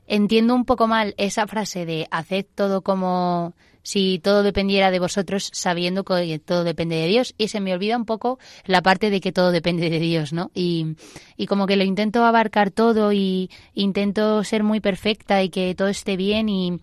entiendo 0.06 0.54
un 0.54 0.64
poco 0.64 0.86
mal 0.86 1.14
esa 1.16 1.46
frase 1.46 1.86
de 1.86 2.06
haced 2.10 2.46
todo 2.54 2.82
como 2.82 3.54
si 3.82 4.18
todo 4.18 4.42
dependiera 4.42 4.90
de 4.90 4.98
vosotros, 4.98 5.50
sabiendo 5.54 6.04
que 6.04 6.38
todo 6.38 6.64
depende 6.64 6.96
de 6.96 7.06
Dios. 7.06 7.34
Y 7.38 7.48
se 7.48 7.60
me 7.60 7.72
olvida 7.72 7.96
un 7.96 8.04
poco 8.04 8.38
la 8.66 8.82
parte 8.82 9.08
de 9.08 9.22
que 9.22 9.32
todo 9.32 9.52
depende 9.52 9.88
de 9.88 9.98
Dios, 9.98 10.34
¿no? 10.34 10.50
Y, 10.54 10.96
y 11.38 11.46
como 11.46 11.66
que 11.66 11.76
lo 11.76 11.84
intento 11.84 12.24
abarcar 12.24 12.70
todo 12.70 13.12
y 13.12 13.50
intento 13.72 14.44
ser 14.44 14.64
muy 14.64 14.80
perfecta 14.80 15.42
y 15.42 15.48
que 15.48 15.74
todo 15.74 15.88
esté 15.88 16.16
bien 16.16 16.50
y, 16.50 16.78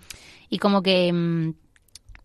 y 0.50 0.58
como 0.58 0.82
que 0.82 1.14
mmm, 1.14 1.54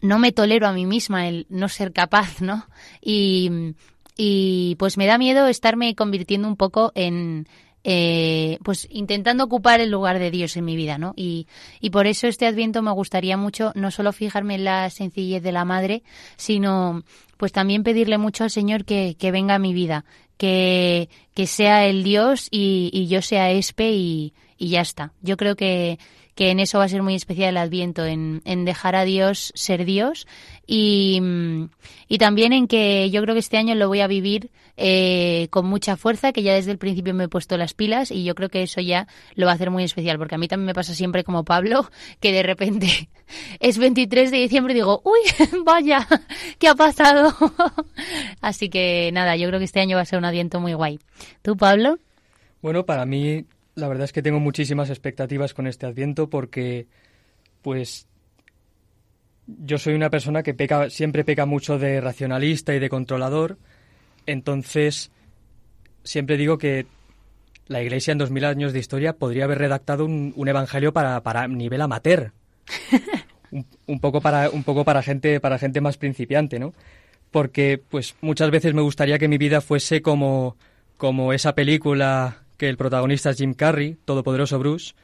no 0.02 0.18
me 0.18 0.32
tolero 0.32 0.66
a 0.66 0.72
mí 0.72 0.84
misma 0.84 1.28
el 1.28 1.46
no 1.48 1.68
ser 1.68 1.92
capaz, 1.92 2.42
¿no? 2.42 2.66
Y, 3.00 3.74
y 4.16 4.76
pues 4.78 4.98
me 4.98 5.06
da 5.06 5.16
miedo 5.16 5.46
estarme 5.46 5.94
convirtiendo 5.94 6.46
un 6.48 6.56
poco 6.56 6.92
en 6.94 7.46
eh, 7.84 8.58
pues 8.62 8.86
intentando 8.90 9.44
ocupar 9.44 9.80
el 9.80 9.90
lugar 9.90 10.18
de 10.18 10.30
Dios 10.30 10.56
en 10.56 10.64
mi 10.64 10.76
vida, 10.76 10.98
¿no? 10.98 11.14
Y, 11.16 11.48
y 11.80 11.90
por 11.90 12.06
eso 12.06 12.28
este 12.28 12.46
Adviento 12.46 12.82
me 12.82 12.92
gustaría 12.92 13.36
mucho 13.36 13.72
no 13.74 13.90
solo 13.90 14.12
fijarme 14.12 14.54
en 14.54 14.64
la 14.64 14.90
sencillez 14.90 15.42
de 15.42 15.52
la 15.52 15.64
madre, 15.64 16.02
sino 16.36 17.02
pues 17.36 17.50
también 17.50 17.82
pedirle 17.82 18.18
mucho 18.18 18.44
al 18.44 18.50
Señor 18.50 18.84
que, 18.84 19.16
que 19.18 19.32
venga 19.32 19.56
a 19.56 19.58
mi 19.58 19.72
vida, 19.72 20.04
que, 20.36 21.08
que 21.34 21.46
sea 21.46 21.86
el 21.86 22.04
Dios 22.04 22.46
y, 22.50 22.90
y 22.92 23.08
yo 23.08 23.20
sea 23.20 23.50
Espe 23.50 23.90
y, 23.92 24.32
y 24.58 24.68
ya 24.68 24.80
está. 24.80 25.12
Yo 25.22 25.36
creo 25.36 25.56
que, 25.56 25.98
que 26.34 26.50
en 26.50 26.60
eso 26.60 26.78
va 26.78 26.84
a 26.84 26.88
ser 26.88 27.02
muy 27.02 27.14
especial 27.14 27.50
el 27.50 27.56
Adviento, 27.56 28.04
en, 28.04 28.42
en 28.44 28.64
dejar 28.64 28.96
a 28.96 29.04
Dios 29.04 29.52
ser 29.54 29.84
Dios 29.84 30.26
y, 30.66 31.20
y, 32.08 32.18
también 32.18 32.52
en 32.52 32.68
que 32.68 33.10
yo 33.10 33.20
creo 33.22 33.34
que 33.34 33.40
este 33.40 33.58
año 33.58 33.74
lo 33.74 33.88
voy 33.88 34.00
a 34.00 34.06
vivir 34.06 34.50
eh, 34.76 35.48
con 35.50 35.66
mucha 35.66 35.96
fuerza, 35.96 36.32
que 36.32 36.42
ya 36.42 36.54
desde 36.54 36.70
el 36.70 36.78
principio 36.78 37.12
me 37.12 37.24
he 37.24 37.28
puesto 37.28 37.58
las 37.58 37.74
pilas 37.74 38.10
y 38.10 38.24
yo 38.24 38.34
creo 38.34 38.48
que 38.48 38.62
eso 38.62 38.80
ya 38.80 39.06
lo 39.34 39.46
va 39.46 39.52
a 39.52 39.54
hacer 39.56 39.70
muy 39.70 39.84
especial, 39.84 40.18
porque 40.18 40.36
a 40.36 40.38
mí 40.38 40.48
también 40.48 40.66
me 40.66 40.74
pasa 40.74 40.94
siempre 40.94 41.24
como 41.24 41.44
Pablo, 41.44 41.90
que 42.20 42.32
de 42.32 42.42
repente 42.42 43.10
es 43.60 43.78
23 43.78 44.30
de 44.30 44.38
diciembre 44.38 44.72
y 44.72 44.76
digo, 44.76 45.02
uy, 45.04 45.20
vaya, 45.64 46.06
¿qué 46.58 46.68
ha 46.68 46.74
pasado? 46.74 47.34
Así 48.40 48.70
que 48.70 49.10
nada, 49.12 49.36
yo 49.36 49.48
creo 49.48 49.58
que 49.58 49.66
este 49.66 49.80
año 49.80 49.96
va 49.96 50.02
a 50.02 50.06
ser 50.06 50.18
un 50.18 50.24
Adviento 50.24 50.60
muy 50.60 50.72
guay. 50.72 50.98
¿Tú, 51.42 51.56
Pablo? 51.56 51.98
Bueno, 52.62 52.86
para 52.86 53.04
mí 53.04 53.44
la 53.74 53.88
verdad 53.88 54.04
es 54.04 54.12
que 54.12 54.22
tengo 54.22 54.40
muchísimas 54.40 54.90
expectativas 54.90 55.54
con 55.54 55.66
este 55.66 55.86
Adviento 55.86 56.28
porque, 56.28 56.86
pues, 57.62 58.06
yo 59.46 59.78
soy 59.78 59.94
una 59.94 60.10
persona 60.10 60.42
que 60.42 60.54
peca, 60.54 60.90
siempre 60.90 61.24
peca 61.24 61.46
mucho 61.46 61.78
de 61.78 62.00
racionalista 62.00 62.74
y 62.74 62.78
de 62.78 62.88
controlador, 62.88 63.58
entonces 64.26 65.10
siempre 66.04 66.36
digo 66.36 66.58
que 66.58 66.86
la 67.66 67.82
Iglesia 67.82 68.12
en 68.12 68.18
dos 68.18 68.30
mil 68.30 68.44
años 68.44 68.72
de 68.72 68.78
historia 68.78 69.14
podría 69.14 69.44
haber 69.44 69.58
redactado 69.58 70.04
un, 70.04 70.32
un 70.36 70.48
evangelio 70.48 70.92
para, 70.92 71.22
para 71.22 71.48
nivel 71.48 71.80
amateur, 71.80 72.32
un, 73.50 73.66
un, 73.86 74.00
poco 74.00 74.20
para 74.20 74.50
un 74.50 74.64
poco 74.64 74.84
para 74.84 75.02
gente 75.02 75.40
para 75.40 75.58
gente 75.58 75.80
más 75.80 75.96
principiante, 75.96 76.58
¿no? 76.58 76.72
Porque 77.30 77.80
pues 77.88 78.14
muchas 78.20 78.50
veces 78.50 78.74
me 78.74 78.82
gustaría 78.82 79.18
que 79.18 79.28
mi 79.28 79.38
vida 79.38 79.60
fuese 79.60 80.02
como 80.02 80.56
como 80.98 81.32
esa 81.32 81.54
película 81.54 82.41
que 82.62 82.68
el 82.68 82.76
protagonista 82.76 83.30
es 83.30 83.38
Jim 83.38 83.54
Carrey, 83.54 83.96
todopoderoso 84.04 84.56
Bruce, 84.56 84.94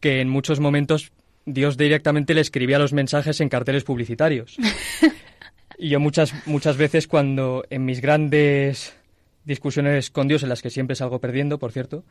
que 0.00 0.22
en 0.22 0.30
muchos 0.30 0.60
momentos 0.60 1.12
Dios 1.44 1.76
directamente 1.76 2.32
le 2.32 2.40
escribía 2.40 2.78
los 2.78 2.94
mensajes 2.94 3.42
en 3.42 3.50
carteles 3.50 3.84
publicitarios. 3.84 4.56
y 5.78 5.90
yo 5.90 6.00
muchas, 6.00 6.32
muchas 6.46 6.78
veces 6.78 7.06
cuando 7.06 7.66
en 7.68 7.84
mis 7.84 8.00
grandes 8.00 8.96
discusiones 9.44 10.10
con 10.10 10.26
Dios, 10.26 10.42
en 10.42 10.48
las 10.48 10.62
que 10.62 10.70
siempre 10.70 10.96
salgo 10.96 11.20
perdiendo, 11.20 11.58
por 11.58 11.70
cierto, 11.70 12.02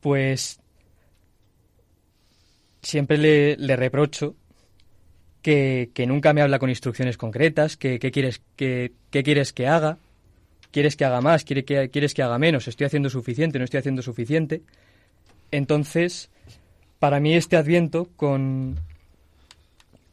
pues 0.00 0.60
siempre 2.80 3.18
le, 3.18 3.56
le 3.56 3.74
reprocho 3.74 4.36
que, 5.42 5.90
que, 5.94 6.06
nunca 6.06 6.32
me 6.32 6.42
habla 6.42 6.60
con 6.60 6.70
instrucciones 6.70 7.16
concretas, 7.16 7.76
que, 7.76 7.98
que 7.98 8.12
quieres, 8.12 8.40
que, 8.54 8.92
que 9.10 9.24
quieres 9.24 9.52
que 9.52 9.66
haga, 9.66 9.98
quieres 10.72 10.96
que 10.96 11.04
haga 11.04 11.20
más, 11.20 11.44
quieres 11.44 11.64
que, 11.64 11.90
quieres 11.90 12.14
que 12.14 12.22
haga 12.22 12.38
menos, 12.38 12.66
estoy 12.66 12.86
haciendo 12.86 13.10
suficiente, 13.10 13.58
no 13.58 13.64
estoy 13.64 13.78
haciendo 13.78 14.02
suficiente. 14.02 14.62
Entonces, 15.52 16.30
para 16.98 17.20
mí 17.20 17.34
este 17.34 17.56
adviento 17.56 18.08
con, 18.16 18.76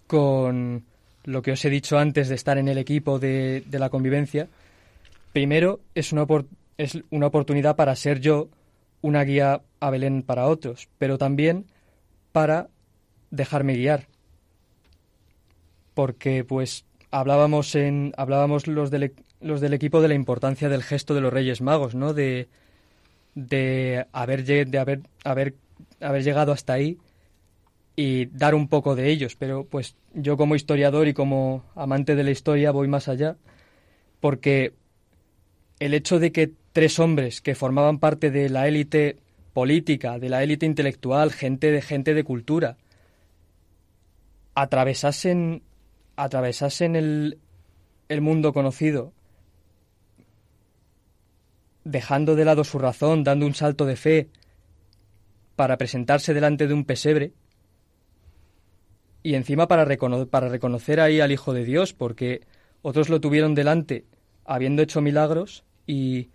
con 0.05 0.83
lo 1.23 1.41
que 1.41 1.53
os 1.53 1.65
he 1.65 1.69
dicho 1.69 1.97
antes 1.97 2.29
de 2.29 2.35
estar 2.35 2.57
en 2.57 2.67
el 2.67 2.77
equipo 2.77 3.17
de, 3.17 3.63
de 3.65 3.79
la 3.79 3.89
convivencia, 3.89 4.47
primero 5.31 5.79
es 5.95 6.11
una, 6.11 6.27
es 6.77 6.99
una 7.09 7.27
oportunidad 7.27 7.75
para 7.75 7.95
ser 7.95 8.19
yo 8.19 8.49
una 9.01 9.23
guía 9.23 9.61
a 9.79 9.89
Belén 9.89 10.23
para 10.23 10.47
otros, 10.47 10.89
pero 10.97 11.17
también 11.17 11.65
para 12.33 12.67
dejarme 13.31 13.75
guiar. 13.75 14.07
Porque 15.93 16.43
pues 16.43 16.85
hablábamos 17.11 17.75
en 17.75 18.13
hablábamos 18.17 18.67
los 18.67 18.91
del 18.91 19.13
los 19.41 19.61
del 19.61 19.73
equipo 19.73 20.01
de 20.01 20.07
la 20.07 20.13
importancia 20.13 20.69
del 20.69 20.83
gesto 20.83 21.13
de 21.13 21.21
los 21.21 21.31
Reyes 21.33 21.61
Magos, 21.61 21.95
¿no? 21.95 22.13
De, 22.13 22.47
de 23.35 24.05
haber, 24.11 24.43
de 24.43 25.03
haber, 25.23 26.23
llegado 26.23 26.51
hasta 26.51 26.73
ahí 26.73 26.97
y 27.95 28.25
dar 28.27 28.55
un 28.55 28.67
poco 28.67 28.95
de 28.95 29.09
ellos. 29.09 29.35
Pero 29.35 29.65
pues 29.65 29.95
yo 30.13 30.37
como 30.37 30.55
historiador 30.55 31.07
y 31.07 31.13
como 31.13 31.63
amante 31.75 32.15
de 32.15 32.23
la 32.23 32.31
historia 32.31 32.71
voy 32.71 32.87
más 32.87 33.07
allá, 33.07 33.37
porque 34.19 34.73
el 35.79 35.93
hecho 35.93 36.19
de 36.19 36.31
que 36.31 36.51
tres 36.73 36.99
hombres 36.99 37.41
que 37.41 37.55
formaban 37.55 37.99
parte 37.99 38.31
de 38.31 38.49
la 38.49 38.67
élite 38.67 39.17
política, 39.53 40.19
de 40.19 40.29
la 40.29 40.43
élite 40.43 40.65
intelectual, 40.65 41.31
gente 41.31 41.71
de 41.71 41.81
gente 41.81 42.13
de 42.13 42.23
cultura, 42.23 42.77
atravesasen, 44.55 45.63
atravesasen 46.17 46.95
el, 46.95 47.39
el 48.09 48.21
mundo 48.21 48.53
conocido, 48.53 49.13
dejando 51.89 52.35
de 52.35 52.45
lado 52.45 52.63
su 52.63 52.79
razón, 52.79 53.23
dando 53.23 53.45
un 53.45 53.55
salto 53.55 53.85
de 53.85 53.95
fe 53.95 54.29
para 55.55 55.77
presentarse 55.77 56.33
delante 56.33 56.67
de 56.67 56.73
un 56.73 56.85
pesebre, 56.85 57.33
y 59.21 59.35
encima 59.35 59.67
para, 59.67 59.85
para 60.29 60.47
reconocer 60.47 60.99
ahí 60.99 61.19
al 61.19 61.31
Hijo 61.31 61.53
de 61.53 61.65
Dios, 61.65 61.93
porque 61.93 62.41
otros 62.81 63.09
lo 63.09 63.19
tuvieron 63.19 63.55
delante 63.55 64.05
habiendo 64.45 64.81
hecho 64.81 65.01
milagros 65.01 65.65
y, 65.85 66.29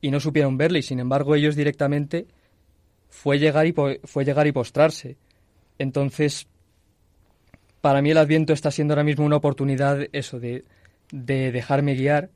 y 0.00 0.10
no 0.10 0.20
supieron 0.20 0.56
verle, 0.56 0.78
y 0.78 0.82
sin 0.82 1.00
embargo 1.00 1.34
ellos 1.34 1.56
directamente 1.56 2.26
fue 3.08 3.38
llegar 3.38 3.66
y, 3.66 3.74
fue 4.04 4.24
llegar 4.24 4.46
y 4.46 4.52
postrarse. 4.52 5.16
Entonces, 5.78 6.46
para 7.80 8.02
mí 8.02 8.10
el 8.10 8.18
Adviento 8.18 8.52
está 8.52 8.70
siendo 8.70 8.94
ahora 8.94 9.04
mismo 9.04 9.24
una 9.24 9.36
oportunidad, 9.36 10.06
eso, 10.12 10.38
de, 10.38 10.64
de 11.10 11.50
dejarme 11.50 11.94
guiar 11.94 12.30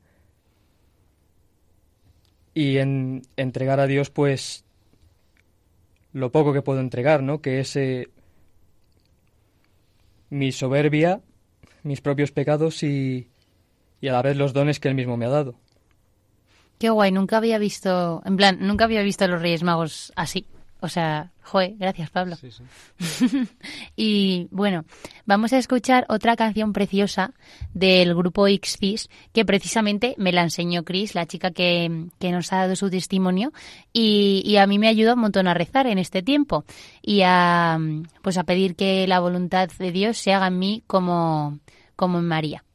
y 2.53 2.77
en, 2.77 3.23
entregar 3.37 3.79
a 3.79 3.87
Dios, 3.87 4.09
pues, 4.09 4.65
lo 6.11 6.31
poco 6.31 6.53
que 6.53 6.61
puedo 6.61 6.79
entregar, 6.79 7.23
¿no? 7.23 7.41
Que 7.41 7.59
es 7.59 7.75
eh, 7.75 8.09
mi 10.29 10.51
soberbia, 10.51 11.21
mis 11.83 12.01
propios 12.01 12.31
pecados 12.31 12.83
y, 12.83 13.27
y 14.01 14.07
a 14.07 14.13
la 14.13 14.21
vez 14.21 14.37
los 14.37 14.53
dones 14.53 14.79
que 14.79 14.89
Él 14.89 14.95
mismo 14.95 15.17
me 15.17 15.25
ha 15.25 15.29
dado. 15.29 15.55
Qué 16.77 16.89
guay, 16.89 17.11
nunca 17.11 17.37
había 17.37 17.57
visto, 17.57 18.21
en 18.25 18.35
plan, 18.35 18.57
nunca 18.59 18.83
había 18.83 19.01
visto 19.01 19.25
a 19.25 19.27
los 19.27 19.41
Reyes 19.41 19.63
Magos 19.63 20.11
así. 20.15 20.45
O 20.83 20.89
sea, 20.89 21.31
joe, 21.43 21.77
gracias 21.79 22.09
Pablo. 22.09 22.35
Sí, 22.35 22.49
sí. 22.51 23.47
y 23.95 24.49
bueno, 24.51 24.83
vamos 25.25 25.53
a 25.53 25.57
escuchar 25.57 26.05
otra 26.09 26.35
canción 26.35 26.73
preciosa 26.73 27.31
del 27.73 28.13
grupo 28.13 28.47
Xfis 28.47 29.07
que 29.31 29.45
precisamente 29.45 30.13
me 30.17 30.33
la 30.33 30.41
enseñó 30.41 30.83
Chris, 30.83 31.15
la 31.15 31.25
chica 31.25 31.51
que, 31.51 32.07
que 32.19 32.31
nos 32.33 32.51
ha 32.51 32.57
dado 32.57 32.75
su 32.75 32.89
testimonio, 32.89 33.53
y, 33.93 34.43
y, 34.45 34.57
a 34.57 34.67
mí 34.67 34.77
me 34.77 34.89
ayuda 34.89 35.13
un 35.13 35.21
montón 35.21 35.47
a 35.47 35.53
rezar 35.53 35.87
en 35.87 35.99
este 35.99 36.21
tiempo 36.21 36.65
y 37.01 37.21
a, 37.23 37.79
pues 38.21 38.37
a 38.37 38.43
pedir 38.43 38.75
que 38.75 39.07
la 39.07 39.21
voluntad 39.21 39.69
de 39.79 39.93
Dios 39.93 40.17
se 40.17 40.33
haga 40.33 40.47
en 40.47 40.59
mí 40.59 40.83
como, 40.85 41.59
como 41.95 42.19
en 42.19 42.25
María. 42.25 42.65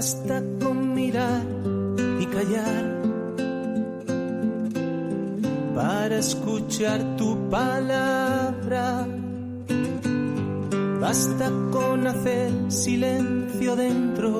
Basta 0.00 0.42
con 0.62 0.94
mirar 0.94 1.44
y 2.18 2.24
callar 2.24 3.02
para 5.74 6.16
escuchar 6.16 7.18
tu 7.18 7.50
palabra. 7.50 9.06
Basta 10.98 11.52
con 11.70 12.06
hacer 12.06 12.50
silencio 12.72 13.76
dentro 13.76 14.39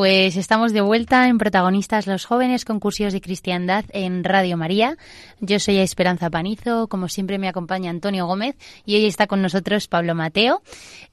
Pues 0.00 0.38
estamos 0.38 0.72
de 0.72 0.80
vuelta 0.80 1.28
en 1.28 1.36
Protagonistas 1.36 2.06
los 2.06 2.24
Jóvenes, 2.24 2.64
concursos 2.64 3.12
de 3.12 3.20
cristiandad 3.20 3.84
en 3.90 4.24
Radio 4.24 4.56
María. 4.56 4.96
Yo 5.40 5.60
soy 5.60 5.76
Esperanza 5.76 6.30
Panizo, 6.30 6.88
como 6.88 7.06
siempre 7.06 7.36
me 7.36 7.48
acompaña 7.48 7.90
Antonio 7.90 8.24
Gómez 8.26 8.56
y 8.86 8.96
hoy 8.96 9.04
está 9.04 9.26
con 9.26 9.42
nosotros 9.42 9.88
Pablo 9.88 10.14
Mateo. 10.14 10.62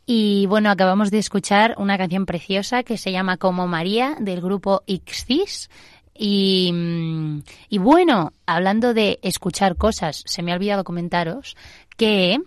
Y 0.06 0.46
bueno, 0.46 0.70
acabamos 0.70 1.12
de 1.12 1.18
escuchar 1.18 1.76
una 1.78 1.98
canción 1.98 2.26
preciosa 2.26 2.84
que 2.84 2.98
se 2.98 3.12
llama 3.12 3.36
Como 3.36 3.68
María 3.68 4.16
del 4.22 4.40
grupo 4.40 4.84
Ixcis. 4.86 5.70
Y, 6.18 6.72
mm, 6.74 7.40
y 7.68 7.78
bueno, 7.80 8.32
hablando 8.46 8.94
de 8.94 9.20
escuchar 9.22 9.76
cosas, 9.76 10.24
se 10.26 10.42
me 10.44 10.54
ha 10.54 10.56
olvidado 10.56 10.86
comentaros 10.86 11.58
que 11.98 12.38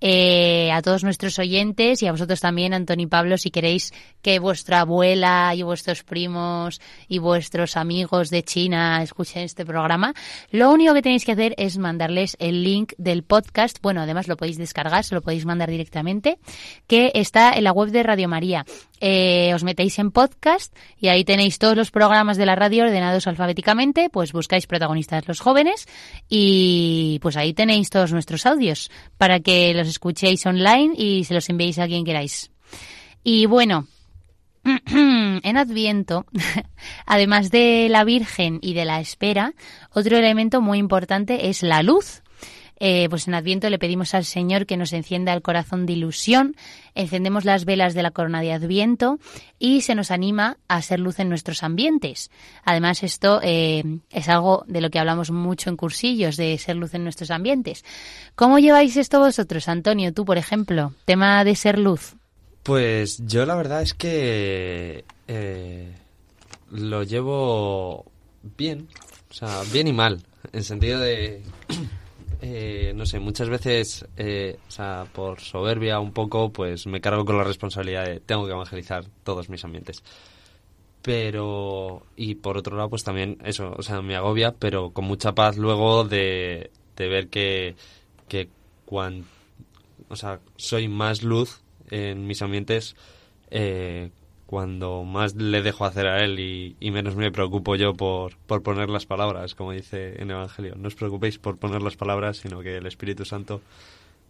eh, 0.00 0.70
a 0.72 0.82
todos 0.82 1.04
nuestros 1.04 1.38
oyentes 1.38 2.02
y 2.02 2.06
a 2.06 2.12
vosotros 2.12 2.40
también, 2.40 2.74
Antonio 2.74 3.04
y 3.04 3.08
Pablo, 3.08 3.36
si 3.36 3.50
queréis 3.50 3.92
que 4.22 4.38
vuestra 4.38 4.80
abuela 4.80 5.52
y 5.54 5.62
vuestros 5.62 6.04
primos 6.04 6.80
y 7.08 7.18
vuestros 7.18 7.76
amigos 7.76 8.30
de 8.30 8.42
China 8.42 9.02
escuchen 9.02 9.42
este 9.42 9.64
programa, 9.64 10.14
lo 10.50 10.70
único 10.70 10.94
que 10.94 11.02
tenéis 11.02 11.24
que 11.24 11.32
hacer 11.32 11.54
es 11.58 11.78
mandarles 11.78 12.36
el 12.38 12.62
link 12.62 12.92
del 12.98 13.22
podcast. 13.22 13.78
Bueno, 13.82 14.02
además 14.02 14.28
lo 14.28 14.36
podéis 14.36 14.58
descargar, 14.58 15.04
se 15.04 15.14
lo 15.14 15.22
podéis 15.22 15.44
mandar 15.44 15.70
directamente, 15.70 16.38
que 16.86 17.10
está 17.14 17.52
en 17.52 17.64
la 17.64 17.72
web 17.72 17.90
de 17.90 18.02
Radio 18.02 18.28
María. 18.28 18.64
Eh, 19.00 19.52
os 19.54 19.62
metéis 19.62 19.98
en 20.00 20.10
podcast 20.10 20.74
y 20.98 21.06
ahí 21.06 21.24
tenéis 21.24 21.58
todos 21.58 21.76
los 21.76 21.92
programas 21.92 22.36
de 22.36 22.46
la 22.46 22.56
radio 22.56 22.84
ordenados 22.84 23.28
alfabéticamente, 23.28 24.10
pues 24.10 24.32
buscáis 24.32 24.66
protagonistas 24.66 25.28
los 25.28 25.38
jóvenes 25.38 25.86
y 26.28 27.20
pues 27.22 27.36
ahí 27.36 27.54
tenéis 27.54 27.90
todos 27.90 28.12
nuestros 28.12 28.44
audios 28.44 28.90
para 29.16 29.38
que 29.38 29.72
los 29.72 29.87
escuchéis 29.88 30.44
online 30.46 30.94
y 30.96 31.24
se 31.24 31.34
los 31.34 31.48
enviéis 31.48 31.78
a 31.78 31.86
quien 31.86 32.04
queráis. 32.04 32.50
Y 33.24 33.46
bueno, 33.46 33.86
en 34.86 35.56
Adviento, 35.56 36.26
además 37.06 37.50
de 37.50 37.88
la 37.90 38.04
Virgen 38.04 38.58
y 38.62 38.74
de 38.74 38.84
la 38.84 39.00
espera, 39.00 39.54
otro 39.92 40.16
elemento 40.16 40.60
muy 40.60 40.78
importante 40.78 41.48
es 41.48 41.62
la 41.62 41.82
luz. 41.82 42.22
Eh, 42.80 43.08
pues 43.10 43.26
en 43.26 43.34
Adviento 43.34 43.68
le 43.70 43.78
pedimos 43.78 44.14
al 44.14 44.24
Señor 44.24 44.66
que 44.66 44.76
nos 44.76 44.92
encienda 44.92 45.32
el 45.32 45.42
corazón 45.42 45.86
de 45.86 45.94
ilusión, 45.94 46.54
encendemos 46.94 47.44
las 47.44 47.64
velas 47.64 47.94
de 47.94 48.02
la 48.02 48.10
corona 48.10 48.40
de 48.40 48.52
Adviento 48.52 49.18
y 49.58 49.80
se 49.80 49.94
nos 49.94 50.10
anima 50.10 50.58
a 50.68 50.80
ser 50.82 51.00
luz 51.00 51.18
en 51.18 51.28
nuestros 51.28 51.62
ambientes. 51.62 52.30
Además, 52.64 53.02
esto 53.02 53.40
eh, 53.42 53.82
es 54.10 54.28
algo 54.28 54.64
de 54.68 54.80
lo 54.80 54.90
que 54.90 54.98
hablamos 54.98 55.30
mucho 55.30 55.70
en 55.70 55.76
cursillos, 55.76 56.36
de 56.36 56.56
ser 56.58 56.76
luz 56.76 56.94
en 56.94 57.04
nuestros 57.04 57.30
ambientes. 57.30 57.84
¿Cómo 58.34 58.58
lleváis 58.58 58.96
esto 58.96 59.18
vosotros, 59.18 59.68
Antonio? 59.68 60.12
Tú, 60.12 60.24
por 60.24 60.38
ejemplo, 60.38 60.92
tema 61.04 61.44
de 61.44 61.56
ser 61.56 61.78
luz. 61.78 62.14
Pues 62.62 63.22
yo 63.26 63.46
la 63.46 63.54
verdad 63.54 63.82
es 63.82 63.94
que 63.94 65.04
eh, 65.26 65.92
lo 66.70 67.02
llevo 67.02 68.04
bien, 68.56 68.88
o 69.30 69.34
sea, 69.34 69.62
bien 69.72 69.88
y 69.88 69.92
mal, 69.92 70.22
en 70.52 70.64
sentido 70.64 71.00
de, 71.00 71.42
eh, 72.40 72.92
no 72.94 73.06
sé, 73.06 73.18
muchas 73.18 73.48
veces, 73.48 74.06
eh, 74.16 74.58
o 74.68 74.70
sea, 74.70 75.06
por 75.12 75.40
soberbia 75.40 75.98
un 76.00 76.12
poco, 76.12 76.52
pues 76.52 76.86
me 76.86 77.00
cargo 77.00 77.24
con 77.24 77.36
la 77.36 77.44
responsabilidad 77.44 78.06
de 78.06 78.20
tengo 78.20 78.46
que 78.46 78.52
evangelizar 78.52 79.04
todos 79.24 79.48
mis 79.48 79.64
ambientes. 79.64 80.02
Pero, 81.02 82.02
y 82.16 82.36
por 82.36 82.56
otro 82.58 82.76
lado, 82.76 82.90
pues 82.90 83.04
también 83.04 83.38
eso, 83.44 83.74
o 83.76 83.82
sea, 83.82 84.02
me 84.02 84.16
agobia, 84.16 84.52
pero 84.52 84.90
con 84.90 85.04
mucha 85.04 85.34
paz 85.34 85.56
luego 85.56 86.04
de, 86.04 86.70
de 86.96 87.08
ver 87.08 87.28
que, 87.28 87.76
que 88.28 88.48
cuan, 88.84 89.24
o 90.08 90.16
sea, 90.16 90.40
soy 90.56 90.88
más 90.88 91.22
luz 91.22 91.62
en 91.90 92.26
mis 92.26 92.42
ambientes 92.42 92.96
eh, 93.50 94.10
cuando 94.48 95.04
más 95.04 95.34
le 95.34 95.60
dejo 95.60 95.84
hacer 95.84 96.06
a 96.06 96.24
él 96.24 96.40
y, 96.40 96.90
menos 96.90 97.14
me 97.16 97.30
preocupo 97.30 97.76
yo 97.76 97.92
por, 97.92 98.34
por, 98.46 98.62
poner 98.62 98.88
las 98.88 99.04
palabras, 99.04 99.54
como 99.54 99.72
dice 99.72 100.22
en 100.22 100.30
Evangelio. 100.30 100.74
No 100.74 100.88
os 100.88 100.94
preocupéis 100.94 101.38
por 101.38 101.58
poner 101.58 101.82
las 101.82 101.96
palabras, 101.96 102.38
sino 102.38 102.60
que 102.60 102.78
el 102.78 102.86
Espíritu 102.86 103.26
Santo 103.26 103.60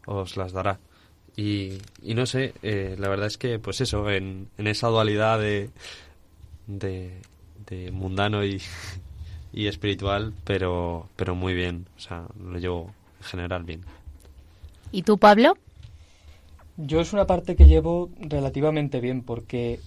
os 0.07 0.37
las 0.37 0.51
dará. 0.51 0.81
Y, 1.37 1.79
y 2.03 2.15
no 2.15 2.27
sé, 2.27 2.53
eh, 2.65 2.97
la 2.99 3.09
verdad 3.09 3.29
es 3.29 3.39
que, 3.39 3.61
pues 3.61 3.81
eso, 3.81 4.11
en, 4.11 4.49
en 4.59 4.67
esa 4.67 4.89
dualidad 4.89 5.39
de, 5.39 5.71
de, 6.67 7.21
de 7.71 7.93
mundano 7.93 8.45
y, 8.45 8.61
y 9.53 9.69
espiritual, 9.69 10.35
pero, 10.43 11.09
pero 11.15 11.37
muy 11.37 11.55
bien. 11.55 11.87
O 11.97 12.01
sea, 12.01 12.25
lo 12.45 12.59
llevo 12.59 12.93
en 13.21 13.25
general 13.25 13.63
bien. 13.63 13.83
¿Y 14.91 15.03
tú, 15.03 15.17
Pablo? 15.17 15.57
Yo 16.77 17.01
es 17.01 17.13
una 17.13 17.29
parte 17.29 17.55
que 17.55 17.67
llevo 17.67 18.11
relativamente 18.19 19.01
bien 19.01 19.23
porque 19.23 19.79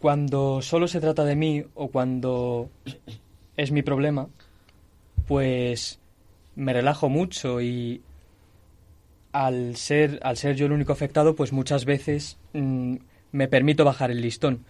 cuando 0.00 0.62
solo 0.62 0.88
se 0.88 1.00
trata 1.00 1.24
de 1.24 1.36
mí 1.36 1.64
o 1.74 1.88
cuando 1.88 2.70
es 3.56 3.70
mi 3.70 3.82
problema, 3.82 4.28
pues 5.28 6.00
me 6.56 6.72
relajo 6.72 7.08
mucho 7.08 7.60
y 7.60 8.00
al 9.32 9.76
ser, 9.76 10.18
al 10.22 10.36
ser 10.36 10.56
yo 10.56 10.66
el 10.66 10.72
único 10.72 10.92
afectado, 10.92 11.34
pues 11.34 11.52
muchas 11.52 11.84
veces 11.84 12.38
mm, 12.54 12.96
me 13.32 13.48
permito 13.48 13.84
bajar 13.84 14.10
el 14.10 14.22
listón. 14.22 14.64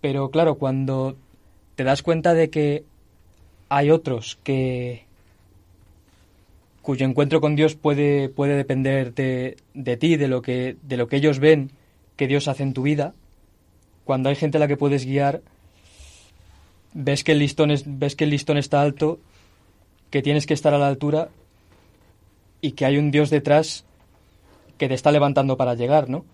Pero 0.00 0.30
claro, 0.30 0.56
cuando 0.56 1.16
te 1.76 1.84
das 1.84 2.02
cuenta 2.02 2.34
de 2.34 2.50
que 2.50 2.84
hay 3.70 3.90
otros 3.90 4.38
que 4.44 5.06
cuyo 6.82 7.06
encuentro 7.06 7.40
con 7.40 7.56
Dios 7.56 7.74
puede, 7.74 8.28
puede 8.28 8.56
depender 8.56 9.14
de, 9.14 9.56
de 9.72 9.96
ti, 9.96 10.16
de 10.16 10.28
lo, 10.28 10.42
que, 10.42 10.76
de 10.82 10.98
lo 10.98 11.08
que 11.08 11.16
ellos 11.16 11.38
ven 11.38 11.70
que 12.16 12.26
Dios 12.26 12.46
hace 12.46 12.62
en 12.62 12.74
tu 12.74 12.82
vida, 12.82 13.14
cuando 14.04 14.28
hay 14.28 14.36
gente 14.36 14.58
a 14.58 14.60
la 14.60 14.68
que 14.68 14.76
puedes 14.76 15.04
guiar, 15.04 15.42
ves 16.92 17.24
que 17.24 17.32
el 17.32 17.38
listón, 17.38 17.70
es, 17.70 17.84
ves 17.86 18.16
que 18.16 18.24
el 18.24 18.30
listón 18.30 18.56
está 18.56 18.80
alto, 18.80 19.18
que 20.10 20.22
tienes 20.22 20.46
que 20.46 20.54
estar 20.54 20.72
a 20.74 20.78
la 20.78 20.88
altura 20.88 21.28
y 22.60 22.72
que 22.72 22.84
hay 22.84 22.98
un 22.98 23.10
Dios 23.10 23.30
detrás 23.30 23.84
que 24.78 24.88
te 24.88 24.94
está 24.94 25.10
levantando 25.12 25.56
para 25.56 25.74
llegar, 25.74 26.08
¿no? 26.08 26.24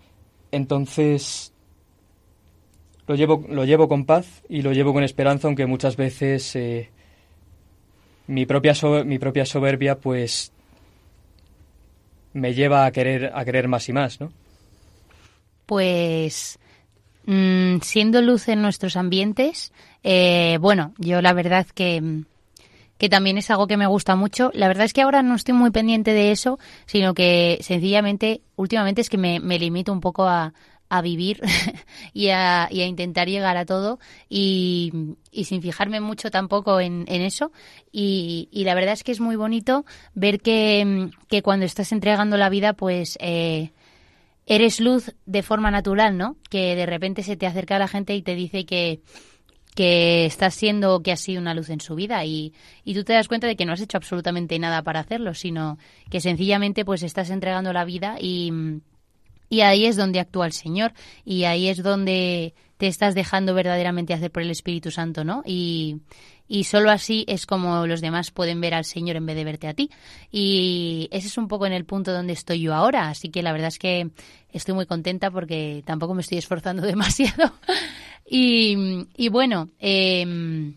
Entonces, 0.51 1.53
lo 3.07 3.15
llevo, 3.15 3.45
lo 3.49 3.65
llevo 3.65 3.87
con 3.87 4.05
paz 4.05 4.43
y 4.49 4.61
lo 4.61 4.71
llevo 4.71 4.93
con 4.93 5.03
esperanza, 5.03 5.47
aunque 5.47 5.65
muchas 5.65 5.95
veces 5.95 6.55
eh, 6.55 6.89
mi 8.27 8.45
propia, 8.45 8.73
mi 9.05 9.19
propia 9.19 9.45
soberbia 9.45 9.97
pues 9.99 10.51
me 12.33 12.53
lleva 12.53 12.85
a 12.85 12.91
querer, 12.91 13.31
a 13.33 13.43
querer 13.43 13.67
más 13.67 13.89
y 13.89 13.93
más, 13.93 14.19
¿no? 14.19 14.31
Pues 15.65 16.59
mm, 17.25 17.77
siendo 17.81 18.21
luz 18.21 18.47
en 18.47 18.61
nuestros 18.61 18.95
ambientes, 18.95 19.71
eh, 20.03 20.57
bueno, 20.61 20.93
yo 20.97 21.21
la 21.21 21.33
verdad 21.33 21.65
que, 21.67 22.23
que 22.97 23.09
también 23.09 23.37
es 23.37 23.49
algo 23.49 23.67
que 23.67 23.77
me 23.77 23.87
gusta 23.87 24.15
mucho. 24.15 24.51
La 24.53 24.67
verdad 24.67 24.85
es 24.85 24.93
que 24.93 25.01
ahora 25.01 25.23
no 25.23 25.35
estoy 25.35 25.53
muy 25.53 25.71
pendiente 25.71 26.13
de 26.13 26.31
eso, 26.31 26.59
sino 26.85 27.13
que 27.13 27.59
sencillamente, 27.61 28.41
últimamente 28.55 29.01
es 29.01 29.09
que 29.09 29.17
me, 29.17 29.39
me 29.39 29.59
limito 29.59 29.91
un 29.91 30.01
poco 30.01 30.25
a, 30.25 30.53
a 30.91 31.01
vivir 31.01 31.41
y, 32.13 32.27
a, 32.27 32.67
y, 32.69 32.81
a, 32.81 32.85
intentar 32.85 33.29
llegar 33.29 33.55
a 33.55 33.65
todo 33.65 33.97
y, 34.29 35.15
y 35.31 35.45
sin 35.45 35.61
fijarme 35.61 36.01
mucho 36.01 36.29
tampoco 36.29 36.81
en, 36.81 37.05
en 37.07 37.21
eso. 37.21 37.53
Y, 37.93 38.49
y, 38.51 38.65
la 38.65 38.75
verdad 38.75 38.93
es 38.93 39.03
que 39.03 39.13
es 39.13 39.21
muy 39.21 39.37
bonito 39.37 39.85
ver 40.13 40.41
que, 40.41 41.09
que 41.29 41.41
cuando 41.41 41.65
estás 41.65 41.93
entregando 41.93 42.35
la 42.35 42.49
vida, 42.49 42.73
pues 42.73 43.17
eh, 43.21 43.71
eres 44.51 44.81
luz 44.81 45.15
de 45.25 45.43
forma 45.43 45.71
natural, 45.71 46.17
¿no? 46.17 46.35
Que 46.49 46.75
de 46.75 46.85
repente 46.85 47.23
se 47.23 47.37
te 47.37 47.47
acerca 47.47 47.79
la 47.79 47.87
gente 47.87 48.13
y 48.15 48.21
te 48.21 48.35
dice 48.35 48.65
que 48.65 49.01
que 49.73 50.25
estás 50.25 50.53
siendo 50.53 51.01
que 51.01 51.13
has 51.13 51.21
sido 51.21 51.39
una 51.39 51.53
luz 51.53 51.69
en 51.69 51.79
su 51.79 51.95
vida 51.95 52.25
y, 52.25 52.53
y 52.83 52.93
tú 52.93 53.05
te 53.05 53.13
das 53.13 53.29
cuenta 53.29 53.47
de 53.47 53.55
que 53.55 53.65
no 53.65 53.71
has 53.71 53.79
hecho 53.79 53.95
absolutamente 53.95 54.59
nada 54.59 54.83
para 54.83 54.99
hacerlo, 54.99 55.33
sino 55.33 55.77
que 56.09 56.19
sencillamente 56.19 56.83
pues 56.83 57.03
estás 57.03 57.29
entregando 57.29 57.71
la 57.71 57.85
vida 57.85 58.17
y, 58.19 58.51
y 59.47 59.61
ahí 59.61 59.85
es 59.85 59.95
donde 59.95 60.19
actúa 60.19 60.45
el 60.45 60.51
Señor 60.51 60.91
y 61.23 61.45
ahí 61.45 61.69
es 61.69 61.81
donde 61.81 62.53
te 62.81 62.87
estás 62.87 63.13
dejando 63.13 63.53
verdaderamente 63.53 64.11
hacer 64.11 64.31
por 64.31 64.41
el 64.41 64.49
Espíritu 64.49 64.89
Santo, 64.89 65.23
¿no? 65.23 65.43
Y, 65.45 66.01
y 66.47 66.63
solo 66.63 66.89
así 66.89 67.25
es 67.27 67.45
como 67.45 67.85
los 67.85 68.01
demás 68.01 68.31
pueden 68.31 68.59
ver 68.59 68.73
al 68.73 68.85
Señor 68.85 69.17
en 69.17 69.27
vez 69.27 69.35
de 69.35 69.43
verte 69.43 69.67
a 69.67 69.75
ti. 69.75 69.91
Y 70.31 71.07
ese 71.11 71.27
es 71.27 71.37
un 71.37 71.47
poco 71.47 71.67
en 71.67 71.73
el 71.73 71.85
punto 71.85 72.11
donde 72.11 72.33
estoy 72.33 72.59
yo 72.59 72.73
ahora, 72.73 73.09
así 73.09 73.29
que 73.29 73.43
la 73.43 73.51
verdad 73.51 73.67
es 73.67 73.77
que 73.77 74.09
estoy 74.51 74.73
muy 74.73 74.87
contenta 74.87 75.29
porque 75.29 75.83
tampoco 75.85 76.15
me 76.15 76.21
estoy 76.21 76.39
esforzando 76.39 76.81
demasiado. 76.87 77.53
y, 78.27 79.05
y, 79.15 79.29
bueno, 79.29 79.69
eh, 79.79 80.73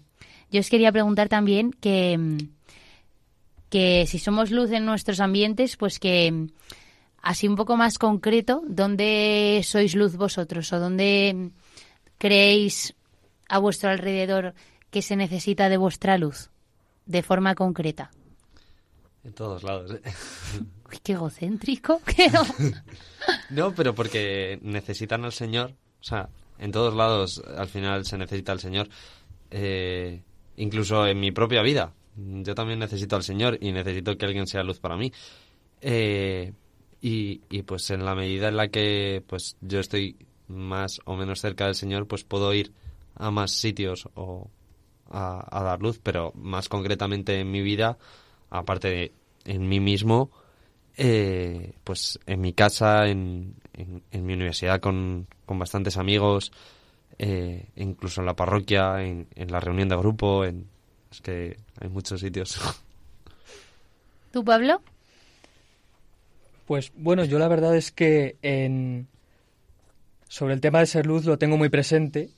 yo 0.53 0.61
os 0.61 0.69
quería 0.69 0.93
preguntar 0.93 1.31
también 1.31 1.71
que, 1.71 2.37
que 3.71 4.05
si 4.07 4.19
somos 4.19 4.51
luz 4.51 4.73
en 4.73 4.85
nuestros 4.85 5.21
ambientes, 5.21 5.79
pues 5.79 5.99
que 5.99 6.49
así 7.23 7.49
un 7.49 7.57
poco 7.57 7.79
más 7.79 7.97
concreto, 7.97 8.63
¿dónde 8.69 9.63
sois 9.65 9.95
luz 9.95 10.17
vosotros 10.17 10.71
o 10.75 10.79
dónde 10.79 11.51
creéis 12.19 12.95
a 13.49 13.59
vuestro 13.59 13.91
alrededor 13.91 14.55
que 14.91 15.03
se 15.03 15.17
necesita 15.17 15.69
de 15.69 15.77
vuestra 15.77 16.19
luz 16.19 16.51
de 17.07 17.23
forma 17.23 17.55
concreta? 17.55 18.11
En 19.25 19.33
todos 19.33 19.63
lados. 19.63 19.93
¿eh? 19.93 20.01
Uy, 20.91 20.99
qué 21.03 21.13
egocéntrico. 21.13 22.01
no, 23.51 23.75
pero 23.75 23.95
porque 23.95 24.59
necesitan 24.63 25.25
al 25.25 25.33
Señor. 25.33 25.75
O 26.01 26.05
sea, 26.05 26.29
en 26.59 26.73
todos 26.73 26.95
lados 26.95 27.43
al 27.57 27.69
final 27.69 28.05
se 28.05 28.19
necesita 28.19 28.53
al 28.53 28.61
Señor. 28.61 28.89
Eh, 29.51 30.23
incluso 30.57 31.07
en 31.07 31.21
mi 31.21 31.33
propia 31.33 31.63
vida. 31.63 31.93
Yo 32.17 32.55
también 32.55 32.79
necesito 32.79 33.17
al 33.17 33.25
Señor 33.25 33.59
y 33.61 33.73
necesito 33.73 34.17
que 34.17 34.27
alguien 34.27 34.47
sea 34.47 34.63
luz 34.63 34.79
para 34.79 34.97
mí. 34.97 35.13
Eh, 35.81 36.53
y, 37.01 37.41
y, 37.51 37.63
pues 37.63 37.91
en 37.91 38.05
la 38.05 38.15
medida 38.15 38.49
en 38.49 38.57
la 38.57 38.69
que 38.69 39.23
pues 39.27 39.57
yo 39.61 39.81
estoy 39.81 40.17
más 40.49 41.01
o 41.05 41.17
menos 41.17 41.41
cerca 41.41 41.67
del 41.67 41.75
Señor, 41.75 42.07
pues 42.07 42.25
puedo 42.25 42.53
ir 42.55 42.73
a 43.15 43.31
más 43.31 43.53
sitios 43.53 44.09
o 44.15 44.49
a, 45.11 45.47
a 45.51 45.63
dar 45.63 45.81
luz, 45.81 46.01
pero 46.03 46.33
más 46.35 46.69
concretamente 46.69 47.41
en 47.41 47.51
mi 47.51 47.63
vida, 47.63 47.99
aparte 48.51 48.89
de 48.89 49.13
en 49.45 49.69
mí 49.69 49.81
mismo, 49.81 50.31
eh, 50.97 51.73
pues 51.85 52.19
en 52.27 52.41
mi 52.41 52.53
casa, 52.53 53.09
en, 53.09 53.55
en, 53.73 54.03
en 54.11 54.27
mi 54.27 54.35
universidad 54.35 54.81
con, 54.81 55.27
con 55.47 55.59
bastantes 55.59 55.97
amigos, 55.97 56.53
eh, 57.19 57.67
incluso 57.77 58.21
en 58.21 58.27
la 58.27 58.37
parroquia, 58.37 59.03
en, 59.03 59.27
en, 59.35 59.51
la 59.51 59.61
reunión 59.61 59.89
de 59.89 59.97
grupo, 59.97 60.45
en, 60.45 60.67
es 61.11 61.21
que 61.21 61.57
hay 61.81 61.89
muchos 61.89 62.21
sitios. 62.21 62.61
¿Tú, 64.33 64.45
Pablo? 64.45 64.83
Pues 66.67 66.93
bueno, 66.97 67.25
yo 67.25 67.39
la 67.39 67.49
verdad 67.49 67.77
es 67.77 67.93
que 67.93 68.37
en... 68.43 69.07
sobre 70.35 70.55
el 70.55 70.61
tema 70.61 70.81
de 70.81 70.87
ser 70.87 71.07
luz 71.07 71.25
lo 71.27 71.39
tengo 71.39 71.57
muy 71.57 71.69
presente 71.69 72.31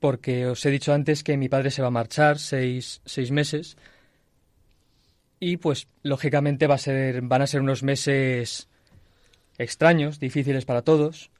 porque 0.00 0.46
os 0.46 0.64
he 0.64 0.70
dicho 0.70 0.94
antes 0.94 1.22
que 1.22 1.36
mi 1.36 1.48
padre 1.50 1.70
se 1.70 1.82
va 1.82 1.88
a 1.88 1.98
marchar 1.98 2.38
seis, 2.38 3.02
seis 3.04 3.30
meses 3.30 3.76
Y 5.40 5.58
pues 5.58 5.86
lógicamente 6.02 6.66
va 6.66 6.76
a 6.76 6.78
ser, 6.78 7.20
van 7.22 7.42
a 7.42 7.46
ser 7.46 7.60
unos 7.60 7.82
meses 7.82 8.68
extraños, 9.58 10.18
difíciles 10.18 10.64
para 10.64 10.82
todos. 10.82 11.30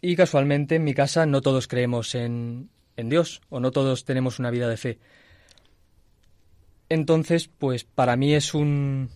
Y 0.00 0.16
casualmente 0.16 0.76
en 0.76 0.84
mi 0.84 0.94
casa 0.94 1.26
no 1.26 1.40
todos 1.40 1.68
creemos 1.68 2.14
en, 2.14 2.70
en 2.96 3.08
Dios 3.08 3.42
o 3.48 3.60
no 3.60 3.70
todos 3.70 4.04
tenemos 4.04 4.38
una 4.38 4.50
vida 4.50 4.68
de 4.68 4.76
fe. 4.76 4.98
Entonces, 6.88 7.48
pues 7.58 7.84
para 7.84 8.16
mí 8.16 8.34
es 8.34 8.54
un... 8.54 9.10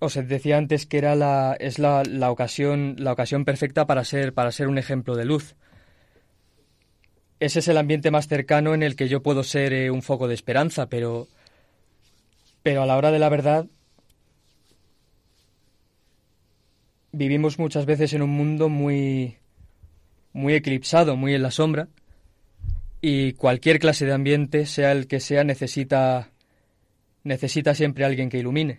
Os 0.00 0.14
decía 0.14 0.56
antes 0.56 0.86
que 0.86 0.98
era 0.98 1.14
la, 1.14 1.56
es 1.60 1.78
la, 1.78 2.02
la, 2.04 2.30
ocasión, 2.30 2.96
la 2.98 3.12
ocasión 3.12 3.44
perfecta 3.44 3.86
para 3.86 4.02
ser, 4.02 4.32
para 4.32 4.50
ser 4.50 4.66
un 4.66 4.78
ejemplo 4.78 5.14
de 5.14 5.26
luz. 5.26 5.54
Ese 7.38 7.60
es 7.60 7.68
el 7.68 7.76
ambiente 7.76 8.10
más 8.10 8.26
cercano 8.26 8.74
en 8.74 8.82
el 8.82 8.96
que 8.96 9.08
yo 9.08 9.22
puedo 9.22 9.42
ser 9.44 9.72
eh, 9.74 9.90
un 9.90 10.02
foco 10.02 10.26
de 10.26 10.34
esperanza, 10.34 10.88
pero, 10.88 11.28
pero 12.62 12.82
a 12.82 12.86
la 12.86 12.96
hora 12.96 13.10
de 13.12 13.18
la 13.18 13.28
verdad 13.28 13.66
vivimos 17.12 17.58
muchas 17.58 17.86
veces 17.86 18.12
en 18.14 18.22
un 18.22 18.30
mundo 18.30 18.68
muy, 18.68 19.36
muy 20.32 20.54
eclipsado, 20.54 21.16
muy 21.16 21.34
en 21.34 21.42
la 21.42 21.50
sombra, 21.50 21.88
y 23.00 23.32
cualquier 23.32 23.78
clase 23.78 24.06
de 24.06 24.12
ambiente, 24.12 24.66
sea 24.66 24.92
el 24.92 25.06
que 25.06 25.20
sea, 25.20 25.44
necesita, 25.44 26.30
necesita 27.24 27.74
siempre 27.74 28.04
alguien 28.04 28.28
que 28.28 28.38
ilumine. 28.38 28.78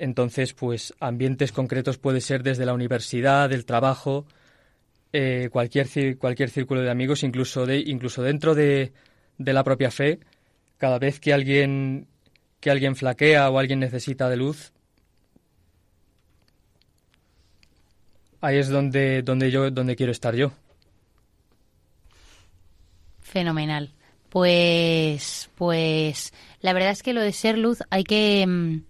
Entonces, 0.00 0.54
pues 0.54 0.94
ambientes 0.98 1.52
concretos 1.52 1.98
puede 1.98 2.22
ser 2.22 2.42
desde 2.42 2.64
la 2.64 2.72
universidad, 2.72 3.52
el 3.52 3.66
trabajo, 3.66 4.24
eh, 5.12 5.50
cualquier, 5.52 6.16
cualquier 6.16 6.48
círculo 6.48 6.80
de 6.80 6.90
amigos, 6.90 7.22
incluso, 7.22 7.66
de, 7.66 7.80
incluso 7.80 8.22
dentro 8.22 8.54
de, 8.54 8.94
de 9.36 9.52
la 9.52 9.62
propia 9.62 9.90
fe, 9.90 10.18
cada 10.78 10.98
vez 10.98 11.20
que 11.20 11.34
alguien, 11.34 12.06
que 12.60 12.70
alguien 12.70 12.96
flaquea 12.96 13.50
o 13.50 13.58
alguien 13.58 13.78
necesita 13.78 14.30
de 14.30 14.38
luz, 14.38 14.72
ahí 18.40 18.56
es 18.56 18.70
donde, 18.70 19.20
donde 19.20 19.50
yo 19.50 19.70
donde 19.70 19.96
quiero 19.96 20.12
estar 20.12 20.34
yo. 20.34 20.50
Fenomenal. 23.20 23.92
Pues, 24.30 25.50
pues, 25.56 26.32
la 26.62 26.72
verdad 26.72 26.92
es 26.92 27.02
que 27.02 27.12
lo 27.12 27.20
de 27.20 27.32
ser 27.32 27.58
luz 27.58 27.82
hay 27.90 28.04
que, 28.04 28.46
mm, 28.46 28.89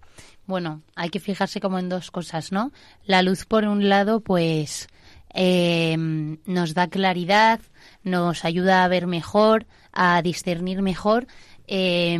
bueno, 0.51 0.83
hay 0.95 1.09
que 1.09 1.19
fijarse 1.19 1.59
como 1.59 1.79
en 1.79 1.89
dos 1.89 2.11
cosas, 2.11 2.51
¿no? 2.51 2.71
La 3.05 3.23
luz 3.23 3.45
por 3.45 3.65
un 3.65 3.89
lado, 3.89 4.19
pues, 4.21 4.87
eh, 5.33 5.95
nos 5.97 6.73
da 6.75 6.87
claridad, 6.87 7.59
nos 8.03 8.45
ayuda 8.45 8.83
a 8.83 8.87
ver 8.87 9.07
mejor, 9.07 9.65
a 9.91 10.21
discernir 10.21 10.83
mejor, 10.83 11.25
eh, 11.67 12.19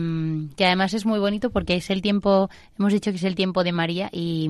que 0.56 0.66
además 0.66 0.94
es 0.94 1.06
muy 1.06 1.20
bonito 1.20 1.52
porque 1.52 1.76
es 1.76 1.90
el 1.90 2.02
tiempo, 2.02 2.50
hemos 2.80 2.94
dicho 2.94 3.12
que 3.12 3.18
es 3.18 3.24
el 3.24 3.36
tiempo 3.36 3.64
de 3.64 3.74
María 3.74 4.10
y, 4.12 4.50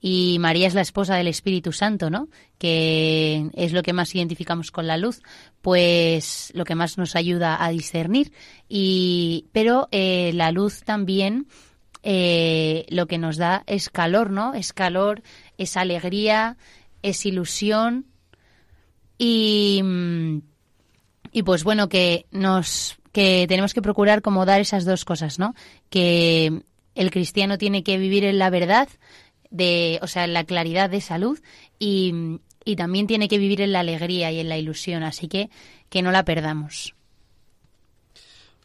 y 0.00 0.36
María 0.38 0.68
es 0.68 0.74
la 0.74 0.82
esposa 0.82 1.16
del 1.16 1.26
Espíritu 1.26 1.72
Santo, 1.72 2.08
¿no? 2.10 2.28
Que 2.58 3.50
es 3.54 3.72
lo 3.72 3.82
que 3.82 3.92
más 3.92 4.14
identificamos 4.14 4.70
con 4.70 4.86
la 4.86 4.96
luz, 4.96 5.20
pues 5.60 6.52
lo 6.54 6.64
que 6.64 6.76
más 6.76 6.98
nos 6.98 7.16
ayuda 7.16 7.62
a 7.64 7.70
discernir. 7.70 8.32
Y, 8.68 9.46
pero 9.52 9.88
eh, 9.90 10.30
la 10.34 10.52
luz 10.52 10.84
también 10.84 11.46
eh, 12.02 12.86
lo 12.88 13.06
que 13.06 13.18
nos 13.18 13.36
da 13.36 13.64
es 13.66 13.90
calor, 13.90 14.30
¿no? 14.30 14.54
Es 14.54 14.72
calor, 14.72 15.22
es 15.56 15.76
alegría, 15.76 16.56
es 17.02 17.26
ilusión 17.26 18.06
y, 19.18 19.82
y 21.32 21.42
pues 21.42 21.64
bueno 21.64 21.88
que 21.88 22.26
nos 22.30 22.96
que 23.12 23.46
tenemos 23.48 23.74
que 23.74 23.82
procurar 23.82 24.22
como 24.22 24.46
dar 24.46 24.60
esas 24.60 24.84
dos 24.84 25.04
cosas, 25.04 25.38
¿no? 25.38 25.54
Que 25.90 26.62
el 26.94 27.10
cristiano 27.10 27.58
tiene 27.58 27.82
que 27.82 27.98
vivir 27.98 28.24
en 28.24 28.38
la 28.38 28.50
verdad 28.50 28.88
de, 29.50 29.98
o 30.02 30.06
sea, 30.06 30.24
en 30.24 30.34
la 30.34 30.44
claridad 30.44 30.90
de 30.90 31.00
salud 31.00 31.38
y, 31.78 32.38
y 32.64 32.76
también 32.76 33.06
tiene 33.06 33.28
que 33.28 33.38
vivir 33.38 33.60
en 33.60 33.72
la 33.72 33.80
alegría 33.80 34.30
y 34.30 34.40
en 34.40 34.48
la 34.48 34.58
ilusión, 34.58 35.02
así 35.02 35.26
que 35.26 35.50
que 35.88 36.02
no 36.02 36.12
la 36.12 36.24
perdamos. 36.24 36.94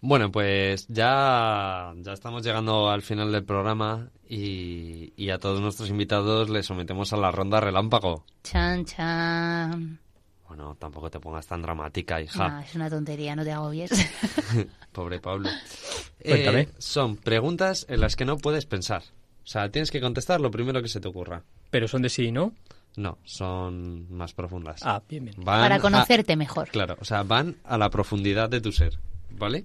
Bueno, 0.05 0.33
pues 0.33 0.85
ya, 0.89 1.93
ya 1.95 2.11
estamos 2.11 2.43
llegando 2.43 2.89
al 2.89 3.01
final 3.03 3.31
del 3.31 3.45
programa 3.45 4.09
y, 4.27 5.13
y, 5.15 5.29
a 5.29 5.39
todos 5.39 5.61
nuestros 5.61 5.89
invitados 5.89 6.49
les 6.49 6.65
sometemos 6.65 7.13
a 7.13 7.17
la 7.17 7.31
ronda 7.31 7.61
relámpago. 7.61 8.25
Chan, 8.43 8.83
chan. 8.83 9.97
Bueno, 10.45 10.75
tampoco 10.77 11.09
te 11.09 11.21
pongas 11.21 11.47
tan 11.47 11.61
dramática, 11.61 12.19
hija. 12.21 12.49
No, 12.49 12.59
es 12.59 12.75
una 12.75 12.89
tontería, 12.89 13.33
no 13.33 13.45
te 13.45 13.53
agobies. 13.53 13.91
Pobre 14.91 15.21
Pablo. 15.21 15.47
Cuéntame. 16.21 16.59
Eh, 16.59 16.69
son 16.79 17.15
preguntas 17.15 17.85
en 17.87 18.01
las 18.01 18.17
que 18.17 18.25
no 18.25 18.37
puedes 18.37 18.65
pensar. 18.65 19.03
O 19.45 19.47
sea, 19.47 19.71
tienes 19.71 19.89
que 19.89 20.01
contestar 20.01 20.41
lo 20.41 20.51
primero 20.51 20.81
que 20.81 20.89
se 20.89 20.99
te 20.99 21.07
ocurra. 21.07 21.43
Pero 21.71 21.87
son 21.87 22.01
de 22.01 22.09
sí, 22.09 22.29
¿no? 22.29 22.51
No, 22.97 23.19
son 23.23 24.13
más 24.13 24.33
profundas. 24.33 24.81
Ah, 24.83 25.01
bien, 25.07 25.23
bien. 25.23 25.37
Van 25.37 25.61
Para 25.61 25.75
a- 25.75 25.79
conocerte 25.79 26.35
mejor. 26.35 26.67
Claro, 26.67 26.97
o 26.99 27.05
sea, 27.05 27.23
van 27.23 27.55
a 27.63 27.77
la 27.77 27.89
profundidad 27.89 28.49
de 28.49 28.59
tu 28.59 28.73
ser, 28.73 28.99
¿vale? 29.31 29.63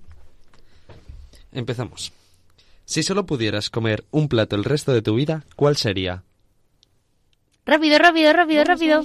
Empezamos. 1.52 2.12
Si 2.84 3.02
solo 3.02 3.26
pudieras 3.26 3.70
comer 3.70 4.04
un 4.10 4.28
plato 4.28 4.56
el 4.56 4.64
resto 4.64 4.92
de 4.92 5.02
tu 5.02 5.14
vida, 5.14 5.44
¿cuál 5.56 5.76
sería? 5.76 6.22
Rápido, 7.66 7.98
rápido, 7.98 8.32
rápido, 8.32 8.64
rápido. 8.64 9.02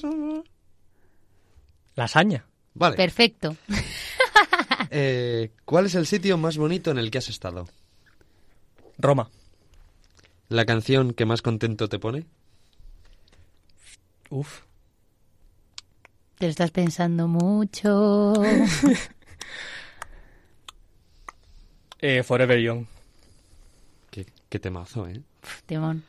Lasaña. 1.96 2.46
Vale. 2.74 2.96
Perfecto. 2.96 3.56
Eh, 4.96 5.50
¿Cuál 5.66 5.88
es 5.88 5.96
el 5.96 6.06
sitio 6.06 6.38
más 6.38 6.56
bonito 6.56 6.92
en 6.92 7.00
el 7.00 7.10
que 7.10 7.18
has 7.18 7.28
estado? 7.28 7.68
Roma. 9.00 9.32
¿La 10.50 10.66
canción 10.66 11.14
que 11.14 11.26
más 11.26 11.42
contento 11.42 11.90
te 11.90 11.98
pone? 11.98 12.28
Uf. 14.30 14.62
Te 16.38 16.46
lo 16.46 16.52
estás 16.52 16.70
pensando 16.70 17.28
mucho. 17.28 18.34
Eh, 22.06 22.22
Forever 22.22 22.60
Young. 22.60 22.86
Qué, 24.12 24.26
qué 24.50 24.60
temazo, 24.60 25.08
¿eh? 25.08 25.22
Timón. 25.66 26.04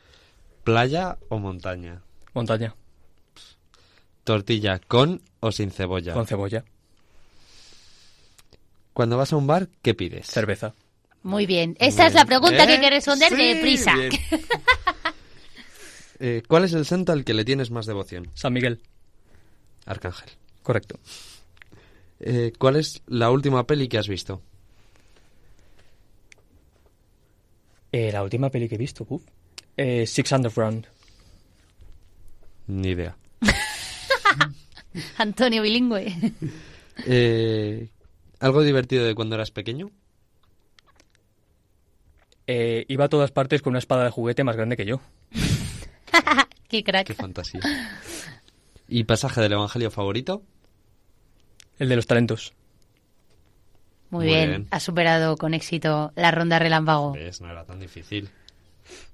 ¿Playa 0.65 1.17
o 1.29 1.39
montaña? 1.39 2.01
Montaña. 2.33 2.75
¿Tortilla 4.25 4.79
con 4.79 5.21
o 5.39 5.53
sin 5.53 5.71
cebolla? 5.71 6.13
Con 6.13 6.27
cebolla. 6.27 6.65
Cuando 8.91 9.15
vas 9.15 9.31
a 9.31 9.37
un 9.37 9.47
bar, 9.47 9.69
¿qué 9.81 9.93
pides? 9.93 10.27
Cerveza. 10.27 10.73
Muy 11.23 11.45
bien. 11.45 11.77
Esa 11.79 12.07
es 12.07 12.13
la 12.13 12.25
pregunta 12.25 12.63
¿Eh? 12.63 12.67
que 12.67 12.73
hay 12.73 12.81
que 12.81 12.89
responder 12.89 13.29
Sí, 13.29 13.35
deprisa. 13.53 13.95
bien. 13.95 14.11
Eh, 16.17 16.43
¿Cuál 16.47 16.63
es 16.63 16.71
el 16.71 16.85
santo 16.85 17.11
al 17.11 17.25
que 17.25 17.33
le 17.33 17.43
tienes 17.43 17.71
más 17.71 17.85
devoción? 17.85 18.31
San 18.35 18.53
Miguel. 18.53 18.81
Arcángel. 19.85 20.29
Correcto. 20.63 20.97
Eh, 22.21 22.53
¿Cuál 22.57 22.77
es 22.77 23.01
la 23.07 23.29
última 23.31 23.67
peli 23.67 23.89
que 23.89 23.97
has 23.97 24.07
visto? 24.07 24.41
Eh, 27.97 28.11
la 28.11 28.23
última 28.23 28.49
peli 28.49 28.67
que 28.67 28.75
he 28.75 28.77
visto, 28.77 29.05
uf. 29.07 29.23
Eh, 29.77 30.05
Six 30.05 30.33
Underground. 30.33 30.85
Ni 32.67 32.89
idea. 32.89 33.15
Antonio 35.17 35.61
Bilingüe. 35.61 36.13
Eh, 37.05 37.89
¿Algo 38.39 38.63
divertido 38.63 39.03
de 39.03 39.15
cuando 39.15 39.35
eras 39.35 39.51
pequeño? 39.51 39.91
Eh, 42.47 42.85
iba 42.87 43.03
a 43.03 43.09
todas 43.09 43.31
partes 43.31 43.61
con 43.61 43.71
una 43.71 43.79
espada 43.79 44.05
de 44.05 44.11
juguete 44.11 44.45
más 44.45 44.55
grande 44.55 44.77
que 44.77 44.85
yo. 44.85 45.01
Qué 46.69 46.81
crack. 46.81 47.07
Qué 47.07 47.13
fantasía. 47.13 47.59
¿Y 48.87 49.03
pasaje 49.03 49.41
del 49.41 49.51
Evangelio 49.51 49.91
favorito? 49.91 50.41
El 51.79 51.89
de 51.89 51.97
los 51.97 52.07
talentos. 52.07 52.53
Muy, 54.15 54.25
Muy 54.25 54.33
bien. 54.33 54.49
bien. 54.49 54.67
Has 54.71 54.83
superado 54.83 55.35
con 55.35 55.53
éxito 55.53 56.13
la 56.15 56.31
ronda 56.31 56.57
relámpago. 56.57 57.11
¿Ves? 57.11 57.41
No 57.41 57.51
era 57.51 57.65
tan 57.65 57.79
difícil. 57.81 58.29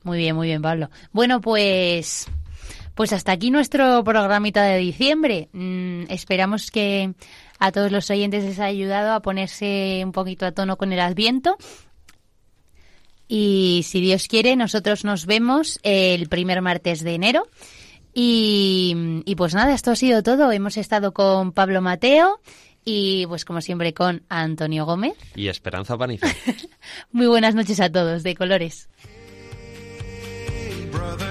Muy 0.03 0.19
bien, 0.19 0.35
muy 0.35 0.47
bien, 0.47 0.61
Pablo. 0.61 0.89
Bueno, 1.11 1.41
pues, 1.41 2.27
pues 2.93 3.11
hasta 3.13 3.31
aquí 3.31 3.49
nuestro 3.49 4.03
programita 4.03 4.63
de 4.63 4.77
diciembre. 4.77 5.49
Mm, 5.53 6.03
esperamos 6.09 6.69
que 6.69 7.13
a 7.57 7.71
todos 7.71 7.91
los 7.91 8.09
oyentes 8.11 8.43
les 8.43 8.59
haya 8.59 8.67
ayudado 8.67 9.13
a 9.13 9.21
ponerse 9.21 10.01
un 10.05 10.11
poquito 10.11 10.45
a 10.45 10.51
tono 10.51 10.77
con 10.77 10.93
el 10.93 10.99
Adviento. 10.99 11.57
Y 13.27 13.81
si 13.85 14.01
Dios 14.01 14.27
quiere, 14.27 14.55
nosotros 14.55 15.03
nos 15.03 15.25
vemos 15.25 15.79
el 15.83 16.29
primer 16.29 16.61
martes 16.61 17.03
de 17.03 17.15
enero. 17.15 17.47
Y, 18.13 19.23
y 19.25 19.35
pues 19.35 19.55
nada, 19.55 19.73
esto 19.73 19.91
ha 19.91 19.95
sido 19.95 20.21
todo. 20.21 20.51
Hemos 20.51 20.77
estado 20.77 21.11
con 21.13 21.53
Pablo 21.53 21.81
Mateo 21.81 22.39
y 22.85 23.25
pues 23.27 23.45
como 23.45 23.61
siempre 23.61 23.93
con 23.93 24.23
Antonio 24.29 24.85
Gómez. 24.85 25.13
Y 25.35 25.47
Esperanza 25.47 25.97
Paniza. 25.97 26.27
Muy 27.11 27.27
buenas 27.27 27.55
noches 27.55 27.79
a 27.79 27.91
todos, 27.91 28.23
de 28.23 28.35
colores. 28.35 28.89
brother. 30.91 31.30